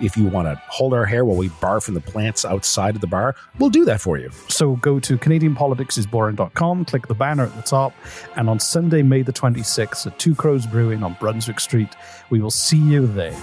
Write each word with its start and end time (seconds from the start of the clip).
If 0.00 0.16
you 0.16 0.26
want 0.26 0.48
to 0.48 0.60
hold 0.68 0.94
our 0.94 1.04
hair 1.04 1.24
while 1.24 1.36
we 1.36 1.48
barf 1.48 1.84
from 1.84 1.94
the 1.94 2.00
plants 2.00 2.44
outside 2.44 2.94
of 2.94 3.00
the 3.00 3.06
bar, 3.06 3.36
we'll 3.58 3.70
do 3.70 3.84
that 3.84 4.00
for 4.00 4.18
you. 4.18 4.30
So 4.48 4.76
go 4.76 4.98
to 5.00 5.18
CanadianPoliticsIsBoring.com, 5.18 6.84
click 6.86 7.06
the 7.06 7.14
banner 7.14 7.44
at 7.44 7.54
the 7.54 7.62
top, 7.62 7.94
and 8.36 8.48
on 8.48 8.58
Sunday, 8.58 9.02
May 9.02 9.22
the 9.22 9.32
26th 9.32 10.06
at 10.06 10.18
Two 10.18 10.34
Crows 10.34 10.66
Brewing 10.66 11.02
on 11.02 11.14
Brunswick 11.14 11.60
Street, 11.60 11.90
we 12.30 12.40
will 12.40 12.50
see 12.50 12.78
you 12.78 13.06
there. 13.06 13.38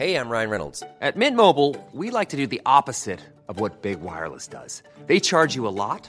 Hey, 0.00 0.16
I'm 0.16 0.30
Ryan 0.30 0.48
Reynolds. 0.48 0.82
At 1.02 1.18
Mint 1.18 1.36
Mobile, 1.36 1.76
we 1.92 2.10
like 2.10 2.30
to 2.30 2.36
do 2.38 2.46
the 2.46 2.62
opposite 2.64 3.20
of 3.48 3.60
what 3.60 3.82
Big 3.82 4.00
Wireless 4.00 4.46
does. 4.48 4.82
They 5.06 5.20
charge 5.20 5.54
you 5.54 5.66
a 5.66 5.68
lot, 5.68 6.08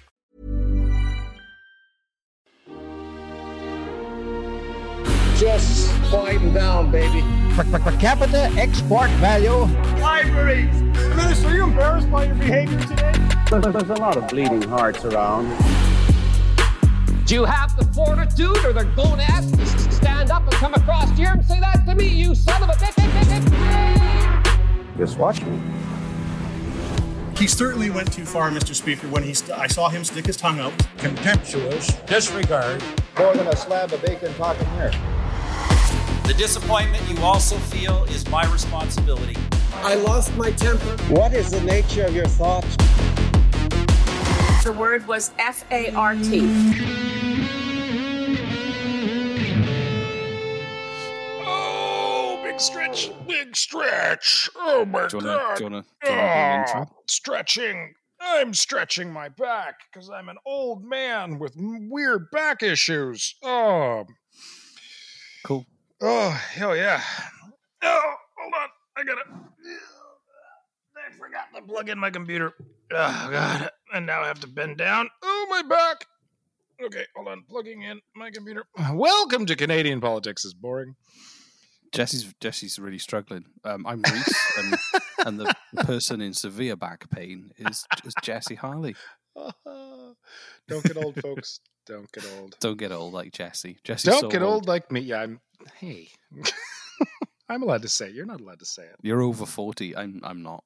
Just 5.41 5.89
quieten 6.11 6.53
down, 6.53 6.91
baby. 6.91 7.23
Per, 7.55 7.63
per, 7.63 7.79
per 7.79 7.97
capita 7.97 8.43
export 8.59 9.09
value. 9.13 9.65
Libraries! 9.99 10.79
Minister, 11.15 11.47
are 11.47 11.55
you 11.55 11.63
embarrassed 11.63 12.11
by 12.11 12.25
your 12.25 12.35
behavior 12.35 12.79
today? 12.81 13.11
There's 13.49 13.89
a 13.89 13.95
lot 13.95 14.17
of 14.17 14.27
bleeding 14.27 14.61
hearts 14.61 15.03
around. 15.03 15.47
Do 17.25 17.33
you 17.33 17.45
have 17.45 17.75
the 17.75 17.85
fortitude 17.85 18.63
or 18.63 18.71
the 18.71 18.83
gonads 18.95 19.51
to 19.51 19.91
stand 19.91 20.29
up 20.29 20.43
and 20.43 20.51
come 20.51 20.75
across 20.75 21.09
here 21.17 21.31
and 21.31 21.43
say 21.43 21.59
that 21.59 21.87
to 21.87 21.95
me, 21.95 22.07
you 22.07 22.35
son 22.35 22.61
of 22.61 22.69
a 22.69 22.73
bitch? 22.73 22.95
Just 24.99 25.17
watch 25.17 25.41
me. 25.41 25.59
He 27.35 27.47
certainly 27.47 27.89
went 27.89 28.13
too 28.13 28.25
far, 28.25 28.51
Mr. 28.51 28.75
Speaker, 28.75 29.07
when 29.07 29.23
he 29.23 29.33
st- 29.33 29.57
I 29.57 29.65
saw 29.65 29.89
him 29.89 30.03
stick 30.03 30.27
his 30.27 30.37
tongue 30.37 30.59
out. 30.59 30.71
Contemptuous 30.99 31.87
disregard. 32.05 32.83
More 33.17 33.33
than 33.33 33.47
a 33.47 33.55
slab 33.55 33.91
of 33.91 34.03
bacon 34.03 34.31
talking 34.35 34.67
here. 34.75 34.91
The 36.23 36.33
disappointment 36.37 37.03
you 37.09 37.17
also 37.23 37.57
feel 37.57 38.03
is 38.05 38.27
my 38.29 38.45
responsibility. 38.51 39.35
I 39.73 39.95
lost 39.95 40.35
my 40.37 40.51
temper. 40.51 40.95
What 41.13 41.33
is 41.33 41.51
the 41.51 41.61
nature 41.61 42.05
of 42.05 42.15
your 42.15 42.27
thoughts? 42.27 42.75
The 44.63 44.71
word 44.77 45.07
was 45.07 45.31
F 45.39 45.65
A 45.71 45.91
R 45.93 46.15
T. 46.15 46.41
Oh, 51.43 52.39
big 52.43 52.59
stretch, 52.59 53.11
big 53.27 53.55
stretch. 53.55 54.49
Oh 54.55 54.85
my 54.85 55.07
do 55.07 55.17
you 55.17 55.25
wanna, 55.25 55.37
god. 55.39 55.57
Do 55.57 55.63
you 55.63 55.69
wanna, 55.69 55.81
do 56.03 56.09
you 56.11 56.15
wanna 56.15 56.65
Ah, 56.75 56.85
stretching. 57.07 57.93
I'm 58.19 58.53
stretching 58.53 59.11
my 59.11 59.29
back 59.29 59.75
because 59.91 60.09
I'm 60.09 60.29
an 60.29 60.37
old 60.45 60.83
man 60.83 61.39
with 61.39 61.53
weird 61.57 62.29
back 62.31 62.61
issues. 62.61 63.35
Oh, 63.43 64.05
Cool. 65.43 65.65
Oh, 66.01 66.29
hell 66.29 66.75
yeah. 66.75 67.01
Oh, 67.83 68.13
hold 68.37 68.53
on. 68.53 68.69
I 68.97 69.03
gotta. 69.03 69.21
I 70.95 71.13
forgot 71.17 71.47
to 71.55 71.61
plug 71.61 71.89
in 71.89 71.97
my 71.97 72.09
computer. 72.09 72.53
Oh, 72.91 73.29
God. 73.31 73.69
And 73.93 74.05
now 74.05 74.21
I 74.21 74.27
have 74.27 74.39
to 74.41 74.47
bend 74.47 74.77
down. 74.77 75.09
Oh, 75.23 75.47
my 75.49 75.61
back. 75.63 76.05
Okay, 76.83 77.05
hold 77.15 77.27
on. 77.27 77.43
Plugging 77.49 77.83
in 77.83 78.01
my 78.15 78.31
computer. 78.31 78.65
Welcome 78.91 79.45
to 79.45 79.55
Canadian 79.55 80.01
Politics 80.01 80.45
is 80.45 80.53
Boring. 80.53 80.95
Jesse's 81.93 82.33
Jesse's 82.39 82.79
really 82.79 82.99
struggling. 82.99 83.45
Um, 83.63 83.85
I'm 83.85 84.01
Reese, 84.01 84.57
and, 84.57 84.77
and 85.25 85.39
the 85.39 85.55
person 85.83 86.21
in 86.21 86.33
severe 86.33 86.75
back 86.75 87.09
pain 87.09 87.51
is, 87.57 87.85
is 88.05 88.13
Jesse 88.23 88.55
Harley. 88.55 88.95
Don't 89.35 90.83
get 90.83 90.97
old, 90.97 91.21
folks. 91.21 91.59
Don't 91.85 92.11
get 92.11 92.25
old. 92.39 92.55
Don't 92.59 92.77
get 92.77 92.91
old 92.91 93.13
like 93.13 93.33
Jesse. 93.33 93.77
Jesse's 93.83 94.11
Don't 94.11 94.21
so 94.21 94.29
get 94.29 94.41
old 94.41 94.67
like 94.67 94.91
me. 94.91 95.01
Yeah, 95.01 95.21
I'm. 95.21 95.39
Hey, 95.79 96.09
I'm 97.49 97.63
allowed 97.63 97.81
to 97.81 97.89
say 97.89 98.07
it. 98.07 98.13
You're 98.13 98.25
not 98.25 98.41
allowed 98.41 98.59
to 98.59 98.65
say 98.65 98.83
it. 98.83 98.95
You're 99.01 99.21
over 99.21 99.45
forty. 99.45 99.95
I'm 99.95 100.21
I'm 100.23 100.41
not. 100.43 100.63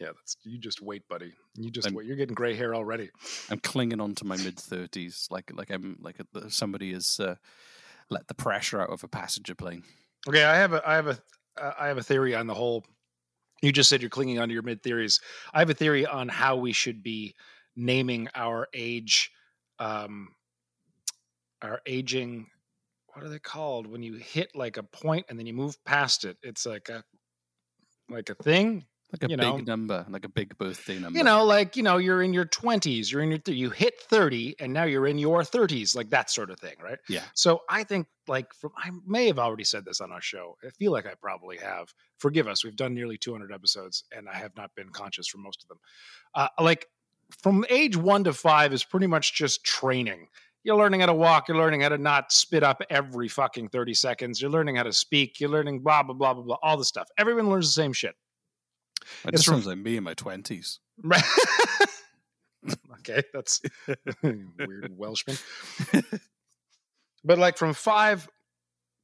Yeah, 0.00 0.08
that's 0.08 0.36
you. 0.44 0.58
Just 0.58 0.82
wait, 0.82 1.06
buddy. 1.08 1.32
You 1.56 1.70
just 1.70 1.86
I'm- 1.86 1.94
wait. 1.94 2.06
You're 2.06 2.16
getting 2.16 2.34
gray 2.34 2.54
hair 2.54 2.74
already. 2.74 3.10
I'm 3.50 3.60
clinging 3.60 4.00
on 4.00 4.14
to 4.16 4.24
my 4.24 4.36
mid 4.36 4.58
thirties, 4.58 5.28
like 5.30 5.50
like 5.54 5.70
I'm 5.70 5.96
like 6.00 6.16
a, 6.34 6.50
somebody 6.50 6.92
has 6.92 7.20
uh, 7.20 7.36
let 8.10 8.26
the 8.28 8.34
pressure 8.34 8.80
out 8.80 8.90
of 8.90 9.04
a 9.04 9.08
passenger 9.08 9.54
plane. 9.54 9.84
Okay, 10.28 10.44
I 10.44 10.56
have 10.56 10.72
a. 10.72 10.88
I 10.88 10.94
have 10.94 11.06
a. 11.06 11.18
Uh, 11.60 11.72
I 11.78 11.86
have 11.88 11.98
a 11.98 12.02
theory 12.02 12.34
on 12.34 12.46
the 12.46 12.54
whole. 12.54 12.84
You 13.62 13.72
just 13.72 13.88
said 13.88 14.02
you're 14.02 14.10
clinging 14.10 14.38
onto 14.40 14.52
your 14.52 14.62
mid 14.62 14.82
theories. 14.82 15.20
I 15.54 15.60
have 15.60 15.70
a 15.70 15.74
theory 15.74 16.04
on 16.04 16.28
how 16.28 16.56
we 16.56 16.72
should 16.72 17.02
be 17.02 17.34
naming 17.76 18.28
our 18.34 18.68
age, 18.74 19.30
um, 19.78 20.28
our 21.62 21.80
aging. 21.86 22.48
What 23.14 23.24
are 23.24 23.28
they 23.28 23.38
called 23.38 23.86
when 23.86 24.02
you 24.02 24.14
hit 24.14 24.54
like 24.54 24.76
a 24.76 24.82
point 24.82 25.26
and 25.28 25.38
then 25.38 25.46
you 25.46 25.54
move 25.54 25.82
past 25.84 26.24
it? 26.24 26.36
It's 26.42 26.66
like 26.66 26.88
a, 26.88 27.04
like 28.08 28.28
a 28.30 28.34
thing. 28.34 28.84
Like 29.12 29.30
a 29.30 29.30
you 29.30 29.36
big 29.36 29.46
know, 29.46 29.56
number, 29.58 30.04
like 30.08 30.24
a 30.24 30.28
big 30.28 30.58
birthday 30.58 30.98
number. 30.98 31.16
you 31.16 31.22
know, 31.22 31.44
like 31.44 31.76
you 31.76 31.84
know, 31.84 31.98
you're 31.98 32.20
in 32.20 32.34
your 32.34 32.46
twenties, 32.46 33.12
you're 33.12 33.22
in 33.22 33.28
your 33.28 33.38
th- 33.38 33.56
you 33.56 33.70
hit 33.70 34.00
thirty, 34.00 34.56
and 34.58 34.72
now 34.72 34.84
you're 34.84 35.06
in 35.06 35.18
your 35.18 35.44
thirties, 35.44 35.94
like 35.94 36.10
that 36.10 36.30
sort 36.30 36.50
of 36.50 36.58
thing, 36.58 36.74
right? 36.82 36.98
Yeah. 37.08 37.22
So 37.34 37.60
I 37.68 37.84
think, 37.84 38.08
like, 38.26 38.52
from 38.54 38.72
I 38.76 38.90
may 39.06 39.28
have 39.28 39.38
already 39.38 39.62
said 39.62 39.84
this 39.84 40.00
on 40.00 40.10
our 40.10 40.22
show. 40.22 40.56
I 40.64 40.70
feel 40.70 40.90
like 40.90 41.06
I 41.06 41.14
probably 41.14 41.58
have. 41.58 41.94
Forgive 42.18 42.48
us. 42.48 42.64
We've 42.64 42.74
done 42.74 42.92
nearly 42.92 43.16
200 43.16 43.52
episodes, 43.52 44.02
and 44.10 44.28
I 44.28 44.34
have 44.34 44.56
not 44.56 44.74
been 44.74 44.88
conscious 44.88 45.28
for 45.28 45.38
most 45.38 45.62
of 45.62 45.68
them. 45.68 45.78
Uh, 46.34 46.48
like, 46.60 46.88
from 47.40 47.64
age 47.70 47.96
one 47.96 48.24
to 48.24 48.32
five 48.32 48.72
is 48.72 48.82
pretty 48.82 49.06
much 49.06 49.34
just 49.34 49.62
training. 49.62 50.26
You're 50.64 50.76
learning 50.76 51.00
how 51.00 51.06
to 51.06 51.14
walk. 51.14 51.48
You're 51.48 51.58
learning 51.58 51.82
how 51.82 51.90
to 51.90 51.98
not 51.98 52.32
spit 52.32 52.62
up 52.62 52.82
every 52.90 53.28
fucking 53.28 53.68
30 53.68 53.94
seconds. 53.94 54.40
You're 54.40 54.50
learning 54.50 54.76
how 54.76 54.82
to 54.82 54.92
speak. 54.92 55.38
You're 55.38 55.50
learning 55.50 55.80
blah 55.80 56.02
blah 56.02 56.14
blah 56.14 56.34
blah 56.34 56.42
blah. 56.42 56.56
All 56.62 56.76
the 56.76 56.84
stuff. 56.84 57.08
Everyone 57.18 57.50
learns 57.50 57.66
the 57.66 57.72
same 57.72 57.92
shit. 57.92 58.14
It 59.26 59.32
just 59.32 59.44
from- 59.44 59.54
sounds 59.54 59.66
like 59.66 59.78
me 59.78 59.96
in 59.98 60.04
my 60.04 60.14
twenties. 60.14 60.80
Right. 61.02 61.22
okay, 63.00 63.22
that's 63.32 63.60
weird 64.22 64.92
Welshman. 64.96 65.36
but 67.24 67.38
like 67.38 67.58
from 67.58 67.74
five 67.74 68.28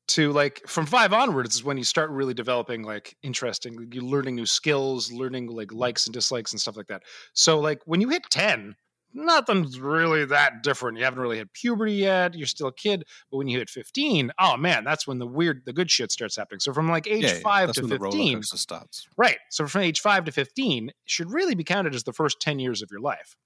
to 0.08 0.32
like 0.32 0.62
from 0.66 0.86
five 0.86 1.12
onwards 1.12 1.54
is 1.54 1.64
when 1.64 1.76
you 1.76 1.84
start 1.84 2.10
really 2.10 2.34
developing 2.34 2.82
like 2.82 3.16
interesting 3.22 3.88
you're 3.92 4.02
learning 4.02 4.34
new 4.34 4.46
skills 4.46 5.12
learning 5.12 5.46
like 5.46 5.72
likes 5.72 6.06
and 6.06 6.12
dislikes 6.12 6.50
and 6.50 6.60
stuff 6.60 6.76
like 6.76 6.88
that 6.88 7.02
so 7.32 7.60
like 7.60 7.80
when 7.84 8.00
you 8.00 8.08
hit 8.08 8.24
10 8.28 8.74
nothing's 9.12 9.80
really 9.80 10.24
that 10.26 10.62
different. 10.62 10.98
You 10.98 11.04
haven't 11.04 11.20
really 11.20 11.38
hit 11.38 11.52
puberty 11.52 11.94
yet. 11.94 12.34
You're 12.34 12.46
still 12.46 12.68
a 12.68 12.72
kid. 12.72 13.04
But 13.30 13.38
when 13.38 13.48
you 13.48 13.58
hit 13.58 13.70
15 13.70 14.32
oh 14.38 14.56
man 14.56 14.84
that's 14.84 15.06
when 15.06 15.18
the 15.18 15.26
weird 15.26 15.62
the 15.64 15.72
good 15.72 15.90
shit 15.90 16.12
starts 16.12 16.36
happening. 16.36 16.60
So 16.60 16.72
from 16.72 16.88
like 16.88 17.06
age 17.06 17.24
Yeah, 17.24 17.34
yeah, 17.34 17.40
5 17.40 17.68
that's 17.68 17.78
to 17.78 17.86
when 17.86 17.98
15 18.00 18.36
coaster 18.36 18.56
starts. 18.56 19.06
right. 19.16 19.38
So 19.50 19.66
from 19.66 19.82
age 19.82 20.00
5 20.00 20.24
to 20.26 20.32
15 20.32 20.92
should 21.06 21.30
really 21.32 21.54
be 21.54 21.64
counted 21.64 21.94
as 21.94 22.04
the 22.04 22.12
first 22.12 22.40
10 22.40 22.58
years 22.58 22.82
of 22.82 22.90
your 22.90 23.00
life. 23.00 23.36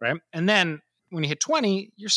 Right? 0.00 0.16
And 0.32 0.48
then 0.48 0.80
when 1.10 1.24
you 1.24 1.28
hit 1.28 1.40
20 1.40 1.92
you're 1.96 2.10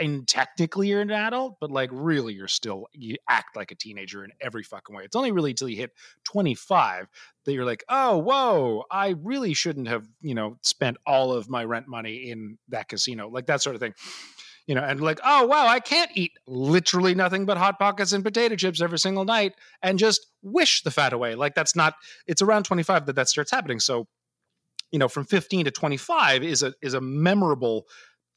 and 0.00 0.26
technically 0.26 0.88
you're 0.88 1.00
an 1.00 1.10
adult, 1.10 1.56
but 1.60 1.70
like 1.70 1.90
really 1.92 2.34
you're 2.34 2.48
still 2.48 2.86
you 2.92 3.16
act 3.28 3.56
like 3.56 3.70
a 3.70 3.74
teenager 3.74 4.24
in 4.24 4.30
every 4.40 4.62
fucking 4.62 4.94
way. 4.94 5.04
It's 5.04 5.16
only 5.16 5.32
really 5.32 5.50
until 5.50 5.68
you 5.68 5.76
hit 5.76 5.92
25 6.24 7.08
that 7.44 7.52
you're 7.52 7.64
like, 7.64 7.84
oh, 7.88 8.18
whoa, 8.18 8.84
I 8.90 9.14
really 9.22 9.54
shouldn't 9.54 9.88
have, 9.88 10.06
you 10.20 10.34
know, 10.34 10.58
spent 10.62 10.98
all 11.06 11.32
of 11.32 11.48
my 11.48 11.64
rent 11.64 11.88
money 11.88 12.30
in 12.30 12.58
that 12.68 12.88
casino, 12.88 13.28
like 13.28 13.46
that 13.46 13.62
sort 13.62 13.74
of 13.74 13.80
thing. 13.80 13.94
You 14.66 14.74
know, 14.74 14.82
and 14.82 15.00
like, 15.00 15.18
oh 15.24 15.46
wow, 15.46 15.66
I 15.66 15.80
can't 15.80 16.10
eat 16.14 16.32
literally 16.46 17.14
nothing 17.14 17.46
but 17.46 17.56
hot 17.56 17.78
pockets 17.78 18.12
and 18.12 18.22
potato 18.22 18.54
chips 18.54 18.82
every 18.82 18.98
single 18.98 19.24
night 19.24 19.54
and 19.82 19.98
just 19.98 20.26
wish 20.42 20.82
the 20.82 20.90
fat 20.90 21.14
away. 21.14 21.34
Like 21.36 21.54
that's 21.54 21.74
not. 21.74 21.94
It's 22.26 22.42
around 22.42 22.64
25 22.64 23.06
that 23.06 23.16
that 23.16 23.30
starts 23.30 23.50
happening. 23.50 23.80
So, 23.80 24.06
you 24.90 24.98
know, 24.98 25.08
from 25.08 25.24
15 25.24 25.64
to 25.64 25.70
25 25.70 26.42
is 26.42 26.62
a 26.62 26.74
is 26.82 26.92
a 26.92 27.00
memorable 27.00 27.86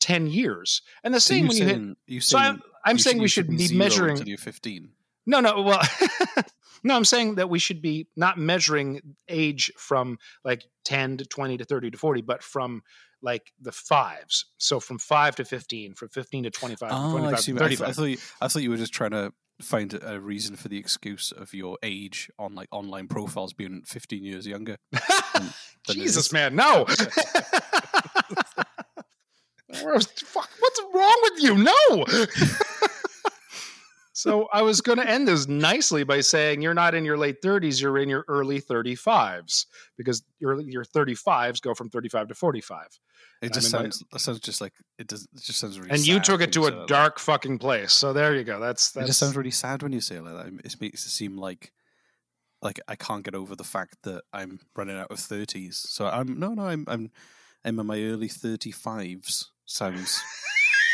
10 0.02 0.28
years. 0.28 0.82
And 1.04 1.14
the 1.14 1.20
same 1.22 1.46
you're 1.46 1.48
when 1.50 1.58
you 1.58 1.66
hit. 1.66 1.76
saying- 1.76 2.22
so 2.22 2.38
I'm, 2.38 2.44
saying 2.56 2.62
I'm 2.86 2.98
saying 3.00 3.16
should- 3.18 3.22
we 3.22 3.28
should 3.58 3.72
be 3.72 3.78
measuring. 3.78 4.12
until 4.12 4.28
you're 4.28 4.38
15. 4.38 4.90
No, 5.28 5.40
no. 5.40 5.62
Well, 5.62 5.82
no, 6.84 6.96
I'm 6.96 7.06
saying 7.06 7.36
that 7.36 7.50
we 7.50 7.60
should 7.60 7.82
be 7.82 8.08
not 8.18 8.38
measuring 8.40 9.02
age 9.30 9.72
from 9.78 10.18
like 10.44 10.66
10 10.86 11.18
to 11.18 11.26
20 11.26 11.58
to 11.60 11.64
30 11.64 11.92
to 11.92 11.98
40, 11.98 12.22
but 12.22 12.42
from 12.44 12.82
like 13.22 13.54
the 13.62 13.72
fives. 13.72 14.46
So 14.58 14.80
from 14.80 14.98
five 14.98 15.36
to 15.36 15.46
15, 15.46 15.94
from 15.94 16.10
15 16.10 16.44
to 16.46 16.50
25, 16.50 16.90
Oh, 16.92 17.12
25 17.12 17.34
I 17.34 17.38
see. 17.40 17.52
to 17.54 17.64
I, 17.64 17.68
th- 17.68 17.80
35. 17.80 17.88
I 17.88 17.92
thought 17.94 18.04
you, 18.06 18.18
I 18.42 18.48
thought 18.48 18.62
you 18.64 18.70
were 18.72 18.78
just 18.78 18.94
trying 18.94 19.12
to 19.12 19.32
find 19.62 19.94
a 20.02 20.20
reason 20.20 20.56
for 20.56 20.70
the 20.70 20.78
excuse 20.80 21.32
of 21.32 21.54
your 21.54 21.78
age 21.84 22.32
on 22.40 22.56
like 22.56 22.68
online 22.72 23.08
profiles 23.08 23.54
being 23.54 23.84
15 23.86 24.24
years 24.24 24.48
younger. 24.48 24.78
Jesus, 25.88 26.34
man, 26.34 26.56
no. 26.56 26.88
Fuck, 29.74 30.50
what's 30.60 30.82
wrong 30.94 31.20
with 31.24 31.44
you? 31.44 31.58
No. 31.58 32.06
so 34.14 34.48
I 34.52 34.62
was 34.62 34.82
going 34.82 34.98
to 34.98 35.10
end 35.10 35.28
this 35.28 35.48
nicely 35.48 36.04
by 36.04 36.22
saying 36.22 36.62
you're 36.62 36.74
not 36.74 36.94
in 36.96 37.06
your 37.06 37.18
late 37.18 37.42
30s, 37.42 37.82
you're 37.82 37.98
in 37.98 38.10
your 38.10 38.26
early 38.28 38.62
35s 38.62 39.66
because 39.98 40.24
your 40.40 40.60
your 40.62 40.84
35s 40.84 41.62
go 41.62 41.74
from 41.74 41.90
35 41.90 42.30
to 42.30 42.36
45. 42.36 42.88
It 43.42 43.54
just 43.54 43.74
I'm 43.74 43.80
my- 43.80 43.84
sounds. 43.84 44.04
It 44.14 44.20
sounds 44.20 44.40
just 44.40 44.62
like 44.62 44.74
it 45.00 45.08
does. 45.08 45.28
It 45.34 45.42
just 45.42 45.60
sounds 45.60 45.80
really. 45.80 45.92
and 45.92 46.06
you 46.06 46.20
took 46.20 46.42
it 46.42 46.54
to 46.54 46.66
a 46.66 46.86
dark 46.86 47.18
fucking 47.18 47.58
place. 47.58 47.92
So 47.92 48.14
there 48.14 48.36
you 48.36 48.44
go. 48.44 48.60
That's 48.60 48.96
It 48.96 49.08
just 49.08 49.20
sounds 49.20 49.36
really 49.36 49.52
sad 49.52 49.82
when 49.82 49.94
you 49.94 50.02
say 50.02 50.18
it 50.18 50.24
like 50.24 50.36
that. 50.36 50.66
It 50.66 50.80
makes 50.80 51.06
it 51.06 51.10
seem 51.10 51.38
like 51.38 51.72
like 52.62 52.80
I 52.88 52.96
can't 52.96 53.24
get 53.24 53.36
over 53.36 53.56
the 53.56 53.64
fact 53.64 53.98
that 54.04 54.22
I'm 54.32 54.60
running 54.76 54.98
out 54.98 55.10
of 55.10 55.20
thirties. 55.20 55.84
So 55.90 56.08
I'm 56.08 56.40
no, 56.40 56.54
no, 56.54 56.64
I'm 56.64 56.86
I'm 56.88 57.12
I'm 57.66 57.80
in 57.80 57.86
my 57.86 58.00
early 58.00 58.28
thirty 58.28 58.72
fives. 58.72 59.52
Sounds 59.72 60.22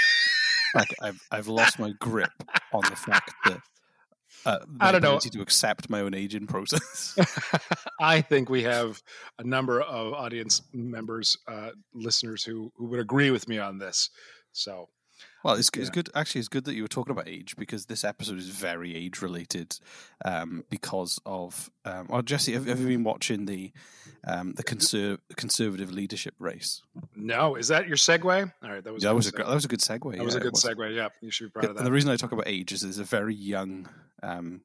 like 0.76 0.94
I've 1.02 1.20
I've 1.32 1.48
lost 1.48 1.80
my 1.80 1.94
grip 2.00 2.30
on 2.72 2.82
the 2.84 2.96
fact 2.96 3.34
that 3.46 3.60
uh, 4.46 4.60
I 4.80 4.92
don't 4.92 5.02
know. 5.02 5.18
to 5.18 5.42
accept 5.42 5.90
my 5.90 6.02
own 6.02 6.14
aging 6.14 6.46
process. 6.46 7.18
I 8.00 8.22
think 8.22 8.52
we 8.52 8.62
have 8.64 9.02
a 9.40 9.44
number 9.44 9.82
of 9.82 10.14
audience 10.14 10.62
members, 10.74 11.36
uh, 11.48 11.72
listeners 11.96 12.44
who 12.44 12.72
who 12.76 12.86
would 12.86 13.00
agree 13.00 13.32
with 13.32 13.50
me 13.50 13.58
on 13.58 13.80
this. 13.80 14.12
So 14.52 14.90
Well, 15.48 15.56
it's, 15.56 15.70
it's 15.76 15.90
good. 15.90 16.10
Actually, 16.14 16.40
it's 16.40 16.50
good 16.50 16.66
that 16.66 16.76
you 16.76 16.82
were 16.82 16.90
talking 16.90 17.12
about 17.14 17.26
age 17.26 17.56
because 17.56 17.86
this 17.86 18.04
episode 18.04 18.38
is 18.38 18.50
very 18.50 18.94
age 18.94 19.22
related. 19.22 19.80
Um, 20.26 20.66
because 20.70 21.22
of, 21.26 21.72
um, 21.86 22.08
well, 22.10 22.22
Jesse, 22.22 22.52
have, 22.52 22.66
have 22.66 22.82
you 22.82 22.88
been 22.88 23.06
watching 23.06 23.46
the 23.46 23.72
um, 24.28 24.56
the 24.58 24.64
conser- 24.66 25.20
conservative 25.38 25.90
leadership 25.90 26.34
race? 26.38 26.82
no, 27.16 27.56
is 27.56 27.70
that 27.70 27.88
your 27.88 27.96
segue? 27.96 28.52
All 28.62 28.70
right, 28.70 28.84
that 28.84 28.92
was 28.92 29.04
that 29.04 29.16
was 29.16 29.28
a 29.28 29.32
segue. 29.32 29.38
that 29.38 29.54
was 29.54 29.64
a 29.64 29.70
good 29.70 29.80
segue. 29.80 30.18
That 30.18 30.26
was 30.26 30.36
a 30.36 30.40
yeah, 30.40 30.44
good 30.44 30.54
segue. 30.56 30.94
Yeah, 30.94 31.08
you 31.22 31.32
should 31.32 31.46
be 31.46 31.52
proud 31.52 31.64
of 31.64 31.70
And 31.70 31.80
that. 31.80 31.84
the 31.86 31.94
reason 31.94 32.12
I 32.12 32.18
talk 32.18 32.34
about 32.34 32.50
age 32.50 32.74
is 32.74 32.82
there's 32.82 33.00
a 33.00 33.06
very 33.06 33.34
young 33.34 33.88
um, 34.22 34.64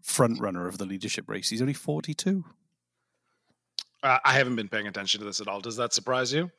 front 0.00 0.40
runner 0.40 0.66
of 0.66 0.78
the 0.78 0.86
leadership 0.86 1.28
race. 1.28 1.50
He's 1.50 1.60
only 1.60 1.74
forty 1.74 2.14
two. 2.14 2.42
Uh, 4.02 4.18
I 4.24 4.32
haven't 4.32 4.56
been 4.56 4.70
paying 4.70 4.86
attention 4.86 5.20
to 5.20 5.26
this 5.26 5.42
at 5.42 5.48
all. 5.48 5.60
Does 5.60 5.76
that 5.76 5.92
surprise 5.92 6.32
you? 6.32 6.50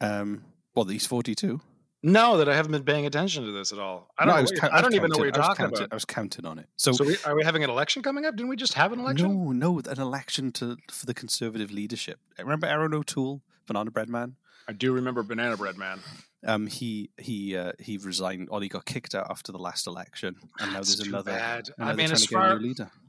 Um, 0.00 0.42
well, 0.74 0.86
he's 0.86 1.06
forty 1.06 1.36
two. 1.36 1.60
No, 2.02 2.36
that 2.38 2.48
I 2.48 2.54
haven't 2.54 2.70
been 2.72 2.84
paying 2.84 3.06
attention 3.06 3.44
to 3.44 3.50
this 3.50 3.72
at 3.72 3.78
all. 3.80 4.08
I 4.16 4.24
don't. 4.24 4.36
know 4.36 4.42
what 4.42 4.50
you're- 4.52 4.68
I 4.70 4.80
don't 4.80 4.94
even 4.94 5.10
know 5.10 5.18
what 5.18 5.24
you're 5.24 5.32
talking 5.32 5.64
counting, 5.66 5.78
about. 5.78 5.92
I 5.92 5.96
was 5.96 6.04
counting 6.04 6.46
on 6.46 6.58
it. 6.60 6.68
So, 6.76 6.92
So, 6.92 7.04
we, 7.04 7.16
are 7.24 7.34
we 7.34 7.42
having 7.44 7.64
an 7.64 7.70
election 7.70 8.02
coming 8.02 8.24
up? 8.24 8.36
Didn't 8.36 8.48
we 8.48 8.56
just 8.56 8.74
have 8.74 8.92
an 8.92 9.00
election? 9.00 9.28
No, 9.28 9.52
no, 9.52 9.78
an 9.80 10.00
election 10.00 10.52
to 10.52 10.76
for 10.90 11.06
the 11.06 11.14
Conservative 11.14 11.72
leadership. 11.72 12.20
Remember 12.38 12.66
Erin 12.68 12.94
O'Toole, 12.94 13.42
Banana 13.66 13.90
Bread 13.90 14.08
Man? 14.08 14.36
I 14.68 14.72
do 14.74 14.92
remember 14.92 15.22
Banana 15.24 15.56
Bread 15.56 15.76
Man. 15.76 15.98
Um, 16.46 16.68
he 16.68 17.10
he 17.16 17.56
uh, 17.56 17.72
he 17.80 17.96
resigned, 17.98 18.46
or 18.52 18.62
he 18.62 18.68
got 18.68 18.84
kicked 18.84 19.14
out 19.16 19.26
after 19.28 19.50
the 19.50 19.58
last 19.58 19.88
election, 19.88 20.36
and 20.60 20.70
now 20.70 20.78
That's 20.78 20.94
there's 20.94 21.08
another. 21.08 21.32
bad. 21.32 21.70
and 21.78 21.88
I 21.88 21.94
mean, 21.94 22.12
as 22.12 22.22
to 22.22 22.28
get 22.28 22.36
a 22.38 22.40
far 22.40 22.60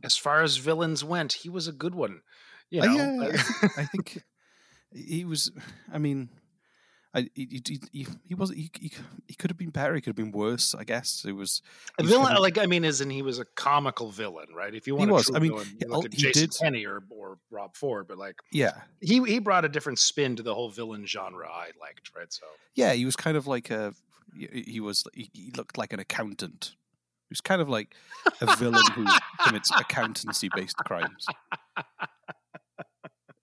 as 0.03 0.17
far 0.17 0.41
as 0.41 0.57
villains 0.57 1.03
went, 1.03 1.33
he 1.33 1.49
was 1.49 1.67
a 1.67 1.71
good 1.71 1.93
one. 1.93 2.21
You 2.71 2.81
Uh, 2.81 2.85
yeah, 2.93 3.43
I 3.77 3.83
think 3.85 4.23
he 4.91 5.25
was. 5.25 5.51
I 5.93 5.99
mean, 5.99 6.29
I 7.13 7.27
he 7.33 7.61
he, 7.65 7.79
he, 7.91 8.07
he 8.27 8.35
was 8.35 8.51
he, 8.51 8.69
he, 8.79 8.91
he 9.27 9.33
could 9.33 9.49
have 9.49 9.57
been 9.57 9.71
better. 9.71 9.95
He 9.95 10.01
could 10.01 10.09
have 10.11 10.15
been 10.15 10.31
worse. 10.31 10.75
I 10.75 10.83
guess 10.83 11.25
it 11.27 11.31
was. 11.31 11.63
A 11.97 12.03
villain, 12.03 12.35
like 12.37 12.59
I 12.59 12.67
mean, 12.67 12.85
isn't 12.85 13.09
he 13.09 13.23
was 13.23 13.39
a 13.39 13.45
comical 13.45 14.11
villain, 14.11 14.47
right? 14.55 14.75
If 14.75 14.85
you 14.85 14.93
He 14.95 14.99
want, 14.99 15.11
was. 15.11 15.27
A 15.29 15.31
true 15.31 15.35
I 15.35 15.39
mean, 15.39 15.51
villain, 15.51 15.67
he- 15.79 15.85
look 15.87 16.03
oh, 16.03 16.05
at 16.05 16.13
he 16.13 16.21
Jason 16.21 16.41
did- 16.43 16.57
Penny 16.61 16.85
or 16.85 17.01
or 17.09 17.39
Rob 17.49 17.75
Ford, 17.75 18.07
but 18.07 18.17
like 18.19 18.35
yeah, 18.51 18.73
he 19.01 19.23
he 19.23 19.39
brought 19.39 19.65
a 19.65 19.69
different 19.69 19.97
spin 19.97 20.35
to 20.35 20.43
the 20.43 20.53
whole 20.53 20.69
villain 20.69 21.05
genre. 21.07 21.47
I 21.49 21.71
liked, 21.81 22.11
right? 22.15 22.31
So 22.31 22.45
yeah, 22.75 22.93
he 22.93 23.05
was 23.05 23.15
kind 23.15 23.37
of 23.37 23.47
like 23.47 23.71
a. 23.71 23.93
He 24.37 24.63
he 24.67 24.79
was. 24.79 25.03
He, 25.15 25.31
he 25.33 25.51
looked 25.57 25.79
like 25.79 25.93
an 25.93 25.99
accountant. 25.99 26.75
He 27.27 27.31
was 27.33 27.41
kind 27.41 27.59
of 27.61 27.69
like 27.69 27.95
a 28.41 28.55
villain 28.55 28.83
who 28.93 29.05
commits 29.45 29.71
accountancy-based 29.71 30.77
crimes. 30.77 31.25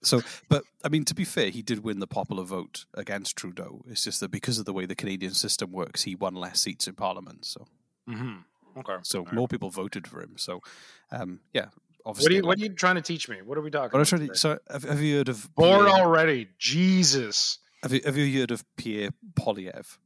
So, 0.06 0.22
but 0.48 0.62
I 0.84 0.88
mean, 0.88 1.04
to 1.06 1.14
be 1.14 1.24
fair, 1.24 1.50
he 1.50 1.62
did 1.62 1.82
win 1.82 1.98
the 1.98 2.06
popular 2.06 2.44
vote 2.44 2.84
against 2.94 3.36
Trudeau. 3.36 3.82
It's 3.88 4.04
just 4.04 4.20
that 4.20 4.30
because 4.30 4.58
of 4.58 4.64
the 4.64 4.72
way 4.72 4.86
the 4.86 4.94
Canadian 4.94 5.34
system 5.34 5.72
works, 5.72 6.04
he 6.04 6.14
won 6.14 6.34
less 6.34 6.60
seats 6.60 6.86
in 6.86 6.94
Parliament. 6.94 7.44
So, 7.44 7.66
mm-hmm. 8.08 8.78
okay. 8.78 8.96
so 9.02 9.26
more 9.32 9.48
people 9.48 9.70
voted 9.70 10.06
for 10.06 10.22
him. 10.22 10.34
So, 10.36 10.60
um, 11.10 11.40
yeah, 11.52 11.66
What 12.02 12.10
obviously. 12.10 12.34
are 12.34 12.36
you 12.38 12.46
What 12.46 12.58
are 12.58 12.62
you 12.62 12.68
trying 12.70 12.94
to 12.96 13.02
teach 13.02 13.28
me? 13.28 13.42
What 13.44 13.58
are 13.58 13.62
we 13.62 13.70
talking? 13.70 13.98
What 13.98 14.08
about 14.08 14.08
trying 14.08 14.28
to, 14.28 14.34
so, 14.36 14.58
have, 14.70 14.84
have 14.84 15.00
you 15.00 15.16
heard 15.18 15.28
of 15.28 15.48
Pierre- 15.58 15.88
already. 15.88 16.48
Jesus. 16.58 17.58
Have 17.82 17.92
you, 17.92 18.00
have 18.04 18.16
you 18.16 18.40
heard 18.40 18.50
of 18.50 18.64
Pierre 18.76 19.10
Poilievre? 19.34 19.98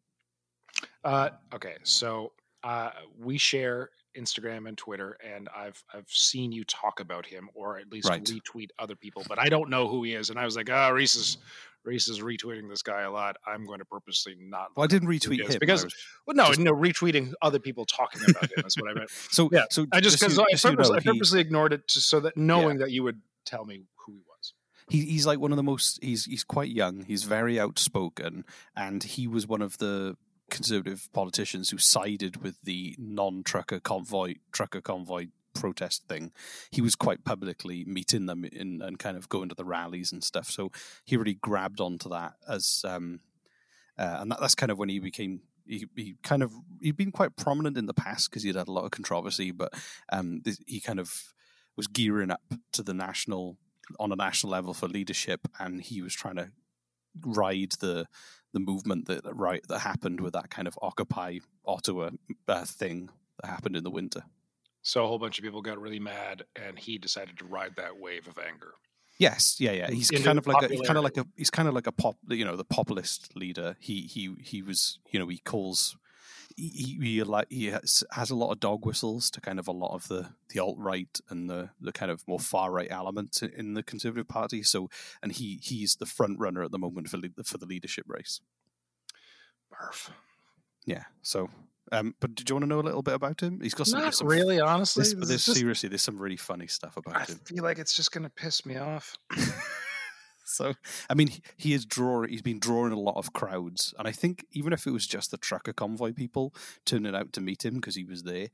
Uh, 1.04 1.30
okay, 1.54 1.76
so 1.82 2.32
uh, 2.62 2.90
we 3.18 3.38
share 3.38 3.90
Instagram 4.18 4.68
and 4.68 4.76
Twitter, 4.76 5.16
and 5.24 5.48
I've 5.56 5.82
I've 5.92 6.08
seen 6.08 6.52
you 6.52 6.64
talk 6.64 7.00
about 7.00 7.26
him 7.26 7.48
or 7.54 7.78
at 7.78 7.90
least 7.90 8.08
Right. 8.08 8.22
retweet 8.24 8.68
other 8.78 8.96
people, 8.96 9.24
but 9.28 9.38
I 9.38 9.48
don't 9.48 9.70
know 9.70 9.88
who 9.88 10.02
he 10.02 10.14
is. 10.14 10.30
And 10.30 10.38
I 10.38 10.44
was 10.44 10.56
like, 10.56 10.68
oh, 10.70 10.90
Reese 10.90 11.14
is 11.16 11.38
Reese 11.84 12.08
is 12.08 12.20
retweeting 12.20 12.68
this 12.68 12.82
guy 12.82 13.02
a 13.02 13.10
lot. 13.10 13.36
I'm 13.46 13.64
going 13.66 13.78
to 13.78 13.84
purposely 13.86 14.36
not. 14.38 14.68
Well, 14.76 14.84
I 14.84 14.86
didn't 14.86 15.08
retweet 15.08 15.48
him. 15.48 15.58
because 15.60 15.84
well, 16.26 16.36
no, 16.36 16.48
just- 16.48 16.60
no, 16.60 16.72
retweeting 16.72 17.32
other 17.40 17.58
people 17.58 17.86
talking 17.86 18.20
about 18.28 18.44
him 18.54 18.64
is 18.66 18.76
what 18.76 18.90
I 18.90 18.94
meant. 18.94 19.10
So, 19.30 19.48
Yeah, 19.52 19.64
so 19.70 19.86
I 19.92 20.00
just 20.00 20.18
because 20.20 20.38
I, 20.38 20.44
just 20.50 20.64
you 20.64 20.72
know, 20.76 20.94
I 20.94 21.00
he- 21.00 21.10
purposely 21.10 21.40
ignored 21.40 21.72
it 21.72 21.86
just 21.88 22.08
so 22.10 22.20
that 22.20 22.36
knowing 22.36 22.78
that 22.78 22.90
you 22.90 23.02
would 23.02 23.20
tell 23.46 23.64
me 23.64 23.84
who 24.04 24.12
he 24.12 24.18
was. 24.28 24.52
he, 24.90 25.06
he's 25.06 25.24
like 25.26 25.38
one 25.38 25.52
of 25.52 25.56
the 25.56 25.62
most 25.62 25.98
he's 26.02 26.26
he's 26.26 26.44
quite 26.44 26.70
young 26.70 27.04
he's 27.04 27.22
very 27.24 27.58
outspoken 27.58 28.44
and 28.76 29.02
he 29.02 29.26
was 29.26 29.46
one 29.46 29.62
of 29.62 29.78
the 29.78 30.16
conservative 30.50 31.08
politicians 31.12 31.70
who 31.70 31.78
sided 31.78 32.42
with 32.42 32.60
the 32.62 32.94
non-trucker 32.98 33.80
convoy 33.80 34.34
trucker 34.52 34.80
convoy 34.80 35.26
protest 35.52 36.06
thing 36.08 36.30
he 36.70 36.80
was 36.80 36.94
quite 36.94 37.24
publicly 37.24 37.84
meeting 37.84 38.26
them 38.26 38.44
in, 38.44 38.80
and 38.82 38.98
kind 38.98 39.16
of 39.16 39.28
going 39.28 39.48
to 39.48 39.54
the 39.54 39.64
rallies 39.64 40.12
and 40.12 40.22
stuff. 40.22 40.48
So 40.48 40.70
he 41.04 41.16
really 41.16 41.34
grabbed 41.34 41.80
onto 41.80 42.08
that 42.10 42.34
as 42.48 42.84
um 42.86 43.20
uh, 43.98 44.18
and 44.20 44.30
that, 44.30 44.40
that's 44.40 44.54
kind 44.54 44.70
of 44.70 44.78
when 44.78 44.88
he 44.88 44.98
became 44.98 45.40
he, 45.66 45.86
he 45.96 46.16
kind 46.22 46.42
of 46.42 46.52
he'd 46.80 46.96
been 46.96 47.12
quite 47.12 47.36
prominent 47.36 47.76
in 47.76 47.86
the 47.86 47.94
past 47.94 48.30
because 48.30 48.42
he'd 48.42 48.56
had 48.56 48.68
a 48.68 48.72
lot 48.72 48.84
of 48.84 48.90
controversy 48.90 49.50
but 49.50 49.72
um 50.12 50.42
he 50.66 50.80
kind 50.80 51.00
of 51.00 51.32
was 51.76 51.86
gearing 51.86 52.30
up 52.30 52.42
to 52.72 52.82
the 52.82 52.94
national 52.94 53.56
on 53.98 54.12
a 54.12 54.16
national 54.16 54.52
level 54.52 54.74
for 54.74 54.88
leadership, 54.88 55.48
and 55.58 55.80
he 55.80 56.02
was 56.02 56.14
trying 56.14 56.36
to 56.36 56.50
ride 57.20 57.72
the 57.80 58.06
the 58.52 58.60
movement 58.60 59.06
that 59.06 59.24
that 59.24 59.34
right 59.34 59.62
that 59.68 59.80
happened 59.80 60.20
with 60.20 60.32
that 60.32 60.50
kind 60.50 60.66
of 60.66 60.78
Occupy 60.82 61.38
Ottawa 61.64 62.10
uh, 62.48 62.64
thing 62.64 63.10
that 63.40 63.48
happened 63.48 63.76
in 63.76 63.84
the 63.84 63.90
winter. 63.90 64.24
So 64.82 65.04
a 65.04 65.06
whole 65.06 65.18
bunch 65.18 65.38
of 65.38 65.44
people 65.44 65.62
got 65.62 65.80
really 65.80 66.00
mad, 66.00 66.44
and 66.56 66.78
he 66.78 66.98
decided 66.98 67.38
to 67.38 67.44
ride 67.44 67.76
that 67.76 67.98
wave 67.98 68.26
of 68.26 68.38
anger. 68.38 68.72
Yes, 69.18 69.56
yeah, 69.60 69.72
yeah. 69.72 69.90
He's 69.90 70.10
Into 70.10 70.24
kind 70.24 70.38
of 70.38 70.46
like 70.46 70.62
a, 70.62 70.68
he's 70.68 70.80
kind 70.80 70.96
of 70.96 71.04
like 71.04 71.18
a 71.18 71.26
he's 71.36 71.50
kind 71.50 71.68
of 71.68 71.74
like 71.74 71.86
a 71.86 71.92
pop, 71.92 72.16
you 72.28 72.44
know, 72.44 72.56
the 72.56 72.64
populist 72.64 73.36
leader. 73.36 73.76
He 73.78 74.02
he 74.02 74.34
he 74.40 74.62
was, 74.62 74.98
you 75.10 75.18
know, 75.18 75.28
he 75.28 75.38
calls 75.38 75.96
he 76.68 76.98
he, 77.00 77.22
like 77.24 77.46
he 77.50 77.66
has, 77.66 78.04
has 78.12 78.30
a 78.30 78.34
lot 78.36 78.50
of 78.52 78.60
dog 78.60 78.84
whistles 78.84 79.30
to 79.30 79.40
kind 79.40 79.58
of 79.58 79.66
a 79.68 79.72
lot 79.72 79.94
of 79.94 80.06
the 80.08 80.30
the 80.50 80.60
alt 80.60 80.76
right 80.78 81.18
and 81.30 81.48
the 81.48 81.70
the 81.80 81.92
kind 81.92 82.10
of 82.10 82.26
more 82.28 82.38
far 82.40 82.70
right 82.70 82.88
elements 82.90 83.42
in 83.42 83.74
the 83.74 83.82
Conservative 83.82 84.28
Party. 84.28 84.62
So, 84.62 84.88
and 85.22 85.32
he 85.32 85.58
he's 85.62 85.96
the 85.96 86.06
front 86.06 86.38
runner 86.38 86.62
at 86.62 86.70
the 86.70 86.78
moment 86.78 87.08
for 87.08 87.18
le- 87.18 87.44
for 87.44 87.58
the 87.58 87.66
leadership 87.66 88.04
race. 88.08 88.40
Murph. 89.70 90.10
Yeah. 90.84 91.04
So, 91.22 91.48
um, 91.92 92.14
but 92.20 92.34
did 92.34 92.48
you 92.48 92.54
want 92.56 92.64
to 92.64 92.68
know 92.68 92.80
a 92.80 92.82
little 92.82 93.02
bit 93.02 93.14
about 93.14 93.40
him? 93.40 93.60
He's 93.60 93.74
got 93.74 93.86
some, 93.86 94.00
Not 94.00 94.14
some 94.14 94.26
really, 94.28 94.60
honestly. 94.60 95.02
This, 95.02 95.14
This 95.14 95.28
there's 95.28 95.44
just- 95.46 95.58
seriously, 95.58 95.88
there's 95.88 96.02
some 96.02 96.18
really 96.18 96.36
funny 96.36 96.66
stuff 96.66 96.94
I 96.96 97.00
about 97.10 97.28
him. 97.28 97.40
I 97.44 97.48
feel 97.48 97.64
like 97.64 97.78
it's 97.78 97.94
just 97.94 98.12
going 98.12 98.24
to 98.24 98.30
piss 98.30 98.64
me 98.66 98.76
off. 98.76 99.16
So, 100.50 100.74
I 101.08 101.14
mean, 101.14 101.30
he- 101.56 101.74
is 101.74 101.84
draw. 101.84 102.26
He's 102.26 102.42
been 102.42 102.58
drawing 102.58 102.92
a 102.92 102.98
lot 102.98 103.16
of 103.16 103.32
crowds, 103.32 103.94
and 103.98 104.08
I 104.08 104.12
think 104.12 104.44
even 104.52 104.72
if 104.72 104.86
it 104.86 104.90
was 104.90 105.06
just 105.06 105.30
the 105.30 105.38
trucker 105.38 105.72
convoy 105.72 106.12
people 106.12 106.54
turning 106.84 107.14
out 107.14 107.32
to 107.34 107.40
meet 107.40 107.64
him 107.64 107.74
because 107.74 107.94
he 107.94 108.04
was 108.04 108.24
there, 108.24 108.48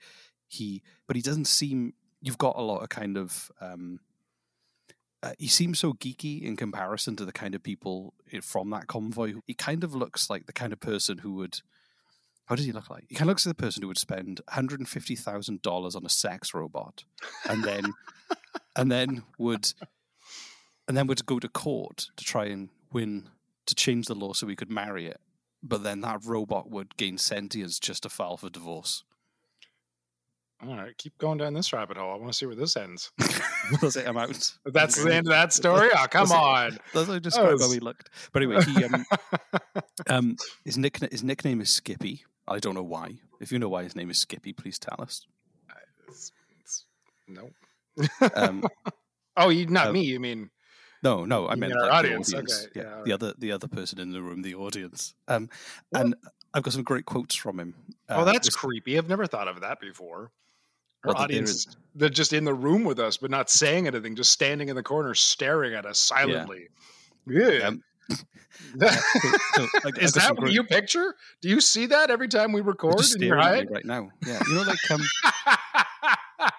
he. 0.48 0.82
But 1.06 1.16
he 1.16 1.22
doesn't 1.22 1.46
seem. 1.46 1.94
You've 2.20 2.38
got 2.38 2.56
a 2.58 2.62
lot 2.62 2.82
of 2.82 2.88
kind 2.88 3.16
of. 3.16 3.50
Um, 3.60 4.00
uh, 5.22 5.32
he 5.38 5.48
seems 5.48 5.78
so 5.78 5.92
geeky 5.94 6.42
in 6.42 6.56
comparison 6.56 7.16
to 7.16 7.24
the 7.24 7.32
kind 7.32 7.54
of 7.54 7.62
people 7.62 8.14
from 8.42 8.70
that 8.70 8.86
convoy. 8.86 9.34
He 9.46 9.54
kind 9.54 9.82
of 9.82 9.94
looks 9.94 10.28
like 10.28 10.46
the 10.46 10.52
kind 10.52 10.72
of 10.72 10.80
person 10.80 11.18
who 11.18 11.32
would. 11.34 11.60
How 12.44 12.54
does 12.54 12.64
he 12.64 12.70
look 12.70 12.90
like? 12.90 13.06
He 13.08 13.16
kind 13.16 13.28
of 13.28 13.32
looks 13.32 13.44
like 13.44 13.56
the 13.56 13.62
person 13.62 13.82
who 13.82 13.88
would 13.88 13.98
spend 13.98 14.40
hundred 14.48 14.78
and 14.78 14.88
fifty 14.88 15.16
thousand 15.16 15.62
dollars 15.62 15.96
on 15.96 16.04
a 16.06 16.10
sex 16.10 16.54
robot, 16.54 17.04
and 17.48 17.64
then, 17.64 17.92
and 18.76 18.92
then 18.92 19.24
would 19.38 19.72
and 20.88 20.96
then 20.96 21.06
we'd 21.06 21.24
go 21.26 21.38
to 21.38 21.48
court 21.48 22.08
to 22.16 22.24
try 22.24 22.46
and 22.46 22.68
win 22.92 23.28
to 23.66 23.74
change 23.74 24.06
the 24.06 24.14
law 24.14 24.32
so 24.32 24.46
we 24.46 24.56
could 24.56 24.70
marry 24.70 25.06
it. 25.06 25.20
But 25.62 25.82
then 25.82 26.00
that 26.02 26.24
robot 26.24 26.70
would 26.70 26.96
gain 26.96 27.18
sentience 27.18 27.78
just 27.78 28.04
to 28.04 28.08
file 28.08 28.36
for 28.36 28.48
divorce. 28.48 29.02
All 30.66 30.74
right, 30.74 30.96
keep 30.96 31.18
going 31.18 31.36
down 31.36 31.52
this 31.52 31.72
rabbit 31.72 31.98
hole. 31.98 32.12
I 32.12 32.16
want 32.16 32.28
to 32.28 32.32
see 32.32 32.46
where 32.46 32.54
this 32.54 32.76
ends. 32.76 33.10
That's 33.82 33.96
it. 33.96 34.06
I'm 34.08 34.16
out. 34.16 34.50
That's 34.64 35.02
the 35.02 35.14
end 35.14 35.26
of 35.26 35.32
that 35.32 35.52
story. 35.52 35.90
Oh, 35.94 36.06
come 36.08 36.28
That's 36.28 36.30
it. 36.30 36.36
on. 36.36 36.78
That's 36.94 37.08
how 37.08 37.14
I 37.14 37.18
describe 37.18 37.48
Oh, 37.48 37.58
how 37.58 37.70
he 37.70 37.80
looked. 37.80 38.08
But 38.32 38.42
anyway, 38.42 38.62
he 38.62 38.84
um, 38.84 39.04
um 40.08 40.36
his 40.64 40.78
nickname 40.78 41.10
his 41.10 41.22
nickname 41.22 41.60
is 41.60 41.68
Skippy. 41.68 42.24
I 42.48 42.58
don't 42.58 42.74
know 42.74 42.82
why. 42.82 43.16
If 43.40 43.52
you 43.52 43.58
know 43.58 43.68
why 43.68 43.82
his 43.82 43.94
name 43.94 44.08
is 44.08 44.18
Skippy, 44.18 44.54
please 44.54 44.78
tell 44.78 44.96
us. 45.00 45.26
No. 47.28 47.50
Um, 48.34 48.64
oh, 49.36 49.48
you 49.50 49.66
not 49.66 49.88
um, 49.88 49.92
me. 49.92 50.04
You 50.04 50.20
mean 50.20 50.48
No, 51.06 51.24
no, 51.24 51.48
I 51.48 51.54
meant 51.54 51.72
like 51.74 51.84
the 51.84 51.92
audience, 51.92 52.34
audience. 52.34 52.66
okay, 52.66 52.80
Yeah, 52.80 52.96
yeah, 52.96 53.02
the 53.04 53.12
other 53.12 53.34
the 53.38 53.52
other 53.52 53.68
person 53.68 54.00
in 54.00 54.10
the 54.12 54.20
room, 54.22 54.42
the 54.42 54.54
audience. 54.56 55.14
Um, 55.28 55.48
and 55.92 56.14
I've 56.52 56.62
got 56.64 56.72
some 56.72 56.82
great 56.82 57.04
quotes 57.06 57.34
from 57.34 57.60
him. 57.60 57.74
Oh, 58.08 58.20
Uh, 58.20 58.24
that's 58.24 58.48
this- 58.48 58.56
creepy. 58.56 58.98
I've 58.98 59.08
never 59.08 59.26
thought 59.26 59.46
of 59.48 59.60
that 59.60 59.78
before. 59.80 60.32
Our 61.04 61.12
Well, 61.14 61.22
audience, 61.22 61.50
is- 61.50 61.76
they're 61.94 62.08
just 62.08 62.32
in 62.32 62.44
the 62.44 62.54
room 62.54 62.82
with 62.82 62.98
us, 62.98 63.18
but 63.18 63.30
not 63.30 63.48
saying 63.50 63.86
anything, 63.86 64.16
just 64.16 64.32
standing 64.32 64.68
in 64.68 64.74
the 64.74 64.82
corner, 64.82 65.14
staring 65.14 65.74
at 65.74 65.86
us 65.86 65.98
silently. 66.00 66.68
Yeah. 67.28 67.68
Um, 67.68 67.82
so, 68.08 68.16
like, 69.84 69.98
Is 69.98 70.12
I've 70.12 70.12
got 70.12 70.12
some 70.12 70.12
that 70.12 70.30
what 70.30 70.36
great- 70.42 70.52
you 70.54 70.64
picture? 70.64 71.14
Do 71.40 71.48
you 71.48 71.60
see 71.60 71.86
that 71.86 72.10
every 72.10 72.28
time 72.28 72.52
we 72.52 72.60
record 72.60 72.98
just 72.98 73.16
in 73.16 73.22
your 73.22 73.38
at 73.38 73.54
head? 73.54 73.66
me 73.68 73.74
right 73.74 73.84
now. 73.84 74.10
Yeah, 74.26 74.40
you 74.48 74.54
know, 74.54 74.62
like 74.62 74.90
um, 74.90 75.02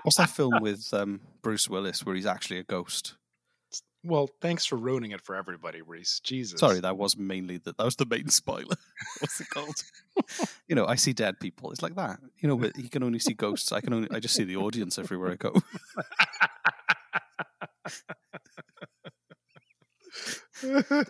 what's 0.04 0.18
that 0.18 0.30
film 0.30 0.54
with 0.62 0.94
um, 0.94 1.22
Bruce 1.42 1.70
Willis 1.70 2.06
where 2.06 2.16
he's 2.16 2.26
actually 2.26 2.60
a 2.60 2.64
ghost? 2.64 3.16
Well, 4.08 4.30
thanks 4.40 4.66
for 4.66 4.78
ruining 4.78 5.12
it 5.12 5.22
for 5.22 5.36
everybody, 5.36 5.82
Reese. 5.82 6.22
Jesus. 6.22 6.62
Sorry, 6.62 6.80
that 6.80 6.96
was 6.96 7.18
mainly 7.18 7.58
the, 7.58 7.74
that 7.78 7.84
was 7.84 7.98
the 7.98 8.06
main 8.06 8.30
spoiler. 8.30 8.78
What's 9.20 9.42
it 9.42 9.50
called? 9.50 9.84
you 10.70 10.76
know, 10.76 10.86
I 10.86 10.96
see 10.96 11.12
dead 11.12 11.42
people. 11.42 11.72
It's 11.72 11.82
like 11.82 11.96
that. 11.96 12.20
You 12.40 12.48
know, 12.48 12.56
but 12.56 12.78
he 12.78 12.88
can 12.88 13.04
only 13.04 13.20
see 13.20 13.34
ghosts. 13.34 13.74
I 13.74 13.82
can 13.82 13.94
only 13.94 14.08
I 14.10 14.22
just 14.22 14.34
see 14.34 14.46
the 14.46 14.56
audience 14.56 14.98
everywhere 14.98 15.32
I 15.32 15.36
go. 15.36 15.52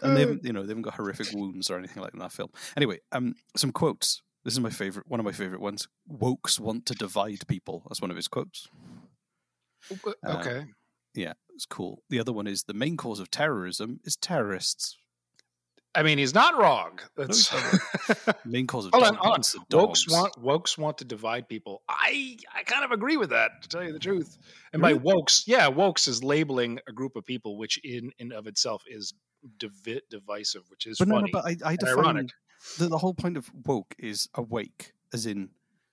and 0.01 0.17
they 0.17 0.21
haven't, 0.21 0.43
you 0.43 0.51
know, 0.51 0.63
they 0.63 0.69
haven't 0.69 0.81
got 0.81 0.95
horrific 0.95 1.31
wounds 1.33 1.69
or 1.69 1.77
anything 1.77 2.01
like 2.01 2.13
in 2.13 2.19
that 2.19 2.31
film. 2.31 2.49
Anyway, 2.75 2.97
um, 3.11 3.35
some 3.55 3.71
quotes. 3.71 4.23
This 4.43 4.53
is 4.53 4.59
my 4.59 4.71
favorite, 4.71 5.07
one 5.07 5.19
of 5.19 5.25
my 5.25 5.33
favorite 5.33 5.61
ones. 5.61 5.87
Wokes 6.09 6.59
want 6.59 6.87
to 6.87 6.95
divide 6.95 7.47
people. 7.47 7.83
That's 7.87 8.01
one 8.01 8.09
of 8.09 8.17
his 8.17 8.27
quotes. 8.27 8.67
Uh, 9.91 10.13
okay. 10.25 10.65
Yeah, 11.13 11.33
it's 11.57 11.65
cool. 11.65 12.03
The 12.09 12.19
other 12.19 12.31
one 12.31 12.47
is 12.47 12.63
the 12.63 12.73
main 12.73 12.95
cause 12.97 13.19
of 13.19 13.29
terrorism 13.31 13.99
is 14.05 14.15
terrorists. 14.15 14.95
I 15.95 16.03
mean, 16.03 16.19
he's 16.19 16.35
not 16.35 16.55
wrong. 16.55 16.99
That's 17.15 17.51
Main 18.45 18.67
cause 18.67 18.85
of 18.85 18.91
hold 18.93 19.03
on, 19.05 19.15
hold 19.15 19.33
on. 19.37 19.41
dogs. 19.69 20.05
Wokes 20.05 20.11
want 20.11 20.33
wokes 20.43 20.77
want 20.77 20.97
to 20.99 21.05
divide 21.05 21.49
people. 21.49 21.81
I 21.89 22.37
I 22.55 22.61
kind 22.63 22.85
of 22.85 22.91
agree 22.91 23.17
with 23.17 23.31
that, 23.31 23.63
to 23.63 23.69
tell 23.69 23.83
you 23.83 23.91
the 23.91 23.97
truth. 23.99 24.37
And 24.73 24.81
by 24.81 24.93
wokes, 24.93 25.43
yeah, 25.47 25.67
wokes 25.71 26.07
is 26.07 26.23
labeling 26.23 26.79
a 26.87 26.91
group 26.91 27.15
of 27.15 27.25
people, 27.25 27.57
which 27.57 27.79
in 27.83 28.11
and 28.19 28.31
of 28.31 28.45
itself 28.45 28.83
is 28.87 29.15
divi- 29.57 30.01
divisive, 30.11 30.61
which 30.69 30.85
is 30.85 30.99
but 30.99 31.07
no, 31.07 31.19
no, 31.19 31.27
but 31.33 31.45
I, 31.45 31.55
I 31.65 31.75
define 31.75 31.97
ironic. 32.05 32.29
the, 32.77 32.89
the 32.89 32.97
whole 32.99 33.15
point 33.15 33.35
of 33.37 33.49
woke 33.65 33.95
is 33.97 34.29
awake, 34.35 34.93
as 35.13 35.25
in, 35.25 35.49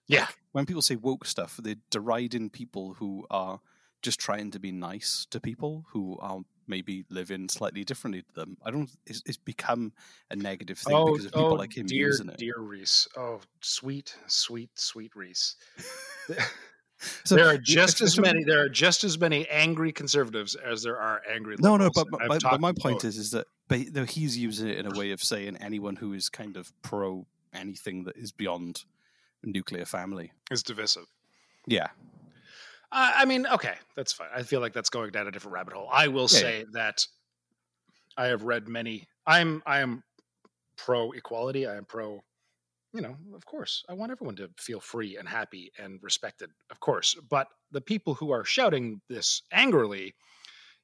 Yeah. 0.08 0.22
like, 0.22 0.36
when 0.52 0.66
people 0.66 0.82
say 0.82 0.96
woke 0.96 1.24
stuff, 1.24 1.58
they're 1.62 1.76
deriding 1.90 2.50
people 2.50 2.94
who 2.98 3.26
are 3.30 3.60
just 4.04 4.20
trying 4.20 4.50
to 4.52 4.60
be 4.60 4.70
nice 4.70 5.26
to 5.30 5.40
people 5.40 5.86
who 5.88 6.16
are 6.20 6.40
maybe 6.68 7.04
living 7.10 7.48
slightly 7.48 7.84
differently 7.84 8.22
to 8.22 8.34
them. 8.34 8.56
I 8.64 8.70
don't. 8.70 8.90
It's, 9.06 9.22
it's 9.26 9.38
become 9.38 9.92
a 10.30 10.36
negative 10.36 10.78
thing 10.78 10.94
Oh, 10.94 11.06
because 11.06 11.26
of 11.26 11.32
people 11.32 11.52
oh, 11.52 11.54
like 11.54 11.76
him 11.76 11.86
dear, 11.86 12.06
using 12.08 12.28
it. 12.28 12.36
dear 12.36 12.58
Reese. 12.58 13.08
Oh, 13.16 13.40
sweet, 13.60 14.14
sweet, 14.26 14.70
sweet 14.74 15.16
Reese. 15.16 15.56
So, 17.24 17.34
there 17.34 17.48
are 17.48 17.58
just 17.58 18.00
as 18.00 18.18
many. 18.18 18.44
There 18.44 18.64
are 18.64 18.68
just 18.68 19.04
as 19.04 19.18
many 19.18 19.46
angry 19.50 19.92
conservatives 19.92 20.54
as 20.54 20.82
there 20.82 20.98
are 20.98 21.20
angry. 21.30 21.56
No, 21.58 21.76
no, 21.76 21.90
but, 21.94 22.06
but, 22.10 22.40
but, 22.42 22.60
my 22.60 22.72
point 22.72 22.98
both. 22.98 23.04
is, 23.04 23.18
is 23.18 23.30
that 23.32 23.46
but 23.68 24.08
he's 24.08 24.38
using 24.38 24.68
it 24.68 24.78
in 24.78 24.86
a 24.86 24.96
way 24.96 25.10
of 25.10 25.22
saying 25.22 25.58
anyone 25.60 25.96
who 25.96 26.14
is 26.14 26.30
kind 26.30 26.56
of 26.56 26.72
pro 26.80 27.26
anything 27.52 28.04
that 28.04 28.16
is 28.16 28.32
beyond 28.32 28.84
nuclear 29.42 29.84
family. 29.84 30.32
is 30.50 30.62
divisive. 30.62 31.06
Yeah, 31.66 31.88
I 32.94 33.22
I 33.22 33.24
mean, 33.26 33.46
okay, 33.46 33.76
that's 33.96 34.12
fine. 34.14 34.30
I 34.34 34.42
feel 34.44 34.60
like 34.60 34.72
that's 34.72 34.90
going 34.90 35.10
down 35.12 35.28
a 35.28 35.32
different 35.32 35.54
rabbit 35.54 35.74
hole. 35.74 35.88
I 35.92 36.08
will 36.08 36.28
Yeah, 36.30 36.40
say 36.40 36.64
that 36.72 37.06
I 38.16 38.26
have 38.26 38.42
read 38.44 38.68
many. 38.68 39.08
I'm 39.26 39.62
I 39.66 39.80
am 39.80 40.04
pro 40.76 41.12
equality. 41.12 41.66
I 41.66 41.76
am 41.76 41.86
pro. 41.86 42.24
You 42.92 43.02
know, 43.02 43.16
of 43.34 43.46
course, 43.46 43.84
I 43.88 43.94
want 43.94 44.12
everyone 44.12 44.36
to 44.36 44.50
feel 44.58 44.80
free 44.80 45.16
and 45.16 45.28
happy 45.28 45.72
and 45.78 46.00
respected, 46.02 46.50
of 46.70 46.80
course. 46.80 47.16
But 47.28 47.48
the 47.70 47.80
people 47.82 48.14
who 48.14 48.32
are 48.32 48.44
shouting 48.44 49.02
this 49.08 49.42
angrily, 49.52 50.14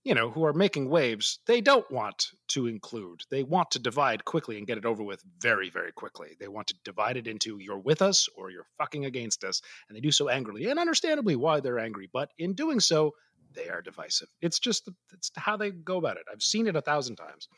you 0.04 0.14
know, 0.14 0.30
who 0.30 0.44
are 0.44 0.52
making 0.52 0.88
waves, 0.88 1.40
they 1.46 1.60
don't 1.60 1.88
want 1.90 2.26
to 2.48 2.66
include. 2.66 3.20
They 3.30 3.42
want 3.42 3.70
to 3.72 3.78
divide 3.78 4.24
quickly 4.24 4.56
and 4.56 4.66
get 4.66 4.78
it 4.78 4.86
over 4.86 5.02
with 5.02 5.22
very, 5.40 5.68
very 5.68 5.92
quickly. 5.92 6.36
They 6.40 6.48
want 6.48 6.68
to 6.68 6.74
divide 6.84 7.16
it 7.18 7.26
into 7.26 7.58
you're 7.58 7.78
with 7.78 8.00
us 8.00 8.28
or 8.36 8.50
you're 8.50 8.66
fucking 8.78 9.04
against 9.04 9.44
us. 9.44 9.60
And 9.88 9.96
they 9.96 10.00
do 10.00 10.10
so 10.10 10.28
angrily 10.28 10.66
and 10.66 10.78
understandably 10.78 11.36
why 11.36 11.60
they're 11.60 11.78
angry. 11.78 12.08
But 12.10 12.30
in 12.38 12.54
doing 12.54 12.80
so, 12.80 13.12
they 13.54 13.68
are 13.68 13.82
divisive. 13.82 14.28
It's 14.40 14.58
just 14.58 14.88
it's 15.12 15.30
how 15.36 15.56
they 15.56 15.70
go 15.70 15.98
about 15.98 16.16
it. 16.16 16.22
I've 16.32 16.42
seen 16.42 16.66
it 16.66 16.76
a 16.76 16.82
thousand 16.82 17.16
times. 17.16 17.48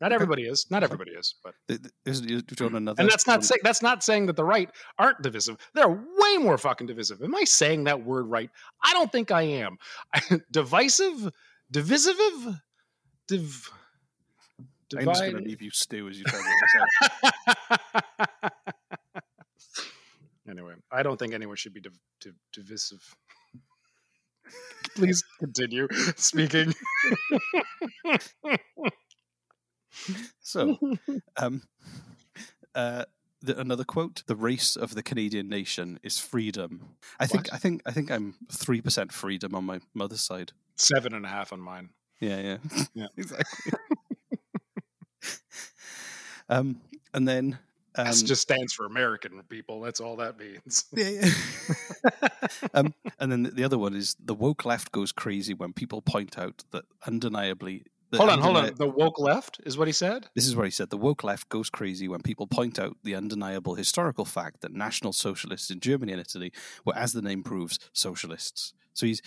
Not 0.00 0.12
everybody 0.12 0.42
is. 0.42 0.66
Not 0.70 0.82
everybody 0.82 1.12
is, 1.12 1.36
but 1.42 1.54
is- 1.68 1.80
is- 2.04 2.20
do 2.20 2.26
you 2.58 2.64
want 2.64 2.74
mm. 2.74 2.76
another? 2.78 3.00
and 3.00 3.10
that's 3.10 3.26
not 3.26 3.44
saying 3.44 3.60
that's 3.62 3.82
not 3.82 4.02
saying 4.02 4.26
that 4.26 4.36
the 4.36 4.44
right 4.44 4.68
aren't 4.98 5.22
divisive. 5.22 5.56
They're 5.74 5.88
way 5.88 6.36
more 6.38 6.58
fucking 6.58 6.88
divisive. 6.88 7.22
Am 7.22 7.34
I 7.34 7.44
saying 7.44 7.84
that 7.84 8.04
word 8.04 8.26
right? 8.26 8.50
I 8.82 8.92
don't 8.92 9.12
think 9.12 9.30
I 9.30 9.42
am. 9.42 9.78
Divisive, 10.50 11.30
divisive, 11.74 12.60
div. 13.26 13.70
I'm 14.96 15.06
just 15.06 15.20
going 15.22 15.36
to 15.36 15.42
leave 15.42 15.60
you 15.60 15.70
stew 15.70 16.08
as 16.08 16.18
you 16.18 16.24
try 16.24 16.38
to 16.38 16.44
work 16.44 16.54
this 16.60 18.20
out. 18.42 18.52
Anyway, 20.48 20.74
I 20.92 21.02
don't 21.02 21.18
think 21.18 21.34
anyone 21.34 21.56
should 21.56 21.74
be 21.74 21.80
div- 21.80 21.98
div- 22.20 22.38
divisive. 22.52 23.02
Please 24.94 25.24
continue 25.40 25.88
speaking. 26.16 26.72
So, 30.42 30.78
um, 31.38 31.62
uh, 32.74 33.06
the, 33.40 33.58
another 33.58 33.84
quote: 33.84 34.22
"The 34.26 34.36
race 34.36 34.76
of 34.76 34.94
the 34.94 35.02
Canadian 35.02 35.48
nation 35.48 35.98
is 36.02 36.18
freedom." 36.18 36.96
I 37.18 37.26
think, 37.26 37.52
I 37.52 37.56
think, 37.56 37.82
I 37.86 37.90
think 37.90 38.10
I'm 38.10 38.34
three 38.52 38.82
percent 38.82 39.12
freedom 39.12 39.54
on 39.54 39.64
my 39.64 39.80
mother's 39.94 40.20
side. 40.20 40.52
Seven 40.76 41.14
and 41.14 41.24
a 41.24 41.28
half 41.28 41.52
on 41.52 41.60
mine. 41.60 41.90
Yeah, 42.20 42.40
yeah, 42.40 42.58
Yeah. 42.94 43.06
exactly. 43.16 43.72
um, 46.48 46.80
and 47.12 47.26
then 47.28 47.58
That 47.94 48.08
Um, 48.08 48.26
just 48.26 48.42
stands 48.42 48.72
for 48.72 48.86
American 48.86 49.40
people. 49.48 49.80
That's 49.80 50.00
all 50.00 50.16
that 50.16 50.36
means. 50.38 50.84
Yeah, 50.92 51.28
um, 52.74 52.92
and 53.20 53.30
then 53.30 53.42
the 53.54 53.62
other 53.64 53.78
one 53.78 53.94
is 53.94 54.16
the 54.18 54.34
woke 54.34 54.64
left 54.64 54.90
goes 54.90 55.12
crazy 55.12 55.54
when 55.54 55.72
people 55.72 56.02
point 56.02 56.36
out 56.36 56.64
that 56.72 56.84
undeniably. 57.06 57.84
that 58.10 58.18
hold 58.18 58.30
on, 58.30 58.40
hold 58.40 58.56
on. 58.56 58.74
The 58.74 58.88
woke 58.88 59.20
left 59.20 59.60
is 59.64 59.78
what 59.78 59.86
he 59.86 59.92
said. 59.92 60.26
This 60.34 60.46
is 60.46 60.56
what 60.56 60.64
he 60.64 60.70
said. 60.72 60.90
The 60.90 60.96
woke 60.98 61.22
left 61.22 61.48
goes 61.48 61.70
crazy 61.70 62.08
when 62.08 62.22
people 62.22 62.48
point 62.48 62.80
out 62.80 62.96
the 63.04 63.14
undeniable 63.14 63.76
historical 63.76 64.24
fact 64.24 64.60
that 64.62 64.72
National 64.72 65.12
Socialists 65.12 65.70
in 65.70 65.78
Germany 65.78 66.12
and 66.12 66.20
Italy 66.20 66.52
were, 66.84 66.96
as 66.96 67.12
the 67.12 67.22
name 67.22 67.44
proves, 67.44 67.78
socialists. 67.92 68.72
So 68.92 69.06
he's 69.06 69.22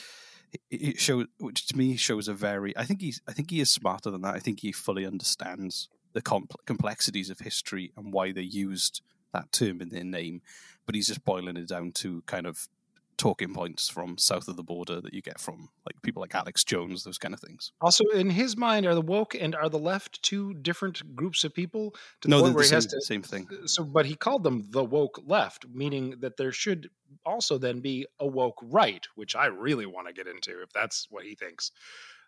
it 0.70 1.00
shows, 1.00 1.28
which 1.40 1.68
to 1.68 1.78
me 1.78 1.96
shows 1.96 2.28
a 2.28 2.34
very. 2.34 2.76
I 2.78 2.86
think 2.86 3.02
he's. 3.02 3.22
I 3.28 3.34
think 3.34 3.52
he 3.52 3.60
is 3.60 3.70
smarter 3.70 4.12
than 4.12 4.22
that. 4.22 4.36
I 4.36 4.40
think 4.40 4.62
he 4.62 4.72
fully 4.72 5.06
understands 5.06 5.90
the 6.14 6.22
compl- 6.22 6.66
complexities 6.66 7.30
of 7.30 7.40
history 7.40 7.92
and 7.98 8.14
why 8.14 8.32
they 8.32 8.42
used 8.42 9.02
that 9.34 9.52
term 9.52 9.82
in 9.82 9.90
their 9.90 10.04
name. 10.04 10.42
But 10.86 10.96
he's 10.96 11.08
just 11.08 11.26
boiling 11.26 11.58
it 11.58 11.68
down 11.68 11.92
to 11.94 12.24
kind 12.26 12.48
of 12.48 12.68
talking 13.18 13.54
points 13.54 13.90
from 13.90 14.18
south 14.18 14.48
of 14.48 14.56
the 14.58 14.64
border 14.64 15.02
that 15.02 15.14
you 15.14 15.22
get 15.22 15.40
from 15.40 15.70
like 15.86 16.02
people 16.04 16.22
like 16.22 16.36
Alex 16.36 16.64
Jones, 16.64 17.04
those 17.04 17.18
kind 17.18 17.34
of 17.34 17.40
things. 17.40 17.72
Also, 17.82 18.04
in 18.14 18.30
his 18.30 18.56
mind, 18.56 18.86
are 18.86 18.94
the 18.96 19.02
woke 19.02 19.34
and 19.36 19.56
are 19.56 19.70
the 19.70 19.80
left 19.80 20.22
two 20.22 20.54
different 20.56 21.16
groups 21.16 21.44
of 21.44 21.54
people? 21.54 21.96
To 22.22 22.30
No, 22.30 22.38
the 22.38 22.44
they're 22.52 22.54
the 22.54 22.64
same- 22.64 22.82
to 22.82 23.02
same 23.02 23.24
thing. 23.24 23.48
So, 23.66 23.84
but 23.84 24.06
he 24.06 24.16
called 24.16 24.44
them 24.44 24.68
the 24.70 24.84
woke 24.84 25.20
left, 25.26 25.66
meaning 25.68 26.16
that 26.20 26.38
there 26.38 26.52
should 26.52 26.90
also 27.26 27.58
then 27.58 27.80
be 27.80 28.06
a 28.20 28.28
woke 28.28 28.60
right, 28.62 29.06
which 29.16 29.36
I 29.36 29.48
really 29.48 29.86
want 29.86 30.08
to 30.08 30.14
get 30.14 30.28
into 30.28 30.62
if 30.62 30.72
that's 30.74 31.08
what 31.10 31.26
he 31.26 31.36
thinks. 31.36 31.72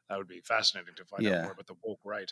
That 0.09 0.17
would 0.17 0.27
be 0.27 0.41
fascinating 0.41 0.95
to 0.95 1.05
find 1.05 1.25
out 1.27 1.43
more 1.43 1.51
about 1.51 1.67
the 1.67 1.75
woke 1.83 1.99
right. 2.03 2.31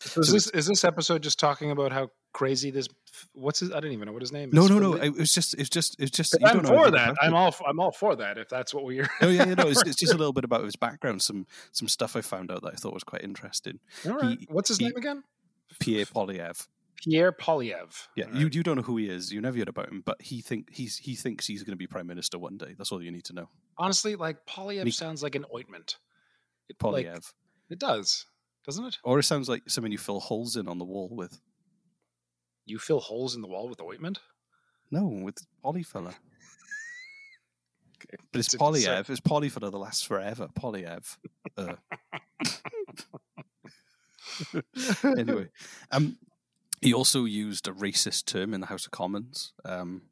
So 0.00 0.20
is 0.20 0.28
So 0.28 0.32
this 0.32 0.46
is 0.48 0.66
this 0.66 0.84
episode 0.84 1.22
just 1.22 1.40
talking 1.40 1.70
about 1.72 1.90
how 1.92 2.10
crazy 2.32 2.70
this? 2.70 2.86
What's 3.32 3.60
his? 3.60 3.72
I 3.72 3.80
don't 3.80 3.90
even 3.92 4.06
know 4.06 4.12
what 4.12 4.22
his 4.22 4.30
name 4.32 4.50
No, 4.52 4.62
is. 4.64 4.70
no, 4.70 4.78
no, 4.78 4.92
no. 4.92 4.98
the- 4.98 5.06
It 5.06 5.16
was 5.16 5.34
just, 5.34 5.54
it's 5.54 5.68
just, 5.68 5.96
it's 5.98 6.12
just. 6.12 6.36
you 6.40 6.46
I'm 6.46 6.58
don't 6.62 6.62
know 6.70 6.84
for 6.84 6.90
that. 6.92 7.16
I'm 7.20 7.34
all. 7.34 7.54
I'm 7.66 7.80
all 7.80 7.90
for 7.90 8.14
that. 8.16 8.38
If 8.38 8.48
that's 8.48 8.72
what 8.72 8.84
we're. 8.84 9.08
Oh 9.20 9.28
yeah, 9.28 9.44
yeah, 9.46 9.54
no, 9.54 9.66
it's, 9.68 9.82
it's 9.82 9.96
just 9.96 10.12
a 10.14 10.16
little 10.16 10.32
bit 10.32 10.44
about 10.44 10.62
his 10.64 10.76
background, 10.76 11.20
some 11.22 11.46
some 11.72 11.88
stuff 11.88 12.14
I 12.14 12.20
found 12.20 12.50
out 12.52 12.62
that 12.62 12.72
I 12.74 12.76
thought 12.76 12.94
was 12.94 13.04
quite 13.04 13.22
interesting. 13.24 13.80
All 14.06 14.12
right. 14.18 14.38
He- 14.38 14.46
What's 14.50 14.68
his 14.68 14.78
he- 14.78 14.84
name 14.84 14.96
again? 14.96 15.24
Pierre 15.80 16.04
Poilievre. 16.06 16.66
Pierre 17.04 17.32
Poilievre. 17.32 18.06
Yeah, 18.14 18.26
you 18.32 18.48
you 18.52 18.62
don't 18.62 18.76
know 18.76 18.82
who 18.82 18.96
he 18.98 19.08
is. 19.10 19.32
You 19.32 19.40
never 19.40 19.58
heard 19.58 19.68
about 19.68 19.88
him, 19.90 20.02
but 20.06 20.22
he 20.22 20.40
think 20.42 20.68
he's 20.72 20.96
he 20.96 21.14
thinks 21.16 21.46
he's 21.46 21.62
going 21.64 21.72
to 21.72 21.76
be 21.76 21.86
prime 21.88 22.06
minister 22.06 22.38
one 22.38 22.56
day. 22.56 22.74
That's 22.78 22.92
all 22.92 23.02
you 23.02 23.10
need 23.10 23.24
to 23.24 23.32
know. 23.34 23.48
Honestly, 23.78 24.14
like 24.16 24.46
Poilievre 24.46 24.84
Me- 24.84 24.90
sounds 24.92 25.22
like 25.22 25.34
an 25.34 25.44
ointment. 25.54 25.96
It, 26.68 26.78
Poilievre, 26.78 27.12
like, 27.14 27.22
it 27.70 27.78
does, 27.78 28.26
doesn't 28.64 28.84
it? 28.84 28.98
or 29.04 29.18
it 29.18 29.22
sounds 29.24 29.48
like 29.48 29.62
something 29.68 29.92
you 29.92 29.98
fill 29.98 30.20
holes 30.20 30.56
in 30.56 30.68
on 30.68 30.78
the 30.78 30.84
wall 30.84 31.08
with. 31.12 31.40
You 32.64 32.78
fill 32.78 33.00
holes 33.00 33.34
in 33.36 33.42
the 33.42 33.48
wall 33.48 33.68
with 33.68 33.80
ointment. 33.80 34.18
No, 34.90 35.06
with 35.06 35.36
polyfiller. 35.64 36.14
Okay. 37.98 38.16
But 38.32 38.38
it's 38.40 38.52
That's 38.52 38.60
what 38.60 38.74
you 38.74 38.80
said. 38.82 39.04
Poilievre. 39.06 39.10
It's 39.10 39.20
polyfiller 39.20 39.70
that 39.72 39.78
lasts 39.78 40.02
forever. 40.02 40.48
Poilievre. 40.58 41.16
Uh. 41.56 41.74
anyway, 45.16 45.48
um, 45.92 46.18
he 46.80 46.92
also 46.92 47.24
used 47.24 47.68
a 47.68 47.72
racist 47.72 48.26
term 48.26 48.52
in 48.54 48.60
the 48.60 48.66
House 48.66 48.84
of 48.84 48.90
Commons. 48.92 49.52
Um, 49.64 50.02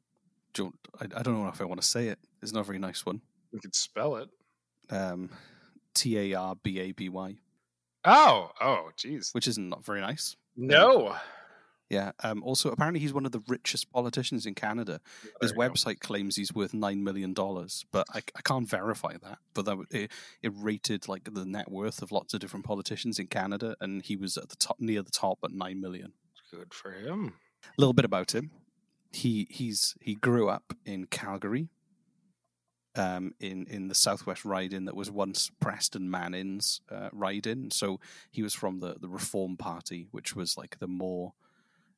do 0.53 0.63
you- 0.65 0.73
I, 0.99 1.19
I 1.19 1.23
don't 1.23 1.33
know 1.41 1.47
if 1.49 1.61
I 1.61 1.65
want 1.65 1.81
to 1.81 1.87
say 1.87 2.07
it. 2.07 2.19
It's 2.41 2.53
not 2.53 2.61
a 2.61 2.63
very 2.63 2.79
nice 2.79 3.05
one. 3.05 3.21
We 3.51 3.59
could 3.59 3.75
spell 3.75 4.15
it. 4.17 4.29
Um, 4.89 5.29
T 5.95 6.17
A 6.19 6.33
R 6.37 6.55
B 6.61 6.79
A 6.79 6.91
B 6.91 7.09
Y, 7.09 7.37
Oh, 8.05 8.51
oh, 8.61 8.89
jeez. 8.97 9.33
which 9.33 9.47
isn't 9.47 9.73
very 9.83 10.01
nice. 10.01 10.35
No. 10.55 11.15
Yeah. 11.89 12.11
Um, 12.23 12.41
also, 12.43 12.69
apparently, 12.71 12.99
he's 12.99 13.13
one 13.13 13.25
of 13.27 13.31
the 13.31 13.43
richest 13.47 13.91
politicians 13.91 14.45
in 14.47 14.55
Canada. 14.55 15.01
His 15.41 15.51
There 15.53 15.67
go. 15.69 15.73
website 15.73 15.99
claims 15.99 16.35
he's 16.35 16.53
worth 16.53 16.73
nine 16.73 17.03
million 17.03 17.33
dollars, 17.33 17.85
but 17.91 18.07
I, 18.13 18.19
I 18.35 18.41
can't 18.43 18.67
verify 18.69 19.13
that. 19.21 19.37
But 19.53 19.65
that 19.65 19.77
it, 19.91 20.11
it 20.41 20.51
rated 20.55 21.07
like 21.07 21.31
the 21.33 21.45
net 21.45 21.69
worth 21.71 22.01
of 22.01 22.11
lots 22.11 22.33
of 22.33 22.39
different 22.39 22.65
politicians 22.65 23.19
in 23.19 23.27
Canada, 23.27 23.75
and 23.79 24.03
he 24.03 24.15
was 24.15 24.35
at 24.37 24.49
the 24.49 24.55
top, 24.55 24.77
near 24.79 25.01
the 25.03 25.11
top 25.11 25.39
at 25.43 25.51
nine 25.51 25.79
million. 25.79 26.13
Good 26.51 26.73
for 26.73 26.91
him. 26.91 27.33
A 27.65 27.69
little 27.77 27.93
bit 27.93 28.05
about 28.05 28.33
him. 28.33 28.49
He 29.11 29.47
he's 29.51 29.95
he 30.01 30.15
grew 30.15 30.49
up 30.49 30.73
in 30.85 31.05
Calgary, 31.05 31.69
um, 32.95 33.33
in 33.39 33.65
in 33.67 33.87
the 33.87 33.95
Southwest 33.95 34.45
Riding 34.45 34.85
that 34.85 34.95
was 34.95 35.11
once 35.11 35.51
Preston 35.59 36.09
Manning's 36.09 36.81
uh, 36.91 37.09
riding. 37.11 37.71
So 37.71 37.99
he 38.31 38.41
was 38.41 38.53
from 38.53 38.79
the 38.79 38.95
the 38.99 39.09
Reform 39.09 39.57
Party, 39.57 40.07
which 40.11 40.35
was 40.35 40.57
like 40.57 40.79
the 40.79 40.87
more 40.87 41.33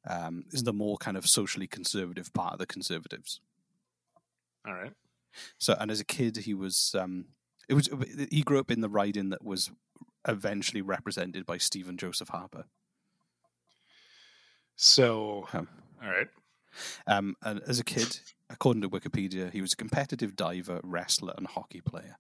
um, 0.07 0.45
is 0.51 0.63
the 0.63 0.73
more 0.73 0.97
kind 0.97 1.17
of 1.17 1.27
socially 1.27 1.67
conservative 1.67 2.33
part 2.33 2.53
of 2.53 2.59
the 2.59 2.65
Conservatives. 2.65 3.41
All 4.67 4.73
right. 4.73 4.93
So, 5.57 5.75
and 5.79 5.91
as 5.91 5.99
a 5.99 6.05
kid, 6.05 6.37
he 6.37 6.53
was 6.53 6.95
um, 6.97 7.25
it 7.69 7.73
was 7.73 7.89
he 8.31 8.41
grew 8.41 8.59
up 8.59 8.71
in 8.71 8.81
the 8.81 8.89
riding 8.89 9.29
that 9.29 9.43
was 9.43 9.71
eventually 10.27 10.81
represented 10.81 11.45
by 11.45 11.57
Stephen 11.57 11.97
Joseph 11.97 12.29
Harper. 12.29 12.65
So, 14.75 15.47
Um, 15.53 15.67
all 16.03 16.09
right. 16.09 16.27
Um, 17.07 17.35
and 17.41 17.61
as 17.67 17.79
a 17.79 17.83
kid, 17.83 18.19
according 18.49 18.81
to 18.81 18.89
Wikipedia, 18.89 19.51
he 19.51 19.61
was 19.61 19.73
a 19.73 19.77
competitive 19.77 20.35
diver, 20.35 20.79
wrestler, 20.83 21.33
and 21.37 21.47
hockey 21.47 21.81
player. 21.81 22.17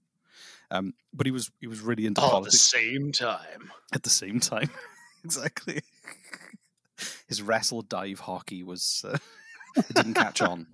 Um, 0.69 0.93
but 1.13 1.25
he 1.25 1.31
was 1.31 1.49
he 1.59 1.67
was 1.67 1.79
really 1.81 2.05
into 2.05 2.21
All 2.21 2.27
at 2.27 2.31
the 2.31 2.35
politics 2.35 2.61
same 2.61 3.11
time. 3.11 3.71
at 3.93 4.03
the 4.03 4.09
same 4.09 4.39
time. 4.39 4.69
exactly. 5.23 5.81
His 7.27 7.41
wrestle 7.41 7.81
dive 7.83 8.19
hockey 8.19 8.63
was 8.63 9.05
uh, 9.07 9.17
it 9.77 9.93
didn't 9.93 10.15
catch 10.15 10.41
on. 10.41 10.67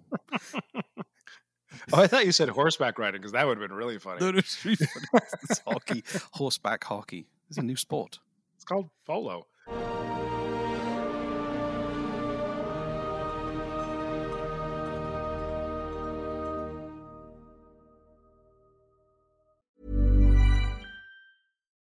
Oh, 1.92 2.02
I 2.02 2.08
thought 2.08 2.26
you 2.26 2.32
said 2.32 2.50
horseback 2.50 2.98
riding 2.98 3.20
because 3.20 3.34
that 3.34 3.46
would 3.46 3.60
have 3.60 3.68
been 3.68 3.76
really 3.76 4.00
funny. 4.00 4.20
No, 4.22 4.32
no, 4.32 4.38
it's 4.38 4.64
really 4.64 4.78
funny. 4.78 5.26
It's 5.50 5.60
hockey, 5.68 6.04
horseback 6.32 6.84
hockey. 6.84 7.28
It's 7.50 7.58
a 7.58 7.64
new 7.64 7.76
sport. 7.76 8.20
It's 8.56 8.64
called 8.64 8.90
polo. 9.06 9.48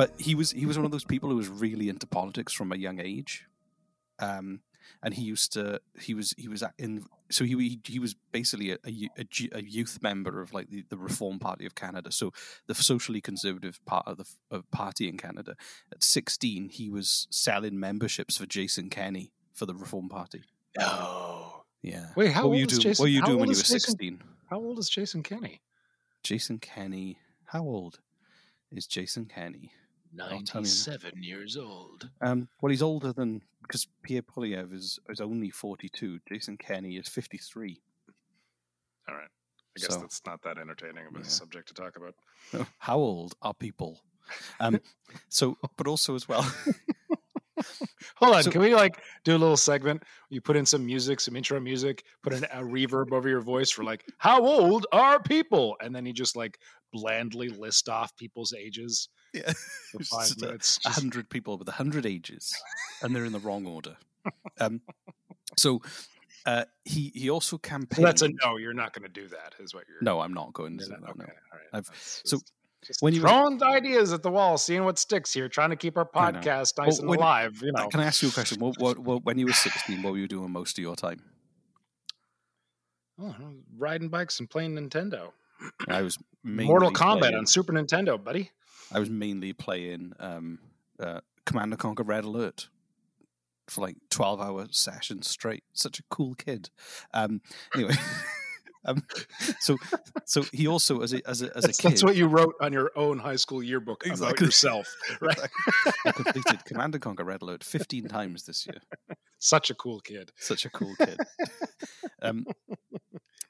but 0.00 0.14
he 0.18 0.34
was 0.34 0.50
he 0.52 0.64
was 0.64 0.78
one 0.78 0.86
of 0.86 0.92
those 0.92 1.04
people 1.04 1.28
who 1.28 1.36
was 1.36 1.48
really 1.48 1.90
into 1.90 2.06
politics 2.06 2.54
from 2.54 2.72
a 2.72 2.76
young 2.76 2.98
age, 2.98 3.44
um, 4.18 4.60
and 5.02 5.12
he 5.12 5.20
used 5.20 5.52
to 5.52 5.78
he 6.00 6.14
was 6.14 6.34
he 6.38 6.48
was 6.48 6.64
in 6.78 7.04
so 7.30 7.44
he 7.44 7.78
he 7.84 7.98
was 7.98 8.16
basically 8.32 8.70
a, 8.70 8.78
a, 8.86 9.26
a 9.52 9.62
youth 9.62 9.98
member 10.00 10.40
of 10.40 10.54
like 10.54 10.70
the, 10.70 10.86
the, 10.88 10.96
Reform 10.96 11.38
Party 11.38 11.66
of 11.66 11.74
Canada, 11.74 12.10
so 12.12 12.32
the 12.66 12.74
socially 12.74 13.20
conservative 13.20 13.78
part 13.84 14.06
of 14.06 14.16
the 14.16 14.24
of 14.50 14.70
party 14.70 15.06
in 15.06 15.18
Canada. 15.18 15.54
At 15.92 16.02
sixteen, 16.02 16.70
he 16.70 16.88
was 16.88 17.26
selling 17.30 17.78
memberships 17.78 18.38
for 18.38 18.46
Jason 18.46 18.88
Kenney 18.88 19.34
for 19.52 19.66
the 19.66 19.74
Reform 19.74 20.08
Party. 20.08 20.44
No, 20.78 21.64
yeah. 21.82 22.06
Wait, 22.16 22.32
how 22.32 22.44
what 22.44 22.52
old 22.52 22.58
you 22.58 22.64
is 22.64 22.70
doing, 22.70 22.80
Jason? 22.80 23.02
What 23.02 23.04
were 23.04 23.10
you 23.10 23.22
doing 23.26 23.38
when 23.40 23.50
you 23.50 23.56
were 23.56 23.64
sixteen? 23.64 24.22
How 24.48 24.60
old 24.60 24.78
is 24.78 24.88
Jason 24.88 25.22
Kenney? 25.22 25.60
Jason 26.22 26.58
Kenney, 26.58 27.18
how 27.44 27.64
old 27.64 28.00
is 28.72 28.86
Jason 28.86 29.26
Kenney? 29.26 29.72
97 30.12 31.22
years 31.22 31.56
old. 31.56 32.08
Um, 32.20 32.48
well, 32.60 32.70
he's 32.70 32.82
older 32.82 33.12
than 33.12 33.42
because 33.62 33.86
Pierre 34.02 34.22
Poilievre 34.22 34.74
is, 34.74 34.98
is 35.08 35.20
only 35.20 35.50
42. 35.50 36.20
Jason 36.28 36.56
Kenney 36.56 36.96
is 36.96 37.08
53. 37.08 37.80
All 39.08 39.14
right. 39.14 39.24
I 39.24 39.80
guess 39.80 39.94
so, 39.94 40.00
that's 40.00 40.20
not 40.26 40.42
that 40.42 40.58
entertaining 40.58 41.06
of 41.06 41.14
a 41.14 41.18
yeah. 41.18 41.24
subject 41.24 41.68
to 41.68 41.74
talk 41.74 41.96
about. 41.96 42.14
Oh, 42.54 42.66
how 42.78 42.96
old 42.96 43.34
are 43.42 43.54
people? 43.54 44.00
Um, 44.58 44.80
so, 45.28 45.58
but 45.76 45.86
also 45.86 46.14
as 46.14 46.26
well. 46.26 46.42
Hold 48.16 48.34
on, 48.34 48.42
so, 48.42 48.50
can 48.50 48.62
we 48.62 48.74
like 48.74 49.02
do 49.24 49.36
a 49.36 49.38
little 49.38 49.58
segment? 49.58 50.02
You 50.30 50.40
put 50.40 50.56
in 50.56 50.64
some 50.64 50.84
music, 50.84 51.20
some 51.20 51.36
intro 51.36 51.60
music, 51.60 52.02
put 52.22 52.32
in 52.32 52.44
a 52.44 52.62
reverb 52.62 53.12
over 53.12 53.28
your 53.28 53.42
voice 53.42 53.70
for 53.70 53.84
like, 53.84 54.04
how 54.18 54.42
old 54.42 54.86
are 54.90 55.20
people? 55.20 55.76
And 55.80 55.94
then 55.94 56.06
you 56.06 56.14
just 56.14 56.34
like 56.34 56.58
blandly 56.92 57.50
list 57.50 57.88
off 57.88 58.16
people's 58.16 58.54
ages 58.54 59.08
yeah. 59.32 59.52
For 59.92 60.02
five 60.04 60.26
Just 60.28 60.42
a- 60.42 60.46
minutes. 60.46 60.78
a 60.78 60.88
Just- 60.88 61.00
hundred 61.00 61.28
people 61.30 61.56
with 61.58 61.68
a 61.68 61.72
hundred 61.72 62.06
ages, 62.06 62.52
and 63.02 63.14
they're 63.14 63.24
in 63.24 63.32
the 63.32 63.38
wrong 63.38 63.66
order. 63.66 63.96
Um, 64.58 64.80
so 65.56 65.80
uh, 66.46 66.64
he 66.84 67.12
he 67.14 67.30
also 67.30 67.56
So 67.56 67.58
campaigned. 67.58 68.06
that's 68.06 68.22
a 68.22 68.28
no. 68.44 68.56
You're 68.56 68.74
not 68.74 68.92
going 68.92 69.02
to 69.02 69.20
do 69.20 69.28
that, 69.28 69.54
is 69.58 69.74
what 69.74 69.84
you're. 69.88 69.98
no, 70.02 70.20
I'm 70.20 70.32
not 70.34 70.52
going 70.52 70.78
to 70.78 70.84
You're 70.86 70.96
do 70.96 71.00
not- 71.02 71.16
that. 71.16 71.18
No. 71.18 71.24
okay, 71.24 71.32
all 71.52 71.58
right. 71.58 71.68
I've, 71.72 71.90
so 72.24 72.38
Just 72.84 73.02
when 73.02 73.14
you 73.14 73.20
were- 73.22 73.28
throwing 73.28 73.62
ideas 73.62 74.12
at 74.12 74.22
the 74.22 74.30
wall, 74.30 74.56
seeing 74.58 74.84
what 74.84 74.98
sticks 74.98 75.32
here, 75.32 75.48
trying 75.48 75.70
to 75.70 75.76
keep 75.76 75.96
our 75.98 76.04
podcast 76.08 76.76
Well, 76.78 76.86
nice 76.86 76.98
and 76.98 77.08
when- 77.08 77.18
alive. 77.18 77.60
You 77.62 77.72
know, 77.72 77.88
Can 77.88 78.00
I 78.00 78.04
ask 78.06 78.22
you 78.22 78.28
a 78.30 78.32
question? 78.32 78.58
What, 78.58 78.78
what, 78.78 78.98
what, 78.98 79.24
when 79.24 79.38
you 79.38 79.46
were 79.46 79.52
16, 79.52 80.02
what 80.02 80.12
were 80.12 80.18
you 80.18 80.26
doing 80.28 80.50
most 80.50 80.78
of 80.78 80.82
your 80.82 80.96
time? 80.96 81.22
Oh, 83.22 83.34
riding 83.76 84.08
bikes 84.08 84.40
and 84.40 84.48
playing 84.48 84.74
Nintendo. 84.76 85.32
I 85.88 86.00
was 86.02 86.16
Mortal 86.42 86.90
Kombat 86.90 87.18
playing- 87.20 87.34
on 87.36 87.46
Super 87.46 87.72
Nintendo, 87.72 88.22
buddy. 88.22 88.50
I 88.92 88.98
was 88.98 89.10
mainly 89.10 89.52
playing 89.52 90.12
um, 90.18 90.58
uh, 90.98 91.20
Command 91.46 91.72
and 91.72 91.78
Conquer 91.78 92.02
Red 92.02 92.24
Alert 92.24 92.68
for 93.68 93.82
like 93.82 93.96
12 94.10 94.40
hour 94.40 94.66
sessions 94.70 95.28
straight. 95.28 95.64
Such 95.72 95.98
a 95.98 96.02
cool 96.10 96.34
kid. 96.34 96.70
Um, 97.14 97.40
anyway. 97.74 97.94
Um, 98.86 99.02
so, 99.58 99.76
so 100.24 100.42
he 100.52 100.66
also, 100.66 101.02
as 101.02 101.12
a 101.12 101.20
as 101.28 101.42
a 101.42 101.54
as 101.56 101.64
a 101.64 101.66
That's, 101.66 101.78
kid, 101.78 101.90
that's 101.90 102.02
what 102.02 102.16
you 102.16 102.26
wrote 102.26 102.54
on 102.60 102.72
your 102.72 102.90
own 102.96 103.18
high 103.18 103.36
school 103.36 103.62
yearbook 103.62 104.06
about 104.06 104.40
yourself, 104.40 104.88
right? 105.20 105.38
I 106.06 106.12
completed 106.12 106.64
Command 106.64 106.94
and 106.94 107.02
Conquer 107.02 107.24
Red 107.24 107.42
Alert 107.42 107.62
15 107.62 108.08
times 108.08 108.44
this 108.44 108.66
year. 108.66 108.80
Such 109.38 109.70
a 109.70 109.74
cool 109.74 110.00
kid. 110.00 110.32
Such 110.36 110.64
a 110.64 110.70
cool 110.70 110.94
kid. 110.96 111.18
um, 112.22 112.46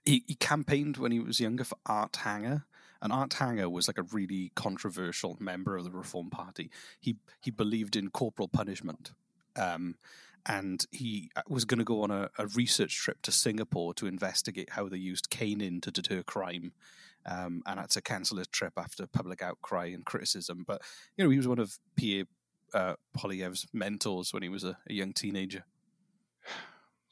he, 0.04 0.24
he 0.26 0.34
campaigned 0.34 0.96
when 0.96 1.12
he 1.12 1.20
was 1.20 1.40
younger 1.40 1.64
for 1.64 1.76
Art 1.86 2.16
Hanger, 2.16 2.66
and 3.02 3.12
Art 3.12 3.34
Hanger 3.34 3.68
was 3.68 3.88
like 3.88 3.98
a 3.98 4.02
really 4.02 4.52
controversial 4.54 5.36
member 5.40 5.76
of 5.76 5.84
the 5.84 5.90
Reform 5.90 6.30
Party. 6.30 6.70
He 7.00 7.16
he 7.40 7.50
believed 7.50 7.96
in 7.96 8.10
corporal 8.10 8.48
punishment, 8.48 9.12
um, 9.56 9.96
and 10.46 10.84
he 10.90 11.30
uh, 11.36 11.42
was 11.48 11.64
going 11.64 11.78
to 11.78 11.84
go 11.84 12.02
on 12.02 12.10
a, 12.10 12.30
a 12.38 12.46
research 12.48 12.96
trip 12.96 13.22
to 13.22 13.32
Singapore 13.32 13.94
to 13.94 14.06
investigate 14.06 14.70
how 14.70 14.88
they 14.88 14.98
used 14.98 15.30
caning 15.30 15.80
to 15.82 15.90
deter 15.90 16.22
crime. 16.22 16.72
Um, 17.26 17.62
and 17.66 17.78
had 17.78 17.90
to 17.90 18.00
cancel 18.00 18.38
his 18.38 18.48
trip 18.48 18.72
after 18.78 19.06
public 19.06 19.42
outcry 19.42 19.88
and 19.88 20.06
criticism. 20.06 20.64
But 20.66 20.80
you 21.18 21.24
know, 21.24 21.28
he 21.28 21.36
was 21.36 21.46
one 21.46 21.58
of 21.58 21.78
Pierre 21.94 22.24
uh, 22.72 22.94
Poilievre's 23.16 23.66
mentors 23.72 24.32
when 24.32 24.42
he 24.42 24.48
was 24.48 24.64
a, 24.64 24.78
a 24.88 24.92
young 24.92 25.12
teenager. 25.12 25.64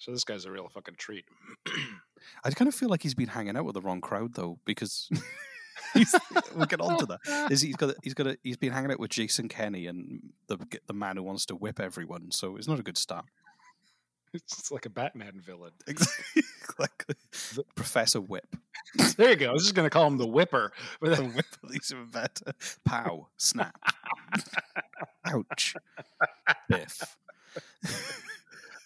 So 0.01 0.13
this 0.13 0.23
guy's 0.23 0.45
a 0.45 0.53
real 0.53 0.69
fucking 0.69 0.95
treat. 0.97 1.25
I 2.45 2.51
kind 2.51 2.69
of 2.69 2.75
feel 2.77 2.89
like 2.89 3.03
he's 3.03 3.17
been 3.17 3.27
hanging 3.27 3.57
out 3.57 3.65
with 3.65 3.75
the 3.75 3.81
wrong 3.81 4.01
crowd 4.01 4.35
though, 4.35 4.61
because 4.65 5.11
we'll 6.55 6.67
get 6.67 6.81
on 6.81 6.99
to 6.99 7.07
that. 7.07 7.21
Is 7.51 7.61
he's 7.61 7.77
got 7.77 7.91
a, 7.91 7.97
he's 8.03 8.15
got 8.15 8.27
a, 8.27 8.39
he's 8.43 8.57
been 8.57 8.73
hanging 8.73 8.93
out 8.93 9.01
with 9.01 9.11
Jason 9.11 9.49
Kenney 9.49 9.87
and 9.87 10.33
the 10.47 10.59
the 10.87 10.95
man 10.95 11.17
who 11.17 11.23
wants 11.23 11.47
to 11.47 11.57
whip 11.57 11.81
everyone, 11.81 12.31
so 12.31 12.57
it's 12.57 12.69
not 12.69 12.79
a 12.79 12.83
good 12.83 12.99
start. 12.99 13.25
It's 14.35 14.71
like 14.71 14.85
a 14.85 14.91
Batman 14.91 15.41
villain. 15.43 15.71
Exactly, 15.87 17.15
Professor 17.75 18.21
Whip. 18.21 18.57
There 19.17 19.31
you 19.31 19.37
go. 19.37 19.49
I 19.49 19.53
was 19.53 19.63
just 19.63 19.75
going 19.75 19.87
to 19.87 19.91
call 19.91 20.07
him 20.07 20.19
the 20.19 20.27
Whipper. 20.27 20.71
But 21.01 21.17
The 21.17 21.25
whip 21.25 21.47
of 21.63 21.73
these 21.73 21.91
are 21.93 22.05
better. 22.05 22.53
Pow! 22.85 23.29
Snap! 23.39 23.75
Ouch! 25.25 25.75
Biff. 26.69 27.17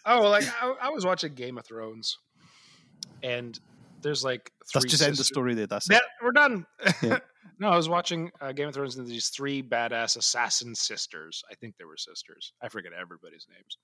oh, 0.07 0.29
like 0.29 0.45
I, 0.63 0.75
I 0.83 0.89
was 0.91 1.05
watching 1.05 1.35
Game 1.35 1.59
of 1.59 1.65
Thrones, 1.65 2.19
and 3.25 3.59
there's 4.03 4.25
like 4.25 4.51
three 4.73 4.89
just 4.89 5.03
end 5.03 5.17
the 5.17 5.25
story 5.25 5.55
there. 5.55 5.67
That's 5.67 5.89
Yeah, 5.91 5.99
it. 5.99 6.03
we're 6.23 6.33
done. 6.33 6.67
Yeah. 7.03 7.19
no, 7.59 7.69
I 7.69 7.77
was 7.77 7.89
watching 7.89 8.31
uh, 8.41 8.53
Game 8.53 8.69
of 8.69 8.75
Thrones 8.75 8.97
and 8.97 9.07
these 9.07 9.29
three 9.29 9.63
badass 9.63 10.17
assassin 10.17 10.75
sisters. 10.75 11.43
I 11.51 11.55
think 11.55 11.77
they 11.79 11.85
were 11.85 11.97
sisters. 11.97 12.53
I 12.63 12.69
forget 12.69 12.93
everybody's 12.93 13.47
names. 13.51 13.79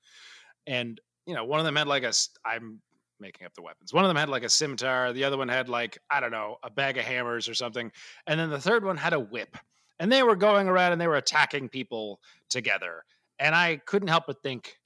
And 0.67 1.01
you 1.27 1.35
know, 1.35 1.45
one 1.45 1.61
of 1.61 1.67
them 1.67 1.77
had 1.77 1.87
like 1.89 2.05
a. 2.05 2.13
I'm 2.45 2.81
making 3.21 3.47
up 3.47 3.55
the 3.55 3.63
weapons. 3.63 3.93
One 3.93 4.05
of 4.05 4.09
them 4.09 4.17
had 4.17 4.29
like 4.29 4.45
a 4.45 4.49
scimitar. 4.49 5.13
The 5.13 5.25
other 5.25 5.37
one 5.37 5.49
had 5.49 5.69
like 5.69 5.99
I 6.11 6.21
don't 6.21 6.31
know 6.31 6.57
a 6.63 6.71
bag 6.71 6.99
of 6.99 7.05
hammers 7.05 7.49
or 7.49 7.55
something. 7.55 7.91
And 8.27 8.39
then 8.39 8.51
the 8.51 8.61
third 8.61 8.85
one 8.85 8.97
had 8.97 9.13
a 9.13 9.21
whip. 9.21 9.57
And 10.01 10.13
they 10.13 10.23
were 10.23 10.37
going 10.37 10.69
around 10.69 10.93
and 10.93 11.01
they 11.01 11.09
were 11.09 11.17
attacking 11.17 11.69
people 11.69 12.21
together. 12.49 13.05
And 13.41 13.55
I 13.55 13.79
couldn't 13.85 14.09
help 14.09 14.25
but 14.29 14.43
think, 14.43 14.77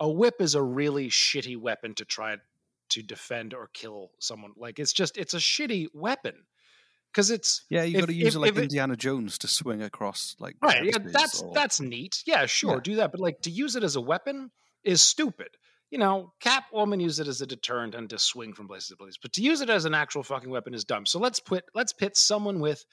a 0.00 0.08
whip 0.10 0.34
is 0.40 0.56
a 0.56 0.62
really 0.62 1.08
shitty 1.08 1.56
weapon 1.56 1.94
to 1.94 2.04
try 2.04 2.36
to 2.94 3.02
defend 3.02 3.54
or 3.54 3.68
kill 3.72 4.10
someone. 4.18 4.52
Like 4.56 4.78
it's 4.78 4.92
just 4.92 5.16
it's 5.16 5.34
a 5.34 5.38
shitty 5.38 5.88
weapon 5.94 6.34
because 7.12 7.30
it's 7.30 7.64
Yeah, 7.70 7.84
you 7.84 8.00
got 8.00 8.06
to 8.08 8.14
use 8.14 8.28
if- 8.28 8.34
it 8.34 8.38
like 8.40 8.50
if 8.50 8.58
it- 8.58 8.62
Indiana 8.64 8.96
Jones 8.96 9.38
to 9.38 9.48
swing 9.48 9.82
across 9.82 10.34
like 10.40 10.56
right. 10.62 10.84
Yeah, 10.84 10.98
that's 11.00 11.42
or- 11.42 11.52
that's 11.54 11.80
neat. 11.80 12.22
Yeah, 12.26 12.46
sure, 12.46 12.74
Yeah. 12.74 12.80
do 12.82 12.96
that. 12.96 13.12
But 13.12 13.20
like 13.20 13.40
to 13.42 13.50
use 13.50 13.76
it 13.76 13.84
as 13.84 13.96
a 13.96 14.00
weapon 14.00 14.50
is 14.82 15.02
stupid. 15.02 15.48
You 15.90 15.98
know, 15.98 16.32
Catwoman 16.40 17.00
used 17.00 17.20
it 17.20 17.28
as 17.28 17.40
a 17.40 17.46
deterrent 17.46 17.94
and 17.94 18.10
to 18.10 18.18
swing 18.18 18.52
from 18.52 18.66
places 18.66 18.88
to 18.88 18.96
places. 18.96 19.18
But 19.22 19.32
to 19.34 19.42
use 19.42 19.60
it 19.60 19.70
as 19.70 19.84
an 19.84 19.94
actual 19.94 20.24
fucking 20.24 20.50
weapon 20.50 20.74
is 20.74 20.84
dumb. 20.84 21.06
So 21.06 21.20
let's 21.20 21.38
put 21.40 21.64
let's 21.74 21.92
pit 21.92 22.16
someone 22.16 22.58
with, 22.58 22.84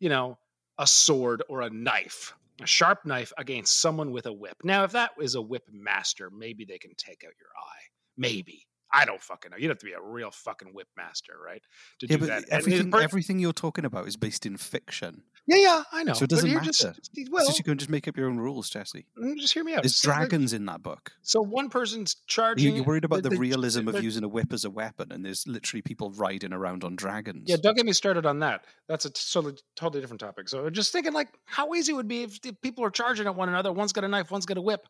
you 0.00 0.08
know, 0.08 0.38
a 0.78 0.86
sword 0.86 1.42
or 1.48 1.60
a 1.62 1.70
knife, 1.70 2.34
a 2.62 2.66
sharp 2.66 3.04
knife 3.04 3.32
against 3.36 3.78
someone 3.80 4.10
with 4.10 4.24
a 4.26 4.32
whip. 4.32 4.56
Now, 4.64 4.84
if 4.84 4.92
that 4.92 5.10
is 5.20 5.34
a 5.34 5.42
whip 5.42 5.64
master, 5.70 6.30
maybe 6.30 6.64
they 6.64 6.78
can 6.78 6.94
take 6.96 7.24
out 7.24 7.32
your 7.38 7.50
eye. 7.58 7.84
Maybe. 8.16 8.65
I 8.92 9.04
don't 9.04 9.20
fucking 9.20 9.50
know. 9.50 9.56
You'd 9.56 9.70
have 9.70 9.78
to 9.78 9.86
be 9.86 9.92
a 9.92 10.00
real 10.00 10.30
fucking 10.30 10.68
whip 10.72 10.86
master, 10.96 11.32
right? 11.44 11.62
To 12.00 12.06
yeah, 12.06 12.16
do 12.16 12.20
but 12.20 12.28
that. 12.28 12.44
Everything 12.50 12.90
per- 12.90 13.00
everything 13.00 13.38
you're 13.38 13.52
talking 13.52 13.84
about 13.84 14.06
is 14.06 14.16
based 14.16 14.46
in 14.46 14.56
fiction. 14.56 15.22
yeah, 15.46 15.56
yeah, 15.56 15.82
I 15.92 16.04
know. 16.04 16.12
So 16.12 16.24
it 16.24 16.30
doesn't 16.30 16.48
you're 16.48 16.60
matter. 16.60 16.72
Just, 16.94 17.10
well, 17.30 17.44
just 17.46 17.58
you 17.58 17.64
can 17.64 17.78
just 17.78 17.90
make 17.90 18.06
up 18.06 18.16
your 18.16 18.28
own 18.28 18.38
rules, 18.38 18.70
Jesse. 18.70 19.06
mm, 19.20 19.36
just 19.38 19.54
hear 19.54 19.64
me 19.64 19.74
out. 19.74 19.82
There's 19.82 19.96
So, 19.96 20.06
dragons 20.08 20.52
in 20.52 20.66
that 20.66 20.82
book. 20.82 21.12
So 21.22 21.42
one 21.42 21.68
person's 21.68 22.16
charging. 22.26 22.76
You're 22.76 22.84
worried 22.84 23.04
about 23.04 23.22
the, 23.22 23.30
the- 23.30 23.38
realism 23.38 23.88
of 23.88 24.02
using 24.02 24.22
a 24.22 24.28
whip 24.28 24.52
as 24.52 24.64
a 24.64 24.70
weapon, 24.70 25.10
and 25.10 25.24
there's 25.24 25.46
literally 25.46 25.82
people 25.82 26.10
riding 26.12 26.52
around 26.52 26.84
on 26.84 26.94
dragons. 26.96 27.44
Yeah, 27.46 27.56
don't 27.60 27.76
get 27.76 27.86
me 27.86 27.92
started 27.92 28.24
on 28.24 28.38
that. 28.40 28.64
That's 28.88 29.04
a 29.04 29.10
totally, 29.10 29.54
totally 29.74 30.00
different 30.00 30.20
topic. 30.20 30.48
So 30.48 30.70
just 30.70 30.92
thinking 30.92 31.12
like 31.12 31.28
how 31.44 31.74
easy 31.74 31.92
it 31.92 31.96
would 31.96 32.08
be 32.08 32.22
if 32.22 32.38
people 32.62 32.84
are 32.84 32.90
charging 32.90 33.26
at 33.26 33.34
one 33.34 33.48
another. 33.48 33.72
One's 33.72 33.92
got 33.92 34.04
a 34.04 34.08
knife, 34.08 34.30
one's 34.30 34.46
got 34.46 34.58
a 34.58 34.62
whip. 34.62 34.86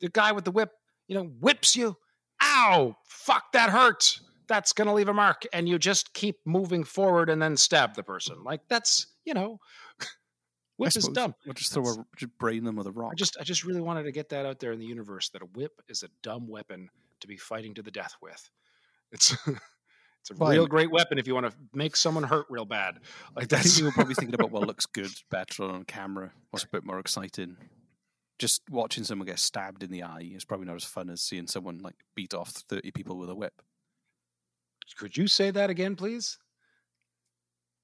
The 0.00 0.08
guy 0.10 0.32
with 0.32 0.44
the 0.44 0.50
whip, 0.50 0.70
you 1.08 1.14
know, 1.16 1.24
whips 1.24 1.74
you. 1.74 1.96
Ow! 2.42 2.96
Fuck, 3.04 3.52
that 3.52 3.70
hurts. 3.70 4.20
That's 4.48 4.72
gonna 4.72 4.94
leave 4.94 5.08
a 5.08 5.14
mark, 5.14 5.46
and 5.52 5.68
you 5.68 5.78
just 5.78 6.12
keep 6.12 6.36
moving 6.44 6.82
forward 6.82 7.30
and 7.30 7.40
then 7.40 7.56
stab 7.56 7.94
the 7.94 8.02
person. 8.02 8.42
Like 8.42 8.62
that's 8.68 9.06
you 9.24 9.34
know, 9.34 9.60
whip 10.76 10.96
is 10.96 11.06
dumb. 11.08 11.34
We'll 11.46 11.54
just 11.54 11.72
throw 11.72 11.84
a 11.84 12.04
just 12.16 12.36
brain 12.38 12.64
them 12.64 12.76
with 12.76 12.86
a 12.86 12.92
rock. 12.92 13.12
I 13.12 13.14
just 13.14 13.36
I 13.38 13.44
just 13.44 13.64
really 13.64 13.80
wanted 13.80 14.04
to 14.04 14.12
get 14.12 14.30
that 14.30 14.46
out 14.46 14.58
there 14.58 14.72
in 14.72 14.80
the 14.80 14.86
universe 14.86 15.28
that 15.30 15.42
a 15.42 15.46
whip 15.46 15.72
is 15.88 16.02
a 16.02 16.08
dumb 16.22 16.48
weapon 16.48 16.88
to 17.20 17.28
be 17.28 17.36
fighting 17.36 17.74
to 17.74 17.82
the 17.82 17.90
death 17.92 18.14
with. 18.20 18.50
It's 19.12 19.30
it's 19.46 20.30
a 20.30 20.34
Well, 20.36 20.50
real 20.50 20.66
great 20.66 20.90
weapon 20.90 21.18
if 21.18 21.26
you 21.28 21.34
want 21.34 21.46
to 21.46 21.52
make 21.72 21.94
someone 21.94 22.24
hurt 22.24 22.46
real 22.50 22.64
bad. 22.64 22.96
Like 23.36 23.36
I 23.36 23.40
think 23.40 23.50
that's 23.50 23.78
you 23.78 23.84
were 23.84 23.92
probably 23.92 24.14
thinking 24.14 24.34
about 24.34 24.50
what 24.50 24.66
looks 24.66 24.86
good 24.86 25.10
better 25.30 25.64
on 25.64 25.84
camera, 25.84 26.32
what's 26.50 26.64
a 26.64 26.68
bit 26.68 26.84
more 26.84 26.98
exciting. 26.98 27.56
Just 28.40 28.62
watching 28.70 29.04
someone 29.04 29.26
get 29.26 29.38
stabbed 29.38 29.82
in 29.82 29.90
the 29.90 30.02
eye 30.02 30.30
is 30.34 30.46
probably 30.46 30.66
not 30.66 30.76
as 30.76 30.84
fun 30.84 31.10
as 31.10 31.20
seeing 31.20 31.46
someone 31.46 31.78
like 31.78 31.96
beat 32.16 32.32
off 32.32 32.48
thirty 32.48 32.90
people 32.90 33.18
with 33.18 33.28
a 33.28 33.34
whip. 33.34 33.52
Could 34.96 35.14
you 35.14 35.26
say 35.28 35.50
that 35.50 35.68
again, 35.68 35.94
please? 35.94 36.38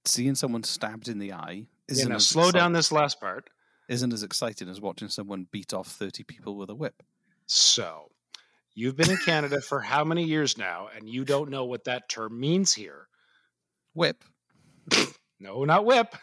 Seeing 0.06 0.34
someone 0.34 0.64
stabbed 0.64 1.08
in 1.08 1.18
the 1.18 1.34
eye 1.34 1.66
isn't 1.88 2.08
now 2.08 2.16
as 2.16 2.26
slow 2.26 2.50
down 2.50 2.72
this 2.72 2.90
last 2.90 3.20
part. 3.20 3.50
Isn't 3.90 4.14
as 4.14 4.22
exciting 4.22 4.70
as 4.70 4.80
watching 4.80 5.08
someone 5.10 5.46
beat 5.52 5.74
off 5.74 5.88
thirty 5.88 6.24
people 6.24 6.56
with 6.56 6.70
a 6.70 6.74
whip. 6.74 7.02
So, 7.44 8.10
you've 8.74 8.96
been 8.96 9.10
in 9.10 9.18
Canada 9.18 9.60
for 9.60 9.80
how 9.80 10.04
many 10.04 10.24
years 10.24 10.56
now, 10.56 10.88
and 10.96 11.06
you 11.06 11.26
don't 11.26 11.50
know 11.50 11.66
what 11.66 11.84
that 11.84 12.08
term 12.08 12.40
means 12.40 12.72
here? 12.72 13.08
Whip 13.92 14.24
No, 15.38 15.64
not 15.64 15.84
whip. 15.84 16.16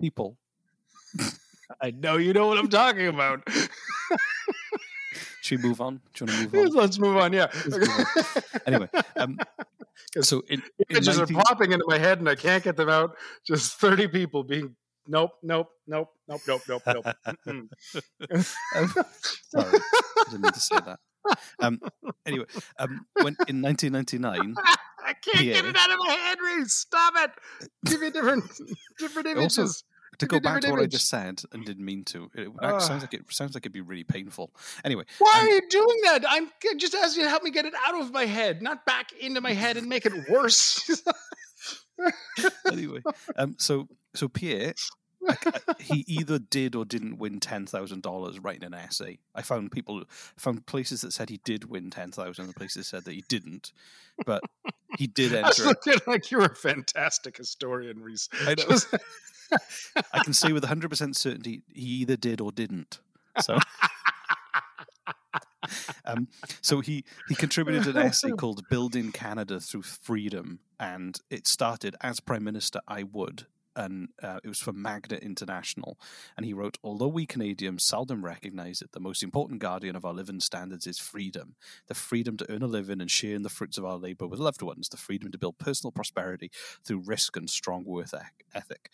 people. 0.00 0.36
I 1.80 1.90
know 1.90 2.16
you 2.16 2.32
know 2.32 2.46
what 2.46 2.58
I'm 2.58 2.68
talking 2.68 3.06
about. 3.06 3.46
should 5.42 5.62
we 5.62 5.68
move 5.68 5.80
on? 5.80 6.00
Do 6.14 6.24
you 6.24 6.32
want 6.32 6.52
to 6.52 6.58
move 6.58 6.68
on? 6.68 6.76
Let's 6.76 6.98
move 6.98 7.16
on. 7.16 7.32
Yeah. 7.32 7.46
anyway, 8.66 8.88
um, 9.16 9.38
so 10.20 10.42
in, 10.48 10.62
in 10.78 10.96
Images 10.96 11.18
19 11.18 11.36
are 11.36 11.42
popping 11.42 11.72
into 11.72 11.84
my 11.88 11.98
head 11.98 12.18
and 12.18 12.28
I 12.28 12.34
can't 12.34 12.62
get 12.62 12.76
them 12.76 12.88
out. 12.88 13.16
Just 13.46 13.78
30 13.80 14.08
people 14.08 14.42
being 14.44 14.76
nope, 15.08 15.32
nope, 15.42 15.70
nope, 15.86 16.10
nope, 16.28 16.40
nope, 16.46 16.62
nope, 16.68 16.82
nope. 16.86 17.06
Um, 17.46 17.70
sorry, 18.40 18.50
I 19.54 20.24
didn't 20.30 20.42
mean 20.42 20.52
to 20.52 20.60
say 20.60 20.76
that. 20.84 20.98
Um, 21.60 21.80
anyway, 22.24 22.44
um, 22.78 23.06
when 23.22 23.36
in 23.48 23.62
1999, 23.62 24.54
I 25.04 25.12
can't 25.14 25.44
get 25.44 25.64
it 25.64 25.76
out 25.76 25.90
of 25.90 25.98
my 25.98 26.12
head, 26.12 26.38
Reese. 26.44 26.74
Stop 26.74 27.14
it. 27.16 27.30
Give 27.84 28.00
me 28.00 28.10
different 28.10 28.44
different 28.98 29.28
images. 29.28 29.58
also 29.58 29.72
to 30.18 30.26
go 30.26 30.40
back 30.40 30.60
to 30.62 30.70
what 30.70 30.80
I 30.80 30.86
just 30.86 31.08
said 31.08 31.42
and 31.52 31.64
didn't 31.64 31.84
mean 31.84 32.04
to, 32.06 32.30
it, 32.34 32.48
Ah. 32.62 32.78
sounds 32.78 33.02
like 33.02 33.14
it 33.14 33.22
sounds 33.30 33.54
like 33.54 33.62
it'd 33.62 33.72
be 33.72 33.80
really 33.80 34.04
painful. 34.04 34.52
Anyway, 34.84 35.04
Why 35.18 35.32
um, 35.40 35.46
are 35.46 35.50
you 35.50 35.62
doing 35.68 35.98
that? 36.04 36.24
I'm 36.28 36.48
just 36.78 36.94
asking 36.94 37.20
you 37.22 37.26
to 37.26 37.30
help 37.30 37.42
me 37.42 37.50
get 37.50 37.64
it 37.66 37.74
out 37.86 38.00
of 38.00 38.12
my 38.12 38.24
head, 38.26 38.62
not 38.62 38.84
back 38.86 39.12
into 39.20 39.40
my 39.40 39.52
head 39.52 39.76
and 39.76 39.88
make 39.88 40.06
it 40.06 40.12
worse. 40.30 41.02
anyway, 42.70 43.00
um, 43.36 43.56
so 43.58 43.88
so 44.14 44.28
Pierre, 44.28 44.74
I- 45.28 45.36
I- 45.68 45.74
he 45.82 46.04
either 46.06 46.38
did 46.38 46.74
or 46.74 46.84
didn't 46.84 47.18
win 47.18 47.40
ten 47.40 47.66
thousand 47.66 48.02
dollars 48.02 48.38
writing 48.38 48.64
an 48.64 48.74
essay. 48.74 49.18
I 49.34 49.42
found 49.42 49.72
people 49.72 50.04
found 50.36 50.66
places 50.66 51.00
that 51.02 51.12
said 51.12 51.30
he 51.30 51.40
did 51.44 51.68
win 51.70 51.90
ten 51.90 52.10
thousand, 52.12 52.46
and 52.46 52.56
places 52.56 52.86
said 52.86 53.04
that 53.04 53.14
he 53.14 53.24
didn't, 53.28 53.72
but 54.24 54.42
he 54.98 55.06
did 55.06 55.34
I 55.34 55.48
enter. 55.48 55.64
looking 55.64 55.94
like 56.06 56.30
you're 56.30 56.44
a 56.44 56.54
fantastic 56.54 57.36
historian, 57.38 58.00
Reese. 58.02 58.28
I 58.42 58.54
know. 58.54 58.76
I 60.12 60.22
can 60.24 60.32
say 60.32 60.52
with 60.52 60.64
hundred 60.64 60.90
percent 60.90 61.16
certainty 61.16 61.62
he 61.72 62.00
either 62.02 62.16
did 62.16 62.40
or 62.40 62.52
didn't. 62.52 63.00
So. 63.40 63.58
Um, 66.04 66.28
so 66.60 66.80
he 66.80 67.04
he 67.28 67.34
contributed 67.34 67.88
an 67.88 67.96
essay 67.96 68.30
called 68.38 68.68
"Building 68.68 69.12
Canada 69.12 69.60
Through 69.60 69.82
Freedom," 69.82 70.60
and 70.78 71.18
it 71.30 71.46
started 71.46 71.96
as 72.00 72.20
Prime 72.20 72.44
Minister. 72.44 72.80
I 72.86 73.02
would, 73.02 73.46
and 73.74 74.08
uh, 74.22 74.38
it 74.44 74.48
was 74.48 74.60
for 74.60 74.72
Magna 74.72 75.16
International. 75.16 75.98
And 76.36 76.46
he 76.46 76.52
wrote, 76.54 76.78
"Although 76.84 77.08
we 77.08 77.26
Canadians 77.26 77.84
seldom 77.84 78.24
recognise 78.24 78.80
it, 78.80 78.92
the 78.92 79.00
most 79.00 79.22
important 79.22 79.60
guardian 79.60 79.96
of 79.96 80.04
our 80.04 80.14
living 80.14 80.40
standards 80.40 80.86
is 80.86 80.98
freedom: 80.98 81.56
the 81.88 81.94
freedom 81.94 82.36
to 82.36 82.50
earn 82.50 82.62
a 82.62 82.68
living 82.68 83.00
and 83.00 83.10
share 83.10 83.34
in 83.34 83.42
the 83.42 83.48
fruits 83.48 83.78
of 83.78 83.84
our 83.84 83.98
labour 83.98 84.26
with 84.26 84.40
loved 84.40 84.62
ones, 84.62 84.88
the 84.88 84.96
freedom 84.96 85.30
to 85.32 85.38
build 85.38 85.58
personal 85.58 85.92
prosperity 85.92 86.50
through 86.84 87.02
risk 87.04 87.36
and 87.36 87.50
strong 87.50 87.84
worth 87.84 88.14
ethic." 88.54 88.90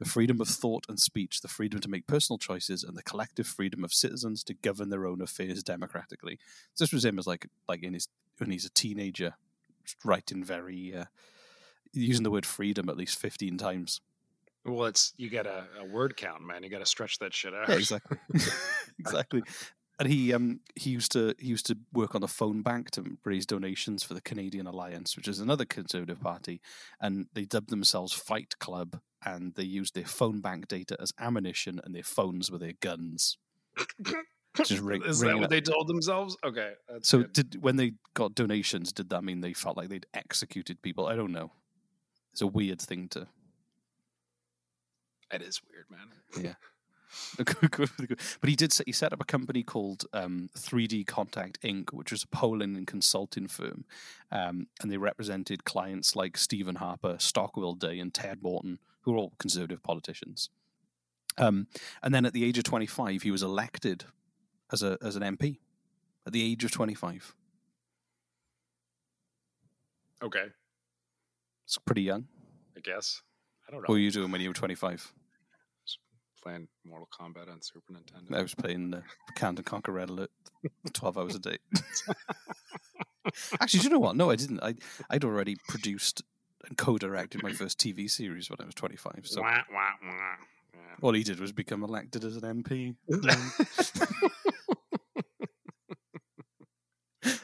The 0.00 0.08
freedom 0.08 0.40
of 0.40 0.48
thought 0.48 0.86
and 0.88 0.98
speech, 0.98 1.42
the 1.42 1.48
freedom 1.48 1.78
to 1.80 1.88
make 1.88 2.06
personal 2.06 2.38
choices, 2.38 2.82
and 2.82 2.96
the 2.96 3.02
collective 3.02 3.46
freedom 3.46 3.84
of 3.84 3.92
citizens 3.92 4.42
to 4.44 4.54
govern 4.54 4.88
their 4.88 5.06
own 5.06 5.20
affairs 5.20 5.62
democratically. 5.62 6.38
So 6.74 6.84
this 6.84 6.92
was 6.92 7.04
him 7.04 7.18
as 7.18 7.26
like 7.26 7.46
like 7.68 7.82
in 7.82 7.92
his 7.94 8.08
when 8.38 8.50
he's 8.50 8.64
a 8.64 8.70
teenager, 8.70 9.34
writing 10.04 10.42
very 10.42 10.96
uh, 10.96 11.04
using 11.92 12.24
the 12.24 12.30
word 12.30 12.46
freedom 12.46 12.88
at 12.88 12.96
least 12.96 13.18
fifteen 13.18 13.58
times. 13.58 14.00
well, 14.64 14.86
it's 14.86 15.12
you 15.18 15.28
got 15.28 15.46
a, 15.46 15.66
a 15.78 15.84
word 15.84 16.16
count, 16.16 16.42
man. 16.42 16.62
You 16.62 16.70
got 16.70 16.78
to 16.78 16.86
stretch 16.86 17.18
that 17.18 17.34
shit 17.34 17.54
out. 17.54 17.68
Yeah, 17.68 17.76
exactly, 17.76 18.18
exactly. 18.98 19.42
And 19.98 20.08
he 20.08 20.32
um 20.32 20.60
he 20.76 20.88
used 20.88 21.12
to 21.12 21.34
he 21.38 21.48
used 21.48 21.66
to 21.66 21.76
work 21.92 22.14
on 22.14 22.22
the 22.22 22.28
phone 22.28 22.62
bank 22.62 22.90
to 22.92 23.04
raise 23.22 23.44
donations 23.44 24.02
for 24.02 24.14
the 24.14 24.22
Canadian 24.22 24.66
Alliance, 24.66 25.14
which 25.14 25.28
is 25.28 25.40
another 25.40 25.66
conservative 25.66 26.22
party, 26.22 26.62
and 27.02 27.26
they 27.34 27.44
dubbed 27.44 27.68
themselves 27.68 28.14
Fight 28.14 28.58
Club, 28.58 28.98
and 29.24 29.54
they 29.54 29.64
used 29.64 29.94
their 29.94 30.04
phone 30.04 30.40
bank 30.40 30.68
data 30.68 30.96
as 31.00 31.12
ammunition, 31.18 31.80
and 31.84 31.94
their 31.94 32.02
phones 32.02 32.50
were 32.50 32.58
their 32.58 32.74
guns. 32.80 33.38
Just 34.56 34.82
ring, 34.82 35.02
Is 35.04 35.20
that 35.20 35.36
what 35.36 35.44
up. 35.44 35.50
they 35.50 35.60
told 35.60 35.86
themselves? 35.86 36.36
Okay. 36.44 36.72
So 37.02 37.18
good. 37.20 37.32
did 37.32 37.62
when 37.62 37.76
they 37.76 37.92
got 38.14 38.34
donations, 38.34 38.92
did 38.92 39.10
that 39.10 39.22
mean 39.22 39.40
they 39.40 39.52
felt 39.52 39.76
like 39.76 39.88
they'd 39.88 40.06
executed 40.12 40.82
people? 40.82 41.06
I 41.06 41.14
don't 41.14 41.30
know. 41.30 41.52
It's 42.32 42.42
a 42.42 42.48
weird 42.48 42.80
thing 42.80 43.08
to 43.10 43.28
It 45.32 45.42
is 45.42 45.60
weird, 45.70 45.86
man. 45.90 46.44
yeah. 46.44 46.54
but 48.40 48.48
he 48.48 48.54
did. 48.56 48.72
Set, 48.72 48.86
he 48.86 48.92
set 48.92 49.12
up 49.12 49.20
a 49.20 49.24
company 49.24 49.62
called 49.62 50.04
um, 50.12 50.48
3D 50.56 51.06
Contact 51.06 51.60
Inc., 51.62 51.92
which 51.92 52.12
was 52.12 52.22
a 52.22 52.28
polling 52.28 52.76
and 52.76 52.86
consulting 52.86 53.48
firm, 53.48 53.84
um, 54.30 54.66
and 54.80 54.90
they 54.92 54.96
represented 54.96 55.64
clients 55.64 56.14
like 56.14 56.36
Stephen 56.36 56.76
Harper, 56.76 57.16
Stockwell 57.18 57.74
Day, 57.74 57.98
and 57.98 58.14
Ted 58.14 58.42
Morton, 58.42 58.78
who 59.02 59.12
were 59.12 59.18
all 59.18 59.32
conservative 59.38 59.82
politicians. 59.82 60.50
Um, 61.38 61.68
and 62.02 62.12
then 62.14 62.26
at 62.26 62.32
the 62.32 62.44
age 62.44 62.58
of 62.58 62.64
25, 62.64 63.22
he 63.22 63.30
was 63.30 63.42
elected 63.42 64.04
as 64.72 64.82
a 64.82 64.98
as 65.02 65.16
an 65.16 65.22
MP. 65.22 65.58
At 66.26 66.32
the 66.34 66.42
age 66.42 66.64
of 66.64 66.70
25, 66.70 67.34
Okay. 70.22 70.46
it's 71.64 71.78
pretty 71.78 72.02
young. 72.02 72.26
I 72.76 72.80
guess. 72.80 73.22
I 73.66 73.72
don't 73.72 73.80
know. 73.80 73.86
What 73.86 73.94
were 73.94 73.98
you 73.98 74.10
doing 74.10 74.30
when 74.30 74.40
you 74.40 74.48
were 74.48 74.54
25? 74.54 75.12
Playing 76.42 76.68
Mortal 76.86 77.06
Kombat 77.12 77.50
on 77.52 77.60
Super 77.60 77.92
Nintendo. 77.92 78.34
I 78.34 78.40
was 78.40 78.54
playing 78.54 78.94
uh, 78.94 79.02
Command 79.36 79.58
and 79.58 79.66
Conquer 79.66 79.92
Red 79.92 80.08
Alert 80.08 80.30
12 80.94 81.18
hours 81.18 81.34
a 81.34 81.38
day. 81.38 81.58
Actually, 83.60 83.80
do 83.80 83.84
you 83.84 83.90
know 83.90 83.98
what? 83.98 84.16
No, 84.16 84.30
I 84.30 84.36
didn't. 84.36 84.60
I, 84.62 84.74
I'd 85.10 85.24
already 85.24 85.56
produced 85.68 86.22
and 86.66 86.76
co-directed 86.76 87.42
my 87.42 87.52
first 87.52 87.78
TV 87.78 88.10
series 88.10 88.50
when 88.50 88.58
I 88.60 88.64
was 88.66 88.74
25. 88.74 89.20
So 89.24 89.40
Wah, 89.42 89.62
wah, 89.72 89.90
wah. 90.02 90.10
Yeah. 90.72 90.78
all 91.02 91.12
he 91.12 91.22
did 91.22 91.40
was 91.40 91.52
become 91.52 91.82
elected 91.82 92.24
as 92.24 92.36
an 92.36 92.62
MP. 92.62 92.94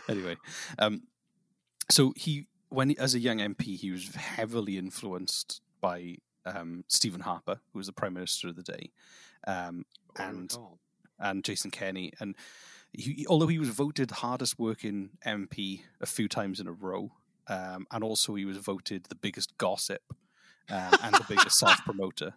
anyway, 0.09 0.37
um, 0.79 1.03
so 1.91 2.13
he, 2.17 2.47
when 2.69 2.91
he, 2.91 2.99
as 2.99 3.15
a 3.15 3.19
young 3.19 3.39
MP, 3.39 3.77
he 3.77 3.91
was 3.91 4.15
heavily 4.15 4.79
influenced 4.79 5.61
by 5.81 6.17
um, 6.45 6.85
Stephen 6.89 7.21
Harper, 7.21 7.61
who 7.73 7.79
was 7.79 7.87
the 7.87 7.93
Prime 7.93 8.15
Minister 8.15 8.49
of 8.49 8.57
the 8.57 8.63
day, 8.63 8.91
um, 9.47 9.85
and 10.19 10.53
recall. 10.53 10.79
and 11.19 11.45
Jason 11.45 11.71
Kenney, 11.71 12.13
and 12.21 12.35
he, 12.93 13.27
although 13.29 13.47
he 13.47 13.59
was 13.59 13.69
voted 13.69 14.11
hardest 14.11 14.59
working 14.59 15.11
MP 15.27 15.83
a 16.01 16.07
few 16.07 16.29
times 16.29 16.61
in 16.61 16.67
a 16.67 16.73
row, 16.73 17.13
um, 17.49 17.87
and 17.91 18.03
also 18.03 18.35
he 18.35 18.45
was 18.45 18.57
voted 18.57 19.05
the 19.05 19.15
biggest 19.15 19.57
gossip 19.59 20.03
um, 20.71 20.93
and 21.03 21.15
the 21.15 21.25
biggest 21.29 21.59
self 21.59 21.85
promoter, 21.85 22.35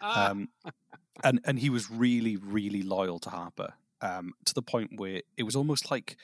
um, 0.00 0.48
and 1.24 1.40
and 1.44 1.58
he 1.58 1.70
was 1.70 1.90
really 1.90 2.36
really 2.36 2.82
loyal 2.82 3.18
to 3.20 3.30
Harper 3.30 3.74
um, 4.00 4.34
to 4.44 4.54
the 4.54 4.62
point 4.62 4.90
where 4.96 5.22
it 5.36 5.44
was 5.44 5.56
almost 5.56 5.90
like 5.90 6.16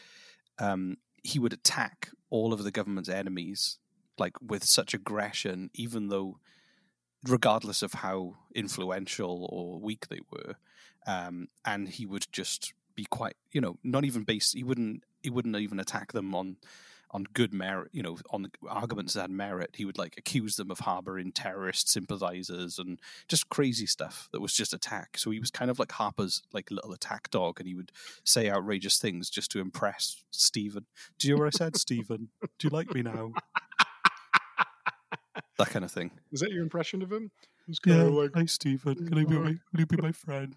um, 0.59 0.97
he 1.23 1.39
would 1.39 1.53
attack 1.53 2.11
all 2.31 2.53
of 2.53 2.65
the 2.65 2.71
government's 2.71 3.09
enemies 3.09 3.79
like 4.19 4.35
with 4.43 4.65
such 4.65 4.95
aggression, 4.95 5.71
even 5.75 6.09
though 6.09 6.39
regardless 7.27 7.83
of 7.83 7.95
how 7.95 8.35
influential 8.55 9.49
or 9.51 9.79
weak 9.81 10.09
they 10.09 10.21
were, 10.31 10.57
um, 11.07 11.49
and 11.65 11.89
he 11.89 12.07
would 12.07 12.27
just 12.33 12.73
be 12.95 13.05
quite, 13.05 13.37
you 13.53 13.61
know, 13.61 13.79
not 13.85 14.05
even 14.05 14.25
based. 14.25 14.55
He 14.55 14.65
wouldn't. 14.65 15.05
He 15.23 15.31
wouldn't 15.31 15.57
even 15.57 15.81
attack 15.81 16.13
them 16.13 16.33
on 16.35 16.59
on 17.11 17.25
good 17.33 17.55
merit, 17.55 17.91
you 17.93 18.03
know, 18.03 18.19
on 18.31 18.51
arguments 18.69 19.15
that 19.15 19.23
had 19.23 19.31
merit. 19.31 19.71
He 19.75 19.85
would 19.85 19.99
like 19.99 20.17
accuse 20.19 20.57
them 20.57 20.71
of 20.71 20.81
harboring 20.81 21.33
terrorist 21.33 21.89
sympathizers 21.89 22.79
and 22.79 23.01
just 23.29 23.49
crazy 23.49 23.87
stuff 23.87 24.29
that 24.33 24.41
was 24.41 24.53
just 24.53 24.73
attack. 24.73 25.17
So 25.19 25.31
he 25.31 25.41
was 25.41 25.51
kind 25.51 25.71
of 25.71 25.79
like 25.79 25.93
Harper's 25.93 26.43
like 26.53 26.71
little 26.71 26.93
attack 26.93 27.31
dog, 27.31 27.61
and 27.61 27.69
he 27.69 27.75
would 27.75 27.93
say 28.25 28.51
outrageous 28.51 28.99
things 28.99 29.31
just 29.31 29.51
to 29.53 29.61
impress 29.61 30.23
Stephen. 30.31 30.87
Do 31.19 31.29
you 31.29 31.35
hear 31.35 31.45
what 31.45 31.55
I 31.55 31.57
said, 31.57 31.77
Stephen? 31.77 32.29
Do 32.59 32.69
you 32.69 32.71
like 32.71 32.95
me 32.95 33.03
now? 33.03 33.33
that 35.59 35.71
kind 35.71 35.85
of 35.85 35.91
thing. 35.91 36.11
Is 36.33 36.41
that 36.41 36.51
your 36.51 36.63
impression 36.63 37.03
of 37.03 37.13
him? 37.13 37.31
It's 37.69 37.79
kind 37.79 38.01
of 38.01 38.15
like, 38.15 38.31
hi 38.35 38.47
Stephen. 38.47 38.95
Can 39.07 39.19
I 39.19 39.25
be 39.25 39.39
my, 39.39 39.57
will 39.73 39.81
you 39.81 39.87
be 39.87 39.97
my 39.99 40.13
friend? 40.13 40.55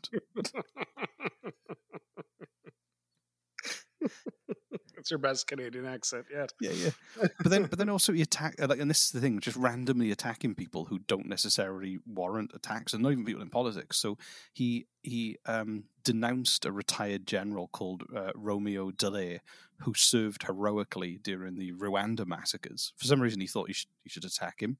It's 5.01 5.09
your 5.09 5.17
best 5.17 5.47
Canadian 5.47 5.87
accent 5.87 6.27
yet. 6.31 6.53
Yeah, 6.61 6.71
yeah. 6.71 6.91
But 7.39 7.49
then, 7.49 7.65
but 7.65 7.79
then 7.79 7.89
also 7.89 8.13
he 8.13 8.21
attack 8.21 8.53
like, 8.59 8.79
and 8.79 8.87
this 8.87 9.05
is 9.05 9.11
the 9.11 9.19
thing, 9.19 9.39
just 9.39 9.57
randomly 9.57 10.11
attacking 10.11 10.53
people 10.53 10.85
who 10.85 10.99
don't 10.99 11.25
necessarily 11.25 11.97
warrant 12.05 12.51
attacks, 12.53 12.93
and 12.93 13.01
not 13.01 13.11
even 13.11 13.25
people 13.25 13.41
in 13.41 13.49
politics. 13.49 13.97
So 13.97 14.19
he 14.53 14.85
he 15.01 15.37
um, 15.47 15.85
denounced 16.03 16.65
a 16.65 16.71
retired 16.71 17.25
general 17.25 17.67
called 17.69 18.03
uh, 18.15 18.29
Romeo 18.35 18.91
Dallaire, 18.91 19.39
who 19.79 19.95
served 19.95 20.43
heroically 20.43 21.17
during 21.23 21.57
the 21.57 21.71
Rwanda 21.71 22.27
massacres. 22.27 22.93
For 22.95 23.05
some 23.05 23.21
reason, 23.21 23.41
he 23.41 23.47
thought 23.47 23.69
he 23.69 23.73
should 23.73 23.89
he 24.03 24.09
should 24.11 24.25
attack 24.25 24.61
him, 24.61 24.77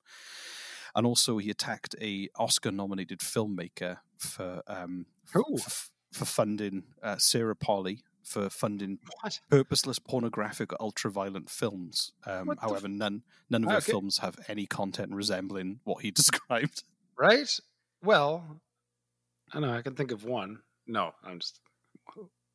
and 0.93 1.07
also 1.07 1.39
he 1.39 1.49
attacked 1.49 1.95
a 1.99 2.29
Oscar-nominated 2.37 3.21
filmmaker 3.21 3.97
for 4.19 4.61
um, 4.67 5.07
f- 5.35 5.89
for 6.13 6.25
funding 6.25 6.83
uh, 7.01 7.17
Sarah 7.17 7.55
Polley 7.55 8.03
for 8.23 8.49
funding 8.49 8.99
purposeless 9.49 9.99
pornographic 9.99 10.71
or 10.73 10.77
ultra-violent 10.81 11.49
films. 11.49 12.11
Um, 12.25 12.55
however, 12.61 12.87
f- 12.87 12.91
none 12.91 13.23
none 13.49 13.63
of 13.63 13.69
her 13.71 13.77
Okay. 13.77 13.91
films 13.91 14.19
have 14.19 14.37
any 14.47 14.65
content 14.65 15.11
resembling 15.13 15.79
what 15.83 16.01
he 16.03 16.11
described. 16.21 16.83
Right? 17.17 17.59
Well, 18.03 18.61
I 19.53 19.59
know 19.59 19.71
I 19.71 19.81
can 19.81 19.95
think 19.95 20.11
of 20.11 20.23
one. 20.23 20.59
No, 20.87 21.13
I'm 21.23 21.39
just. 21.39 21.59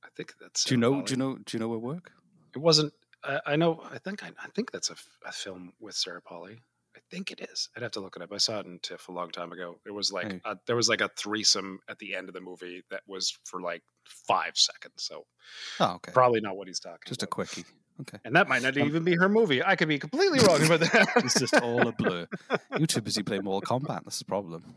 I 0.05 0.09
think 0.17 0.35
that's. 0.41 0.65
Do 0.65 0.75
you 0.75 0.79
know? 0.81 1.03
Do 1.03 1.13
you 1.13 1.17
know? 1.19 1.37
Do 1.45 1.57
you 1.57 1.61
know 1.61 1.73
her 1.73 1.79
work? 1.79 2.13
It 2.55 2.59
wasn't. 2.59 2.93
I, 3.25 3.41
I 3.47 3.57
know. 3.57 3.83
I 3.91 3.99
think. 3.99 4.23
I, 4.25 4.29
I 4.43 4.49
think 4.55 4.71
that's 4.71 4.91
a, 4.91 4.95
f- 4.95 5.09
a 5.27 5.33
film 5.33 5.73
with 5.81 5.95
Sarah 5.95 6.23
Polley. 6.23 6.61
Think 7.11 7.31
it 7.31 7.41
is. 7.53 7.69
I'd 7.77 7.83
have 7.85 7.93
to 7.93 8.01
look 8.01 8.17
it 8.17 8.23
up. 8.23 8.33
I 8.33 8.39
saw 8.39 8.59
it 8.59 8.67
in 8.67 8.81
TIFF 8.81 9.09
a 9.09 9.13
long 9.13 9.31
time 9.31 9.53
ago. 9.53 9.77
It 9.87 9.93
was 9.93 10.11
like 10.11 10.31
Hey. 10.33 10.41
a, 10.45 10.57
there 10.67 10.75
was 10.77 10.89
like 10.89 11.01
a 11.01 11.09
threesome 11.17 11.79
at 11.89 11.99
the 12.01 12.15
end 12.17 12.29
of 12.29 12.35
the 12.35 12.41
movie 12.41 12.83
that 12.91 13.03
was 13.07 13.39
for 13.45 13.61
like 13.61 13.83
five 14.05 14.57
seconds. 14.57 14.95
So 15.05 15.25
Oh, 15.79 15.95
okay. 15.97 16.11
probably 16.13 16.41
not 16.41 16.57
what 16.57 16.67
he's 16.67 16.81
talking. 16.81 16.99
Just 17.07 17.23
a 17.23 17.27
quickie. 17.29 17.65
Okay. 18.01 18.19
And 18.25 18.35
that 18.37 18.49
might 18.49 18.63
not 18.63 18.77
Um, 18.77 18.87
even 18.89 19.05
be 19.05 19.15
her 19.15 19.29
movie. 19.29 19.63
I 19.65 19.77
could 19.77 19.89
be 19.89 19.99
completely 20.01 20.41
wrong 20.41 20.63
about 20.67 20.81
that. 20.93 21.09
It's 21.19 21.39
just 21.39 21.55
all 21.55 21.87
a 21.87 21.93
blur. 21.93 22.27
You're 22.77 22.87
too 22.89 23.01
busy 23.01 23.23
playing 23.23 23.45
Mortal 23.45 23.79
Kombat. 23.79 24.03
That's 24.05 24.19
the 24.19 24.25
problem. 24.27 24.75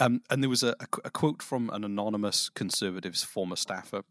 Um, 0.00 0.22
and 0.28 0.42
there 0.42 0.50
was 0.50 0.62
a, 0.64 0.70
a 0.80 0.86
a 1.04 1.10
quote 1.10 1.40
from 1.40 1.70
an 1.70 1.84
anonymous 1.84 2.48
conservatives 2.48 3.22
former 3.22 3.54
staffer. 3.56 4.02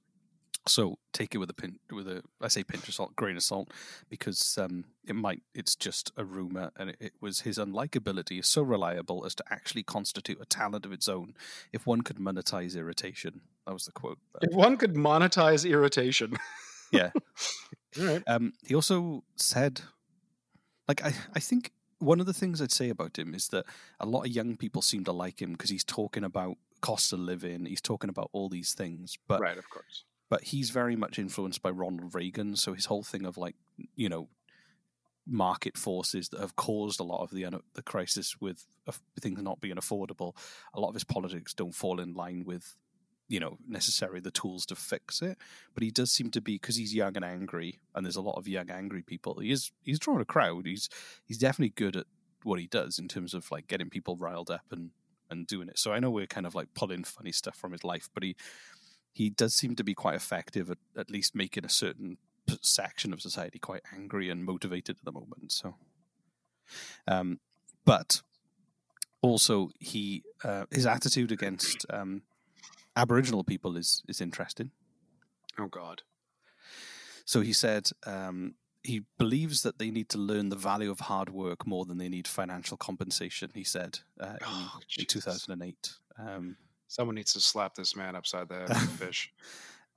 So 0.65 0.97
take 1.11 1.35
it 1.35 1.39
with 1.39 1.49
a 1.49 1.53
pin, 1.53 1.79
with 1.91 2.07
a 2.07 2.23
I 2.41 2.47
say 2.47 2.63
pinch 2.63 2.87
of 2.87 2.93
salt, 2.93 3.15
grain 3.15 3.35
of 3.35 3.43
salt, 3.43 3.71
because 4.09 4.57
um, 4.57 4.85
it 5.05 5.15
might 5.15 5.41
it's 5.53 5.75
just 5.75 6.11
a 6.15 6.23
rumor, 6.23 6.71
and 6.77 6.91
it, 6.91 6.97
it 6.99 7.13
was 7.19 7.41
his 7.41 7.57
unlikability 7.57 8.39
is 8.39 8.47
so 8.47 8.61
reliable 8.61 9.25
as 9.25 9.35
to 9.35 9.43
actually 9.49 9.83
constitute 9.83 10.39
a 10.41 10.45
talent 10.45 10.85
of 10.85 10.93
its 10.93 11.09
own. 11.09 11.33
If 11.73 11.85
one 11.85 12.01
could 12.01 12.17
monetize 12.17 12.77
irritation, 12.77 13.41
that 13.65 13.73
was 13.73 13.85
the 13.85 13.91
quote. 13.91 14.19
if 14.41 14.53
one 14.53 14.77
could 14.77 14.95
monetize 14.95 15.69
irritation. 15.69 16.37
Yeah. 16.93 17.11
Right. 17.95 18.23
Um, 18.25 18.53
he 18.65 18.73
also 18.73 19.23
said, 19.35 19.81
like, 20.87 21.05
I, 21.05 21.13
I 21.35 21.39
think 21.39 21.71
one 21.99 22.19
of 22.19 22.25
the 22.25 22.33
things 22.33 22.59
I'd 22.59 22.71
say 22.71 22.89
about 22.89 23.19
him 23.19 23.35
is 23.35 23.49
that 23.49 23.65
a 23.99 24.07
lot 24.07 24.25
of 24.25 24.31
young 24.31 24.57
people 24.57 24.81
seem 24.81 25.03
to 25.03 25.11
like 25.11 25.39
him 25.39 25.51
because 25.51 25.69
he's 25.69 25.83
talking 25.83 26.23
about 26.23 26.57
cost 26.81 27.13
of 27.13 27.19
living, 27.19 27.67
he's 27.67 27.81
talking 27.81 28.09
about 28.09 28.29
all 28.33 28.49
these 28.49 28.73
things, 28.73 29.15
but 29.27 29.41
right, 29.41 29.59
of 29.59 29.69
course. 29.69 30.05
But 30.33 30.45
he's 30.45 30.71
very 30.71 30.95
much 30.95 31.19
influenced 31.19 31.61
by 31.61 31.69
Ronald 31.69 32.15
Reagan. 32.15 32.55
So 32.55 32.73
his 32.73 32.87
whole 32.87 33.03
thing 33.03 33.23
of 33.23 33.37
like, 33.37 33.55
you 33.95 34.09
know, 34.09 34.29
market 35.27 35.77
forces 35.77 36.29
that 36.29 36.39
have 36.39 36.55
caused 36.55 36.99
a 36.99 37.03
lot 37.03 37.21
of 37.21 37.29
the 37.29 37.45
the 37.75 37.83
crisis 37.83 38.35
with 38.41 38.65
things 39.19 39.39
not 39.43 39.61
being 39.61 39.75
affordable. 39.75 40.35
A 40.73 40.79
lot 40.79 40.87
of 40.87 40.95
his 40.95 41.03
politics 41.03 41.53
don't 41.53 41.75
fall 41.75 41.99
in 41.99 42.15
line 42.15 42.45
with, 42.47 42.75
you 43.29 43.39
know, 43.39 43.59
necessarily 43.67 44.21
the 44.21 44.31
tools 44.31 44.65
to 44.65 44.75
fix 44.75 45.21
it. 45.21 45.37
But 45.75 45.83
he 45.83 45.91
does 45.91 46.11
seem 46.11 46.31
to 46.31 46.41
be 46.41 46.55
because 46.55 46.77
he's 46.77 46.95
young 46.95 47.15
and 47.15 47.23
angry, 47.23 47.79
and 47.93 48.03
there's 48.03 48.15
a 48.15 48.21
lot 48.21 48.39
of 48.39 48.47
young 48.47 48.71
angry 48.71 49.03
people. 49.03 49.37
He 49.39 49.51
is 49.51 49.71
he's 49.83 49.99
drawing 49.99 50.21
a 50.21 50.25
crowd. 50.25 50.65
He's 50.65 50.89
he's 51.23 51.37
definitely 51.37 51.75
good 51.75 51.95
at 51.95 52.07
what 52.41 52.59
he 52.59 52.65
does 52.65 52.97
in 52.97 53.07
terms 53.07 53.35
of 53.35 53.51
like 53.51 53.67
getting 53.67 53.91
people 53.91 54.17
riled 54.17 54.49
up 54.49 54.65
and 54.71 54.89
and 55.29 55.45
doing 55.45 55.69
it. 55.69 55.77
So 55.77 55.93
I 55.93 55.99
know 55.99 56.09
we're 56.09 56.25
kind 56.25 56.47
of 56.47 56.55
like 56.55 56.73
pulling 56.73 57.03
funny 57.03 57.31
stuff 57.31 57.55
from 57.55 57.71
his 57.71 57.83
life, 57.83 58.09
but 58.15 58.23
he 58.23 58.35
he 59.13 59.29
does 59.29 59.53
seem 59.53 59.75
to 59.75 59.83
be 59.83 59.93
quite 59.93 60.15
effective 60.15 60.69
at 60.69 60.79
at 60.97 61.09
least 61.09 61.35
making 61.35 61.65
a 61.65 61.69
certain 61.69 62.17
section 62.61 63.13
of 63.13 63.21
society 63.21 63.59
quite 63.59 63.83
angry 63.93 64.29
and 64.29 64.43
motivated 64.43 64.97
at 64.97 65.05
the 65.05 65.11
moment. 65.11 65.51
So, 65.51 65.75
um, 67.07 67.39
but 67.85 68.21
also 69.21 69.69
he 69.79 70.23
uh, 70.43 70.65
his 70.71 70.85
attitude 70.85 71.31
against 71.31 71.85
um, 71.89 72.23
Aboriginal 72.95 73.43
people 73.43 73.77
is 73.77 74.03
is 74.07 74.19
interesting. 74.19 74.71
Oh 75.57 75.67
God. 75.67 76.01
So 77.25 77.41
he 77.41 77.53
said 77.53 77.89
um, 78.05 78.55
he 78.83 79.03
believes 79.17 79.61
that 79.61 79.79
they 79.79 79.91
need 79.91 80.09
to 80.09 80.17
learn 80.17 80.49
the 80.49 80.57
value 80.57 80.91
of 80.91 81.01
hard 81.01 81.29
work 81.29 81.65
more 81.65 81.85
than 81.85 81.97
they 81.97 82.09
need 82.09 82.27
financial 82.27 82.75
compensation. 82.75 83.49
He 83.53 83.63
said 83.63 83.99
uh, 84.19 84.25
in, 84.25 84.37
Oh, 84.45 84.79
in 84.99 85.05
2008. 85.05 85.93
Someone 86.87 87.15
needs 87.15 87.33
to 87.33 87.39
slap 87.39 87.75
this 87.75 87.95
man 87.95 88.15
upside 88.15 88.49
the 88.49 88.55
head 88.55 88.69
with 88.69 88.77
a 88.77 88.87
fish. 89.05 89.31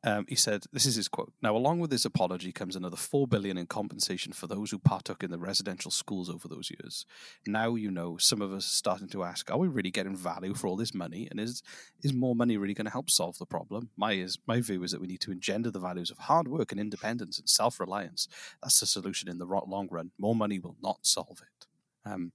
Um, 0.07 0.25
he 0.29 0.37
said, 0.37 0.64
"This 0.72 0.87
is 0.87 0.94
his 0.94 1.09
quote. 1.09 1.33
Now, 1.42 1.57
along 1.57 1.81
with 1.81 1.90
this 1.90 2.05
apology 2.05 2.53
comes 2.53 2.77
another 2.77 2.96
four 2.96 3.27
billion 3.27 3.59
in 3.59 3.66
compensation 3.66 4.33
for 4.33 4.46
those 4.46 4.70
who 4.70 4.79
partook 4.79 5.25
in 5.25 5.33
the 5.33 5.38
residential 5.38 5.90
schools 5.90 6.31
over 6.31 6.46
those 6.46 6.70
years. 6.70 7.07
Now, 7.44 7.75
you 7.75 7.90
know, 7.90 8.16
some 8.16 8.40
of 8.40 8.53
us 8.53 8.66
are 8.66 8.77
starting 8.77 9.09
to 9.09 9.25
ask: 9.25 9.51
Are 9.51 9.59
we 9.59 9.66
really 9.66 9.90
getting 9.90 10.14
value 10.14 10.55
for 10.55 10.68
all 10.68 10.77
this 10.77 10.94
money? 10.94 11.27
And 11.29 11.40
is 11.40 11.61
is 12.03 12.12
more 12.12 12.37
money 12.37 12.57
really 12.57 12.75
going 12.75 12.85
to 12.85 12.92
help 12.92 13.11
solve 13.11 13.38
the 13.38 13.46
problem? 13.46 13.90
My 13.96 14.12
is 14.12 14.38
my 14.46 14.61
view 14.61 14.85
is 14.85 14.92
that 14.92 15.01
we 15.01 15.09
need 15.09 15.22
to 15.22 15.33
engender 15.33 15.72
the 15.72 15.81
values 15.81 16.12
of 16.12 16.18
hard 16.18 16.46
work 16.46 16.70
and 16.70 16.81
independence 16.81 17.40
and 17.40 17.49
self 17.49 17.81
reliance. 17.81 18.29
That's 18.62 18.79
the 18.79 18.87
solution 18.87 19.29
in 19.29 19.38
the 19.38 19.46
long 19.46 19.88
run. 19.90 20.12
More 20.18 20.37
money 20.37 20.61
will 20.61 20.77
not 20.81 21.01
solve 21.03 21.40
it." 21.40 21.66
Um, 22.09 22.31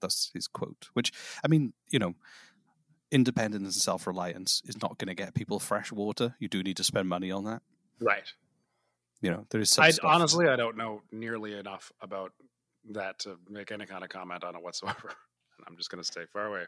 that's 0.00 0.30
his 0.32 0.46
quote. 0.46 0.88
Which 0.92 1.12
I 1.44 1.48
mean, 1.48 1.72
you 1.90 1.98
know 1.98 2.14
independence 3.10 3.62
and 3.62 3.74
self 3.74 4.06
reliance 4.06 4.62
is 4.66 4.80
not 4.80 4.98
going 4.98 5.08
to 5.08 5.14
get 5.14 5.34
people 5.34 5.58
fresh 5.58 5.90
water. 5.92 6.34
You 6.38 6.48
do 6.48 6.62
need 6.62 6.76
to 6.78 6.84
spend 6.84 7.08
money 7.08 7.30
on 7.30 7.44
that. 7.44 7.62
Right. 8.00 8.32
You 9.20 9.30
know, 9.30 9.46
there 9.50 9.60
is 9.60 9.70
some 9.70 9.84
I 9.84 9.90
stuff. 9.90 10.04
honestly 10.06 10.46
I 10.46 10.56
don't 10.56 10.76
know 10.76 11.02
nearly 11.10 11.58
enough 11.58 11.90
about 12.00 12.32
that 12.90 13.18
to 13.20 13.36
make 13.48 13.72
any 13.72 13.86
kind 13.86 14.04
of 14.04 14.10
comment 14.10 14.44
on 14.44 14.54
it 14.54 14.62
whatsoever. 14.62 15.12
I'm 15.66 15.76
just 15.76 15.90
going 15.90 16.00
to 16.00 16.06
stay 16.06 16.22
far 16.32 16.46
away. 16.46 16.66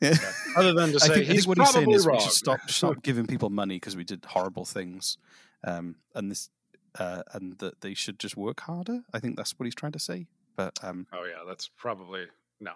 Yeah. 0.00 0.16
Other 0.56 0.72
than 0.74 0.90
to 0.90 0.96
I 1.02 1.06
say 1.06 1.14
think, 1.14 1.30
I 1.30 1.32
he's 1.32 1.44
think 1.44 1.48
what 1.48 1.58
he's 1.58 1.70
saying 1.70 1.84
probably 1.84 1.96
is 1.96 2.06
we 2.06 2.10
wrong. 2.12 2.20
should 2.20 2.32
stop 2.32 2.60
stop 2.68 3.02
giving 3.04 3.26
people 3.26 3.50
money 3.50 3.76
because 3.76 3.94
we 3.94 4.02
did 4.02 4.24
horrible 4.24 4.64
things, 4.64 5.16
um, 5.64 5.94
and 6.14 6.28
this 6.30 6.50
uh, 6.98 7.22
and 7.32 7.56
that 7.58 7.82
they 7.82 7.94
should 7.94 8.18
just 8.18 8.36
work 8.36 8.60
harder. 8.62 9.02
I 9.14 9.20
think 9.20 9.36
that's 9.36 9.52
what 9.58 9.64
he's 9.66 9.76
trying 9.76 9.92
to 9.92 10.00
say. 10.00 10.26
But 10.56 10.76
um, 10.82 11.06
Oh 11.12 11.24
yeah, 11.24 11.44
that's 11.46 11.68
probably 11.78 12.26
no 12.60 12.72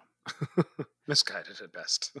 misguided 1.05 1.59
at 1.61 1.73
best. 1.73 2.15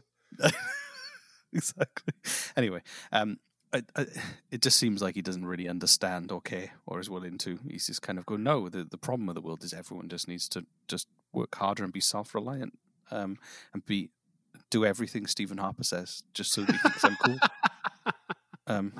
exactly. 1.53 2.13
Anyway, 2.55 2.81
um, 3.11 3.39
I, 3.73 3.83
I, 3.95 4.05
it 4.51 4.61
just 4.61 4.77
seems 4.77 5.01
like 5.01 5.15
he 5.15 5.21
doesn't 5.21 5.45
really 5.45 5.67
understand 5.67 6.31
or 6.31 6.41
care 6.41 6.71
or 6.85 6.99
is 6.99 7.09
willing 7.09 7.37
to. 7.39 7.59
He's 7.69 7.87
just 7.87 8.01
kind 8.01 8.17
of 8.17 8.25
going, 8.25 8.43
no, 8.43 8.69
the, 8.69 8.83
the 8.83 8.97
problem 8.97 9.29
of 9.29 9.35
the 9.35 9.41
world 9.41 9.63
is 9.63 9.73
everyone 9.73 10.09
just 10.09 10.27
needs 10.27 10.47
to 10.49 10.65
just 10.87 11.07
work 11.33 11.55
harder 11.55 11.83
and 11.83 11.93
be 11.93 11.99
self 11.99 12.33
reliant 12.33 12.77
um, 13.11 13.37
and 13.73 13.85
be 13.85 14.09
do 14.69 14.85
everything 14.85 15.27
Stephen 15.27 15.59
Harper 15.59 15.83
says 15.83 16.23
just 16.33 16.51
so 16.51 16.63
he 16.63 16.77
thinks 16.77 17.03
I'm 17.03 17.17
cool. 17.17 17.37
Um, 18.69 18.91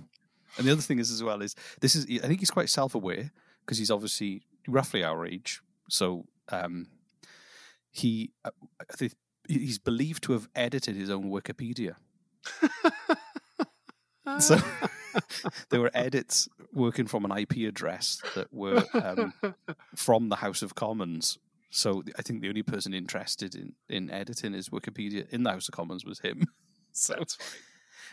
and 0.58 0.66
the 0.66 0.72
other 0.72 0.82
thing 0.82 1.00
is 1.00 1.12
as 1.12 1.22
well 1.22 1.42
is 1.42 1.54
this 1.82 1.96
is 1.96 2.06
I 2.24 2.28
think 2.28 2.40
he's 2.40 2.52
quite 2.52 2.70
self 2.70 2.96
aware 2.96 3.32
because 3.62 3.78
he's 3.78 3.92
obviously 3.92 4.44
roughly 4.68 5.04
our 5.04 5.26
age, 5.26 5.62
so 5.90 6.26
um, 6.50 6.88
he 7.92 8.32
uh, 8.46 8.52
I 8.80 8.96
think 8.96 9.14
he's 9.48 9.78
believed 9.78 10.24
to 10.24 10.34
have 10.34 10.48
edited 10.56 10.96
his 10.96 11.10
own 11.10 11.26
Wikipedia. 11.26 11.96
So 14.39 14.58
there 15.69 15.82
were 15.82 15.91
edits 15.93 16.47
working 16.73 17.08
from 17.08 17.26
an 17.26 17.38
IP 17.38 17.67
address 17.67 18.21
that 18.36 18.54
were 18.54 18.84
um, 18.93 19.34
from 19.95 20.30
the 20.30 20.38
House 20.38 20.62
of 20.62 20.76
Commons. 20.76 21.38
So 21.69 22.04
I 22.17 22.21
think 22.21 22.41
the 22.41 22.50
only 22.50 22.63
person 22.63 22.93
interested 22.93 23.56
in, 23.56 23.73
in 23.89 24.10
editing 24.10 24.54
his 24.54 24.69
Wikipedia 24.69 25.28
in 25.30 25.43
the 25.43 25.52
House 25.52 25.67
of 25.67 25.73
Commons 25.73 26.06
was 26.06 26.19
him. 26.19 26.43
so 26.91 27.15
That's 27.17 27.36
funny. 27.36 27.62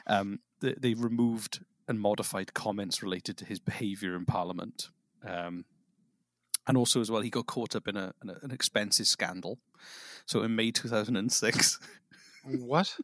um, 0.06 0.38
they, 0.60 0.74
they 0.78 0.94
removed 0.94 1.60
and 1.86 2.00
modified 2.00 2.54
comments 2.54 3.02
related 3.02 3.36
to 3.38 3.44
his 3.44 3.60
behaviour 3.60 4.16
in 4.16 4.24
Parliament. 4.24 4.88
Um, 5.26 5.66
and 6.66 6.78
also, 6.78 7.00
as 7.02 7.10
well, 7.10 7.20
he 7.20 7.28
got 7.28 7.46
caught 7.46 7.76
up 7.76 7.86
in, 7.86 7.96
a, 7.96 8.14
in 8.22 8.30
a, 8.30 8.36
an 8.42 8.50
expenses 8.50 9.08
scandal. 9.10 9.58
So 10.24 10.42
in 10.42 10.56
May 10.56 10.70
2006, 10.70 11.78
What? 12.44 12.96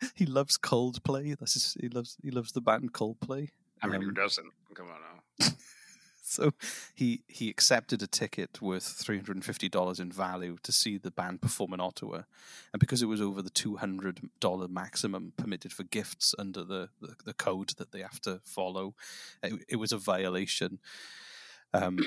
he 0.14 0.26
loves 0.26 0.56
Coldplay. 0.58 1.38
That's 1.38 1.54
his, 1.54 1.76
he 1.80 1.88
loves 1.88 2.16
he 2.22 2.30
loves 2.30 2.52
the 2.52 2.60
band 2.60 2.92
Coldplay. 2.92 3.48
I 3.82 3.86
mean, 3.86 4.02
who 4.02 4.08
Um, 4.08 4.14
doesn't? 4.14 4.52
Come 4.74 4.86
on 4.88 5.00
now. 5.40 5.48
So 6.30 6.52
he 6.94 7.22
he 7.26 7.48
accepted 7.48 8.02
a 8.02 8.06
ticket 8.06 8.60
worth 8.60 8.84
three 8.84 9.16
hundred 9.16 9.36
and 9.36 9.44
fifty 9.44 9.66
dollars 9.70 9.98
in 9.98 10.12
value 10.12 10.58
to 10.62 10.72
see 10.72 10.98
the 10.98 11.10
band 11.10 11.40
perform 11.40 11.72
in 11.72 11.80
Ottawa, 11.80 12.24
and 12.70 12.78
because 12.80 13.00
it 13.00 13.06
was 13.06 13.22
over 13.22 13.40
the 13.40 13.48
two 13.48 13.76
hundred 13.76 14.20
dollar 14.38 14.68
maximum 14.68 15.32
permitted 15.38 15.72
for 15.72 15.84
gifts 15.84 16.34
under 16.38 16.64
the, 16.64 16.90
the, 17.00 17.14
the 17.24 17.32
code 17.32 17.70
that 17.78 17.92
they 17.92 18.00
have 18.02 18.20
to 18.20 18.40
follow, 18.44 18.94
it, 19.42 19.54
it 19.70 19.76
was 19.76 19.90
a 19.90 19.96
violation. 19.96 20.80
Um, 21.72 21.98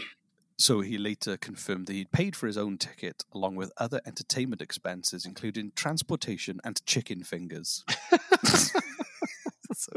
so 0.62 0.82
he 0.82 0.98
later 0.98 1.38
confirmed 1.38 1.88
that 1.88 1.94
he'd 1.94 2.12
paid 2.12 2.36
for 2.36 2.48
his 2.48 2.58
own 2.58 2.78
ticket 2.78 3.24
along 3.32 3.56
with 3.56 3.72
other 3.78 4.00
entertainment 4.06 4.62
expenses, 4.62 5.26
including 5.26 5.72
transportation 5.76 6.60
and 6.64 6.86
chicken 6.86 7.24
fingers. 7.24 7.84
so 9.74 9.92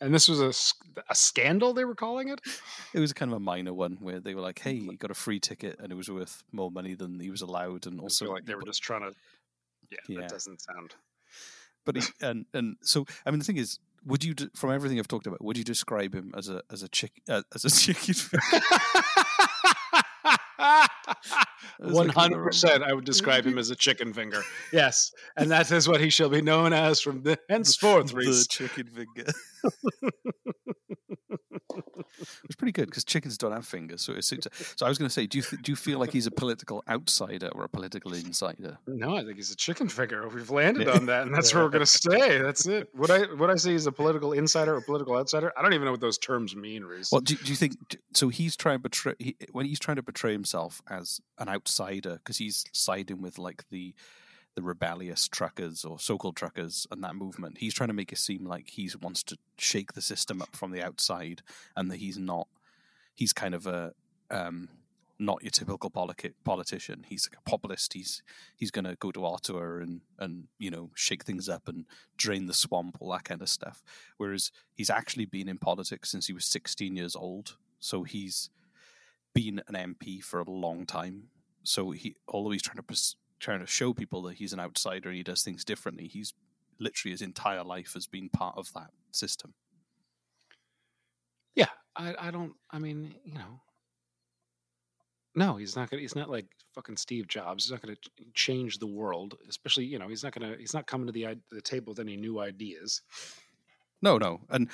And 0.00 0.14
this 0.14 0.28
was 0.28 0.40
a, 0.40 1.02
a 1.10 1.14
scandal, 1.14 1.74
they 1.74 1.84
were 1.84 1.94
calling 1.94 2.28
it? 2.28 2.40
It 2.94 3.00
was 3.00 3.12
kind 3.12 3.30
of 3.30 3.36
a 3.36 3.40
minor 3.40 3.74
one 3.74 3.98
where 4.00 4.18
they 4.20 4.34
were 4.34 4.40
like, 4.40 4.58
"Hey, 4.58 4.76
he 4.76 4.96
got 4.96 5.10
a 5.10 5.14
free 5.14 5.38
ticket, 5.40 5.78
and 5.78 5.92
it 5.92 5.94
was 5.94 6.10
worth 6.10 6.42
more 6.52 6.70
money 6.70 6.94
than 6.94 7.20
he 7.20 7.30
was 7.30 7.42
allowed." 7.42 7.86
And 7.86 8.00
also, 8.00 8.32
like 8.32 8.46
they 8.46 8.54
were 8.54 8.62
just 8.62 8.82
trying 8.82 9.02
to. 9.02 9.12
Yeah, 9.90 9.98
Yeah. 10.08 10.20
that 10.22 10.30
doesn't 10.30 10.62
sound. 10.62 10.94
but 11.84 11.96
he, 11.96 12.02
and 12.22 12.46
and 12.54 12.76
so 12.82 13.04
I 13.26 13.30
mean, 13.30 13.40
the 13.40 13.44
thing 13.44 13.58
is, 13.58 13.78
would 14.04 14.24
you, 14.24 14.34
from 14.56 14.72
everything 14.72 14.98
I've 14.98 15.08
talked 15.08 15.26
about, 15.26 15.42
would 15.44 15.58
you 15.58 15.64
describe 15.64 16.14
him 16.14 16.32
as 16.36 16.48
a 16.48 16.62
as 16.70 16.82
a 16.82 16.88
chick 16.88 17.22
uh, 17.28 17.42
as 17.54 17.64
a 17.64 17.70
chicken? 17.94 18.14
was 21.80 22.08
hundred 22.10 22.44
percent, 22.44 22.82
I 22.82 22.92
would 22.92 23.04
describe 23.04 23.44
him 23.44 23.58
as 23.58 23.70
a 23.70 23.76
chicken 23.76 24.12
finger. 24.12 24.42
Yes, 24.72 25.12
and 25.36 25.50
that 25.50 25.70
is 25.70 25.88
what 25.88 26.00
he 26.00 26.10
shall 26.10 26.28
be 26.28 26.42
known 26.42 26.72
as 26.72 27.00
from 27.00 27.22
the 27.22 27.38
henceforth. 27.48 28.08
the 28.12 28.46
chicken 28.48 28.86
finger. 28.86 29.30
it's 32.44 32.56
pretty 32.56 32.72
good 32.72 32.86
because 32.86 33.04
chickens 33.04 33.38
don't 33.38 33.52
have 33.52 33.66
fingers, 33.66 34.02
so 34.02 34.12
it 34.12 34.24
suits. 34.24 34.46
So 34.76 34.86
I 34.86 34.88
was 34.88 34.98
going 34.98 35.08
to 35.08 35.12
say, 35.12 35.26
do 35.26 35.38
you 35.38 35.42
th- 35.42 35.62
do 35.62 35.72
you 35.72 35.76
feel 35.76 35.98
like 35.98 36.12
he's 36.12 36.26
a 36.26 36.30
political 36.30 36.82
outsider 36.88 37.48
or 37.48 37.64
a 37.64 37.68
political 37.68 38.12
insider? 38.14 38.78
No, 38.86 39.16
I 39.16 39.24
think 39.24 39.36
he's 39.36 39.50
a 39.50 39.56
chicken 39.56 39.88
finger. 39.88 40.28
We've 40.28 40.50
landed 40.50 40.88
on 40.88 41.06
that, 41.06 41.26
and 41.26 41.34
that's 41.34 41.54
where 41.54 41.64
we're 41.64 41.70
going 41.70 41.80
to 41.84 41.86
stay. 41.86 42.38
That's 42.38 42.66
it. 42.66 42.88
What 42.94 43.10
I 43.10 43.32
would 43.32 43.50
I 43.50 43.56
say 43.56 43.72
he's 43.72 43.86
a 43.86 43.92
political 43.92 44.32
insider 44.32 44.74
or 44.74 44.80
political 44.80 45.16
outsider? 45.16 45.52
I 45.56 45.62
don't 45.62 45.72
even 45.72 45.84
know 45.86 45.92
what 45.92 46.00
those 46.00 46.18
terms 46.18 46.54
mean, 46.56 46.84
Reese. 46.84 47.12
Well, 47.12 47.20
do, 47.20 47.34
do 47.34 47.50
you 47.50 47.56
think 47.56 47.74
so? 48.14 48.28
He's 48.28 48.56
trying 48.56 48.76
to 48.76 48.82
portray 48.82 49.14
he, 49.18 49.36
when 49.52 49.66
he's 49.66 49.80
trying 49.80 49.96
to 49.96 50.02
portray 50.02 50.32
himself 50.32 50.82
as 50.88 51.20
an 51.38 51.48
outsider 51.48 52.14
because 52.14 52.38
he's 52.38 52.64
siding 52.72 53.22
with 53.22 53.38
like 53.38 53.64
the 53.70 53.94
the 54.54 54.62
rebellious 54.62 55.28
truckers 55.28 55.84
or 55.84 55.98
so-called 55.98 56.36
truckers 56.36 56.86
and 56.90 57.02
that 57.04 57.14
movement. 57.14 57.58
He's 57.58 57.74
trying 57.74 57.88
to 57.88 57.94
make 57.94 58.12
it 58.12 58.18
seem 58.18 58.44
like 58.44 58.70
he 58.70 58.90
wants 59.00 59.22
to 59.24 59.38
shake 59.58 59.92
the 59.92 60.02
system 60.02 60.42
up 60.42 60.56
from 60.56 60.72
the 60.72 60.82
outside, 60.82 61.42
and 61.76 61.90
that 61.90 61.98
he's 61.98 62.18
not. 62.18 62.48
He's 63.14 63.32
kind 63.32 63.54
of 63.54 63.66
a 63.66 63.92
um, 64.30 64.68
not 65.20 65.42
your 65.42 65.50
typical 65.50 65.90
politi- 65.90 66.32
politician. 66.44 67.04
He's 67.06 67.28
like 67.30 67.38
a 67.38 67.48
populist. 67.48 67.92
He's 67.92 68.22
he's 68.56 68.70
going 68.70 68.86
to 68.86 68.96
go 68.96 69.12
to 69.12 69.24
Ottawa 69.24 69.76
and 69.76 70.00
and 70.18 70.48
you 70.58 70.70
know 70.70 70.90
shake 70.94 71.24
things 71.24 71.48
up 71.48 71.68
and 71.68 71.84
drain 72.16 72.46
the 72.46 72.54
swamp, 72.54 72.96
all 72.98 73.12
that 73.12 73.24
kind 73.24 73.42
of 73.42 73.48
stuff. 73.48 73.84
Whereas 74.16 74.50
he's 74.74 74.90
actually 74.90 75.26
been 75.26 75.48
in 75.48 75.58
politics 75.58 76.10
since 76.10 76.26
he 76.26 76.32
was 76.32 76.46
16 76.46 76.96
years 76.96 77.14
old, 77.14 77.56
so 77.78 78.02
he's 78.02 78.50
been 79.34 79.62
an 79.68 79.94
MP 79.94 80.22
for 80.22 80.40
a 80.40 80.50
long 80.50 80.86
time. 80.86 81.24
So 81.62 81.90
he, 81.90 82.16
although 82.26 82.50
he's 82.50 82.62
trying 82.62 82.78
to 82.78 82.82
pers- 82.82 83.16
trying 83.40 83.60
to 83.60 83.66
show 83.66 83.92
people 83.92 84.22
that 84.22 84.34
he's 84.34 84.52
an 84.52 84.60
outsider 84.60 85.08
and 85.08 85.16
he 85.16 85.22
does 85.22 85.42
things 85.42 85.64
differently, 85.64 86.06
he's 86.06 86.34
literally 86.78 87.12
his 87.12 87.22
entire 87.22 87.64
life 87.64 87.94
has 87.94 88.06
been 88.06 88.28
part 88.28 88.56
of 88.56 88.72
that 88.74 88.90
system. 89.10 89.54
Yeah, 91.54 91.68
I, 91.96 92.14
I 92.18 92.30
don't. 92.30 92.52
I 92.70 92.78
mean, 92.78 93.14
you 93.24 93.34
know, 93.34 93.60
no, 95.34 95.56
he's 95.56 95.76
not 95.76 95.90
gonna. 95.90 96.00
He's 96.00 96.16
not 96.16 96.30
like 96.30 96.46
fucking 96.74 96.96
Steve 96.96 97.28
Jobs. 97.28 97.64
He's 97.64 97.72
not 97.72 97.82
gonna 97.82 97.96
change 98.34 98.78
the 98.78 98.86
world. 98.86 99.36
Especially, 99.48 99.84
you 99.84 99.98
know, 99.98 100.08
he's 100.08 100.24
not 100.24 100.32
gonna. 100.32 100.56
He's 100.58 100.74
not 100.74 100.86
coming 100.86 101.06
to 101.06 101.12
the 101.12 101.38
the 101.50 101.60
table 101.60 101.92
with 101.92 102.00
any 102.00 102.16
new 102.16 102.40
ideas. 102.40 103.02
No, 104.02 104.16
no, 104.16 104.40
and 104.48 104.68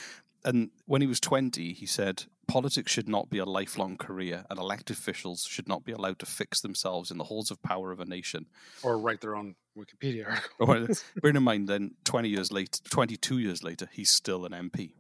and 0.47 0.71
when 0.87 1.03
he 1.03 1.07
was 1.07 1.21
20, 1.21 1.73
he 1.75 1.85
said 1.87 2.25
politics 2.49 2.91
should 2.93 3.09
not 3.09 3.29
be 3.29 3.39
a 3.39 3.45
lifelong 3.45 3.97
career, 3.99 4.45
and 4.49 4.59
elected 4.59 4.97
officials 4.97 5.43
should 5.51 5.69
not 5.69 5.85
be 5.85 5.93
allowed 5.93 6.19
to 6.21 6.27
fix 6.27 6.61
themselves 6.61 7.11
in 7.11 7.19
the 7.19 7.25
halls 7.25 7.51
of 7.51 7.61
power 7.63 7.93
of 7.93 8.01
a 8.01 8.05
nation. 8.07 8.47
Or 8.83 8.99
write 8.99 9.21
their 9.21 9.37
own 9.37 9.57
Wikipedia 9.77 10.27
article. 10.31 10.95
Bearing 11.21 11.37
in 11.37 11.43
mind, 11.43 11.69
then 11.69 11.97
20 12.05 12.29
years 12.31 12.51
later, 12.53 12.81
22 12.89 13.39
years 13.39 13.63
later, 13.63 13.89
he's 13.93 14.11
still 14.11 14.47
an 14.47 14.53
MP. 14.53 14.93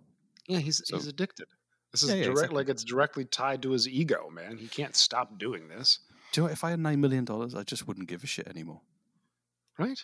Yeah, 0.49 0.59
he's 0.59 0.83
So- 0.85 0.97
he's 0.97 1.07
addicted. 1.07 1.47
This 1.93 2.03
is 2.03 2.11
Yeah, 2.11 2.17
yeah, 2.17 2.23
direct, 2.25 2.37
exactly. 2.39 2.57
like 2.57 2.69
it's 2.69 2.85
directly 2.85 3.25
tied 3.25 3.63
to 3.63 3.71
his 3.71 3.89
ego, 3.89 4.29
man. 4.31 4.59
He 4.59 4.67
can't 4.69 4.95
stop 4.95 5.39
doing 5.39 5.69
this, 5.69 6.01
Do 6.33 6.41
you 6.41 6.43
know 6.43 6.45
what? 6.49 6.53
If 6.53 6.65
I 6.65 6.71
had 6.71 6.81
$9 6.81 6.99
million, 6.99 7.25
I 7.57 7.63
just 7.63 7.87
wouldn't 7.89 8.09
give 8.09 8.23
a 8.23 8.27
shit 8.27 8.47
anymore. 8.49 8.83
right? 9.79 9.99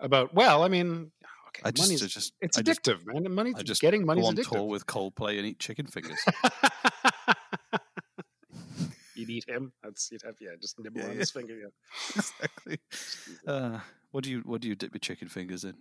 About 0.00 0.34
well, 0.34 0.62
I 0.62 0.68
mean, 0.68 1.12
okay, 1.56 1.62
I 1.64 1.70
just, 1.70 1.88
money's 1.88 2.02
I 2.02 2.06
just, 2.06 2.32
it's 2.40 2.58
I 2.58 2.62
just- 2.62 2.82
addictive, 2.82 3.06
man. 3.06 3.26
And 3.26 3.34
money's 3.34 3.54
I 3.58 3.62
just 3.62 3.80
getting 3.80 4.04
go 4.06 4.12
on 4.12 4.36
addictive. 4.36 4.50
tour 4.52 4.64
with 4.64 4.86
Coldplay 4.86 5.38
and 5.38 5.46
eat 5.46 5.58
chicken 5.58 5.86
fingers. 5.86 6.18
You'd 9.14 9.30
eat 9.30 9.44
him. 9.48 9.72
That's 9.82 10.10
you'd 10.12 10.20
have 10.26 10.34
yeah, 10.40 10.50
just 10.60 10.78
nibble 10.78 11.00
Yeah, 11.00 11.06
on 11.06 11.12
yeah. 11.12 11.18
his 11.20 11.30
finger. 11.30 11.54
Yeah. 11.56 11.68
exactly. 12.16 12.78
Uh, 13.46 13.78
what 14.10 14.24
do 14.24 14.30
you 14.30 14.40
what 14.40 14.60
do 14.60 14.68
you 14.68 14.74
dip 14.74 14.92
your 14.92 14.98
chicken 14.98 15.28
fingers 15.28 15.64
in? 15.64 15.70
Are 15.70 15.74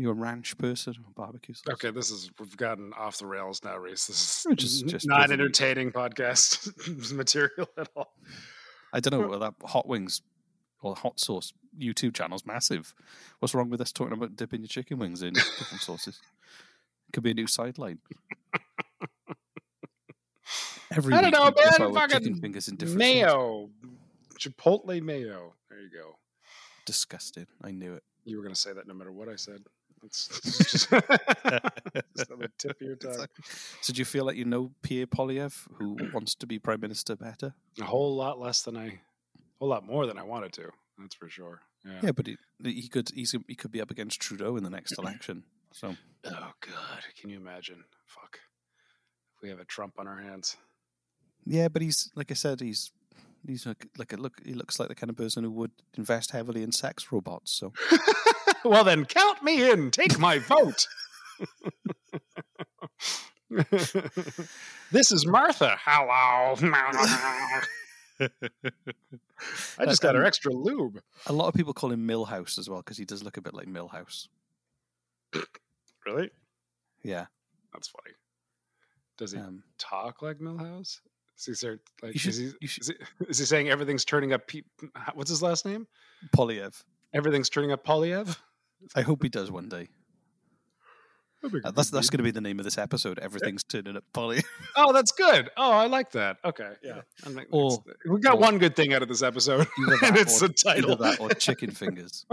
you 0.00 0.10
a 0.10 0.12
ranch 0.12 0.56
person 0.58 0.94
or 1.04 1.10
barbecue 1.14 1.54
sauce? 1.54 1.72
Okay, 1.74 1.90
this 1.90 2.10
is 2.10 2.30
we've 2.38 2.56
gotten 2.56 2.92
off 2.94 3.18
the 3.18 3.26
rails 3.26 3.62
now, 3.64 3.76
Reese. 3.78 4.06
This 4.06 4.46
is 4.46 4.54
just- 4.56 4.86
just 4.86 5.06
not 5.08 5.28
riffing. 5.28 5.32
entertaining 5.32 5.90
podcast 5.92 7.12
material 7.14 7.68
at 7.78 7.88
all. 7.96 8.12
I 8.92 9.00
don't 9.00 9.20
know. 9.20 9.26
Well, 9.28 9.40
that 9.40 9.54
hot 9.64 9.88
wings 9.88 10.22
or 10.84 10.94
hot 10.94 11.18
sauce 11.18 11.52
YouTube 11.78 12.14
channel's 12.14 12.46
massive. 12.46 12.94
What's 13.38 13.54
wrong 13.54 13.70
with 13.70 13.80
us 13.80 13.92
talking 13.92 14.12
about 14.12 14.36
dipping 14.36 14.60
your 14.60 14.68
chicken 14.68 14.98
wings 14.98 15.22
in 15.22 15.34
different 15.34 15.82
sauces? 15.82 16.20
Could 17.12 17.22
be 17.22 17.30
a 17.30 17.34
new 17.34 17.46
sideline. 17.46 17.98
Every 20.92 21.14
I 21.14 21.22
don't 21.22 21.32
know, 21.32 21.44
man. 21.44 21.94
Fucking 21.94 22.36
fingers 22.36 22.68
in 22.68 22.76
different 22.76 23.00
sauces. 23.00 23.14
mayo, 23.14 23.70
chipotle 24.38 25.02
mayo. 25.02 25.54
There 25.70 25.80
you 25.80 25.90
go. 25.90 26.16
Disgusting. 26.86 27.46
I 27.62 27.70
knew 27.70 27.94
it. 27.94 28.02
You 28.24 28.36
were 28.36 28.42
going 28.42 28.54
to 28.54 28.60
say 28.60 28.72
that 28.72 28.86
no 28.86 28.94
matter 28.94 29.12
what 29.12 29.28
I 29.28 29.36
said. 29.36 29.62
That's 30.02 30.28
just, 30.70 30.90
just 30.90 30.92
on 30.92 32.38
the 32.38 32.50
tip 32.58 32.80
of 32.80 32.86
your 32.86 32.96
tongue. 32.96 33.26
So 33.80 33.92
do 33.92 33.98
you 33.98 34.04
feel 34.04 34.26
like 34.26 34.36
you 34.36 34.44
know 34.44 34.70
Pierre 34.82 35.06
Poilievre, 35.06 35.66
who 35.78 35.96
wants 36.12 36.34
to 36.36 36.46
be 36.46 36.58
prime 36.58 36.80
minister 36.80 37.16
better? 37.16 37.54
A 37.80 37.84
whole 37.84 38.14
lot 38.14 38.38
less 38.38 38.62
than 38.62 38.76
I, 38.76 39.00
whole 39.64 39.70
lot 39.70 39.86
more 39.86 40.06
than 40.06 40.18
I 40.18 40.22
wanted 40.22 40.52
to. 40.54 40.68
That's 40.98 41.14
for 41.14 41.30
sure. 41.30 41.62
Yeah. 41.86 42.00
Yeah, 42.02 42.12
but 42.12 42.26
he, 42.26 42.36
he 42.62 42.88
could 42.88 43.08
he's, 43.14 43.34
he 43.48 43.54
could 43.54 43.72
be 43.72 43.80
up 43.80 43.90
against 43.90 44.20
Trudeau 44.20 44.56
in 44.58 44.62
the 44.62 44.68
next 44.70 44.92
election. 44.98 45.44
So 45.72 45.96
Oh 46.26 46.50
God, 46.60 47.02
can 47.18 47.30
you 47.30 47.38
imagine? 47.38 47.82
Fuck. 48.06 48.40
If 49.36 49.42
we 49.42 49.48
have 49.48 49.60
a 49.60 49.64
Trump 49.64 49.94
on 49.98 50.06
our 50.06 50.18
hands. 50.20 50.56
yeah, 51.46 51.68
but 51.68 51.80
he's 51.80 52.10
like 52.14 52.30
I 52.30 52.34
said, 52.34 52.60
he's 52.60 52.92
he's 53.46 53.66
like, 53.66 53.86
like 53.98 54.12
a 54.12 54.16
look. 54.16 54.34
He 54.44 54.52
looks 54.52 54.78
like 54.78 54.88
the 54.88 54.94
kind 54.94 55.08
of 55.10 55.16
person 55.16 55.44
who 55.44 55.50
would 55.52 55.72
invest 55.96 56.32
heavily 56.32 56.62
in 56.62 56.72
sex 56.72 57.10
robots. 57.10 57.52
So 57.52 57.72
well, 58.64 58.84
then 58.84 59.06
count 59.06 59.42
me 59.42 59.70
in. 59.70 59.90
Take 59.90 60.18
my 60.18 60.38
vote. 60.38 60.86
this 64.92 65.10
is 65.10 65.26
Martha. 65.26 65.78
Hello. 65.84 66.54
I 69.78 69.84
just 69.86 70.00
got 70.02 70.14
her 70.14 70.20
Um, 70.22 70.26
extra 70.26 70.52
lube. 70.52 71.00
a 71.26 71.32
lot 71.32 71.48
of 71.48 71.54
people 71.54 71.72
call 71.74 71.90
him 71.90 72.06
Milhouse 72.06 72.58
as 72.58 72.68
well 72.70 72.80
because 72.80 72.96
he 72.96 73.04
does 73.04 73.22
look 73.22 73.36
a 73.36 73.40
bit 73.40 73.54
like 73.54 73.66
Milhouse. 73.66 74.28
Really? 76.06 76.30
Yeah, 77.02 77.26
That's 77.72 77.88
funny. 77.88 78.14
Does 79.18 79.32
he 79.32 79.38
Um, 79.38 79.62
talk 79.78 80.22
like 80.22 80.38
Milhouse? 80.38 81.00
Is 81.38 81.44
he, 81.46 81.54
sort- 81.54 81.80
like, 82.02 82.16
should- 82.18 82.30
is, 82.30 82.54
he, 82.60 82.66
should- 82.66 82.82
is, 82.82 82.88
he, 82.88 83.24
is 83.28 83.38
he 83.38 83.44
saying 83.44 83.68
everything's 83.68 84.04
turning 84.04 84.32
up? 84.32 84.46
Pe- 84.46 84.62
what's 85.14 85.30
his 85.30 85.42
last 85.42 85.64
name? 85.66 85.86
Poilievre. 86.36 86.82
Everything's 87.12 87.48
turning 87.50 87.72
up 87.72 87.84
Poilievre? 87.84 88.36
I 88.94 89.00
hope 89.02 89.22
he 89.22 89.28
does 89.28 89.50
one 89.50 89.68
day. 89.68 89.88
That'd 91.44 91.62
be 91.62 91.68
Uh, 91.68 91.70
that's 91.72 91.90
that's 91.90 92.10
going 92.10 92.18
to 92.18 92.24
be 92.24 92.30
the 92.30 92.40
name 92.40 92.58
of 92.58 92.64
this 92.64 92.78
episode. 92.78 93.18
Everything's 93.18 93.62
turning 93.64 93.96
up 93.96 94.04
Polly. 94.12 94.42
Oh, 94.76 94.92
that's 94.92 95.12
good. 95.12 95.50
Oh, 95.56 95.70
I 95.70 95.86
like 95.86 96.10
that. 96.12 96.38
Okay, 96.44 96.72
yeah. 96.82 97.02
I 97.24 97.44
Or- 97.50 97.84
we 98.08 98.18
got 98.20 98.34
or- 98.34 98.40
one 98.40 98.58
good 98.58 98.74
thing 98.74 98.92
out 98.92 99.02
of 99.02 99.08
this 99.08 99.22
episode, 99.22 99.66
and 100.02 100.16
it's 100.16 100.42
or, 100.42 100.48
the 100.48 100.54
title. 100.54 100.96
That 100.96 101.20
or 101.20 101.28
chicken 101.30 101.70
fingers. 101.70 102.26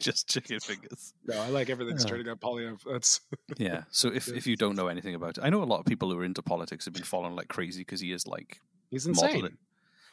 Just 0.00 0.28
chicken 0.28 0.58
fingers. 0.60 1.14
no, 1.24 1.38
I 1.40 1.48
like 1.48 1.70
everything's 1.70 2.02
Yeah. 2.04 2.10
turning 2.10 2.28
up 2.28 2.40
Polly. 2.40 2.68
That's 2.90 3.20
Yeah. 3.56 3.84
So 3.90 4.08
if, 4.08 4.28
if 4.28 4.46
you 4.46 4.56
don't 4.56 4.74
know 4.76 4.88
anything 4.88 5.14
about 5.14 5.38
it, 5.38 5.44
I 5.44 5.50
know 5.50 5.62
a 5.62 5.64
lot 5.64 5.78
of 5.80 5.86
people 5.86 6.10
who 6.10 6.18
are 6.18 6.24
into 6.24 6.42
politics 6.42 6.84
have 6.86 6.94
been 6.94 7.04
following 7.04 7.36
like 7.36 7.48
crazy 7.48 7.80
because 7.82 8.00
he 8.00 8.12
is 8.12 8.26
like 8.26 8.58
he's 8.90 9.06
insane. 9.06 9.30
modeling. 9.32 9.56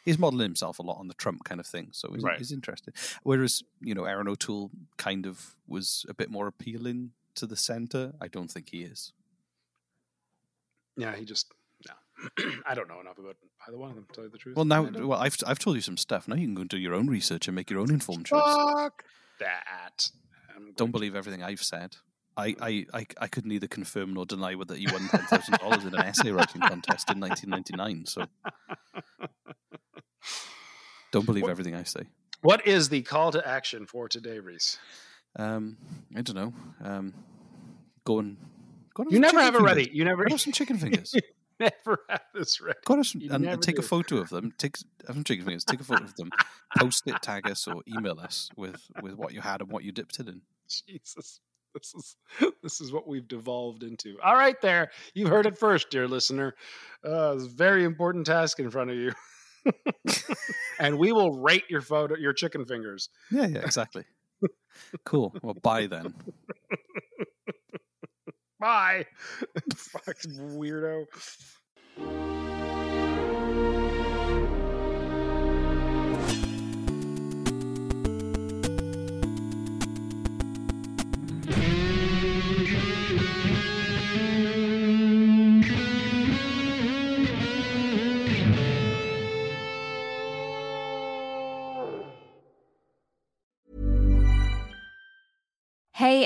He's 0.05 0.17
modeling 0.19 0.45
himself 0.45 0.79
a 0.79 0.84
lot 0.84 0.97
on 0.97 1.07
the 1.07 1.13
Trump 1.15 1.43
kind 1.43 1.59
of 1.59 1.65
thing, 1.67 1.89
so 1.91 2.11
he's, 2.13 2.23
Right. 2.23 2.38
he's 2.38 2.51
interested. 2.51 2.95
Whereas 3.23 3.63
you 3.82 3.93
know 3.95 4.05
Erin 4.05 4.27
O'Toole 4.27 4.71
kind 4.97 5.25
of 5.25 5.55
was 5.67 6.05
a 6.07 6.13
bit 6.13 6.29
more 6.29 6.47
appealing 6.47 7.11
to 7.36 7.45
the 7.47 7.55
center. 7.55 8.13
I 8.21 8.27
don't 8.27 8.49
think 8.51 8.69
he 8.71 8.84
is. 8.84 9.13
Yeah, 10.97 11.15
he 11.15 11.25
just 11.25 11.47
no. 11.88 12.51
I 12.65 12.73
don't 12.75 12.88
know 12.88 12.99
enough 12.99 13.17
about 13.17 13.36
either 13.67 13.77
one 13.77 13.89
of 13.89 13.95
them. 13.95 14.05
To 14.09 14.13
tell 14.13 14.23
you 14.25 14.29
the 14.29 14.38
truth. 14.38 14.55
Well, 14.55 14.65
now, 14.65 14.84
well, 14.84 15.13
I've 15.19 15.38
I've 15.47 15.59
told 15.59 15.75
you 15.77 15.82
some 15.82 15.97
stuff. 15.97 16.27
Now 16.27 16.36
you 16.36 16.45
can 16.47 16.55
go 16.55 16.61
and 16.61 16.69
do 16.69 16.77
your 16.77 16.93
own 16.93 17.07
research 17.07 17.47
and 17.47 17.55
make 17.55 17.69
your 17.69 17.79
own 17.79 17.89
informed 17.91 18.25
choice. 18.25 18.41
fuck 18.43 19.03
that. 19.39 20.09
Don't 20.75 20.88
to- 20.88 20.91
believe 20.91 21.15
everything 21.15 21.41
I've 21.43 21.63
said. 21.63 21.95
I, 22.38 22.55
I, 22.61 22.86
I, 22.93 23.05
I 23.19 23.27
could 23.27 23.45
neither 23.45 23.67
confirm 23.67 24.13
nor 24.13 24.25
deny 24.25 24.55
whether 24.55 24.77
you 24.77 24.88
won 24.91 25.05
ten 25.09 25.19
thousand 25.25 25.59
dollars 25.59 25.84
in 25.84 25.93
an 25.93 26.01
essay 26.01 26.32
writing 26.32 26.61
contest 26.61 27.09
in 27.11 27.19
1999. 27.19 28.05
So 28.05 28.25
don't 31.11 31.25
believe 31.25 31.43
What- 31.43 31.51
everything 31.51 31.75
I 31.75 31.84
say. 31.84 32.03
What 32.41 32.65
is 32.65 32.89
the 32.89 33.03
call 33.03 33.32
to 33.34 33.47
action 33.47 33.86
for 33.86 34.09
today, 34.09 34.39
Reese? 34.39 34.79
Um, 35.36 35.77
I 36.15 36.21
don't 36.21 36.36
know. 36.36 36.53
Um, 36.84 37.13
go 38.03 38.19
and 38.19 38.38
go 38.93 39.03
and 39.03 39.11
You 39.11 39.19
never 39.19 39.39
have 39.39 39.55
it 39.55 39.61
ready. 39.61 39.89
You 39.91 40.03
never 40.03 40.25
have 40.29 40.41
some 40.41 40.53
chicken 40.53 40.77
fingers. 40.79 41.15
never 41.59 41.99
have 42.09 42.21
this 42.34 42.59
ready. 42.59 42.79
Go 42.86 42.95
and, 42.95 43.05
some, 43.05 43.21
and, 43.29 43.61
take 43.61 43.79
a 43.79 43.84
photo 43.84 44.17
of 44.17 44.29
them. 44.29 44.53
Take 44.57 44.77
have 45.07 45.15
some 45.15 45.23
chicken 45.23 45.45
fingers. 45.45 45.63
Take 45.63 45.82
a 45.82 45.84
photo 45.84 46.03
of 46.03 46.15
them. 46.15 46.29
Post 46.77 47.07
it, 47.07 47.21
tag 47.21 47.49
us, 47.49 47.67
or 47.67 47.82
email 47.88 48.19
us 48.19 48.49
with 48.57 48.88
with 49.01 49.15
what 49.15 49.34
you 49.34 49.41
had 49.41 49.61
and 49.61 49.71
what 49.71 49.84
you 49.84 49.91
dipped 49.91 50.19
it 50.19 50.27
in. 50.27 50.41
Jesus. 50.67 51.39
this 51.73 51.93
is 51.95 52.15
this 52.61 52.82
is 52.82 52.91
what 52.91 53.07
we've 53.07 53.27
devolved 53.27 53.84
into. 53.84 54.17
All 54.23 54.36
right, 54.36 54.59
there, 54.61 54.91
you've 55.13 55.29
heard 55.29 55.45
it 55.45 55.57
first, 55.57 55.89
dear 55.89 56.07
listener. 56.07 56.55
Uh, 57.05 57.34
it's 57.36 57.45
a 57.45 57.49
very 57.49 57.84
important 57.84 58.25
task 58.25 58.59
in 58.59 58.69
front 58.69 58.91
of 58.91 58.97
you, 58.97 59.11
and 60.79 60.97
we 60.97 61.11
will 61.11 61.32
rate 61.32 61.65
your 61.69 61.82
photo, 61.82 62.15
your 62.17 62.34
chicken 62.34 62.65
fingers. 62.65 63.09
Yeah, 63.32 63.47
yeah, 63.47 63.59
exactly. 63.59 64.03
Cool. 65.05 65.33
Well, 65.41 65.55
bye 65.55 65.87
then. 65.87 66.13
Bye, 68.59 69.05
fucking 69.75 70.33
weirdo. 70.55 71.07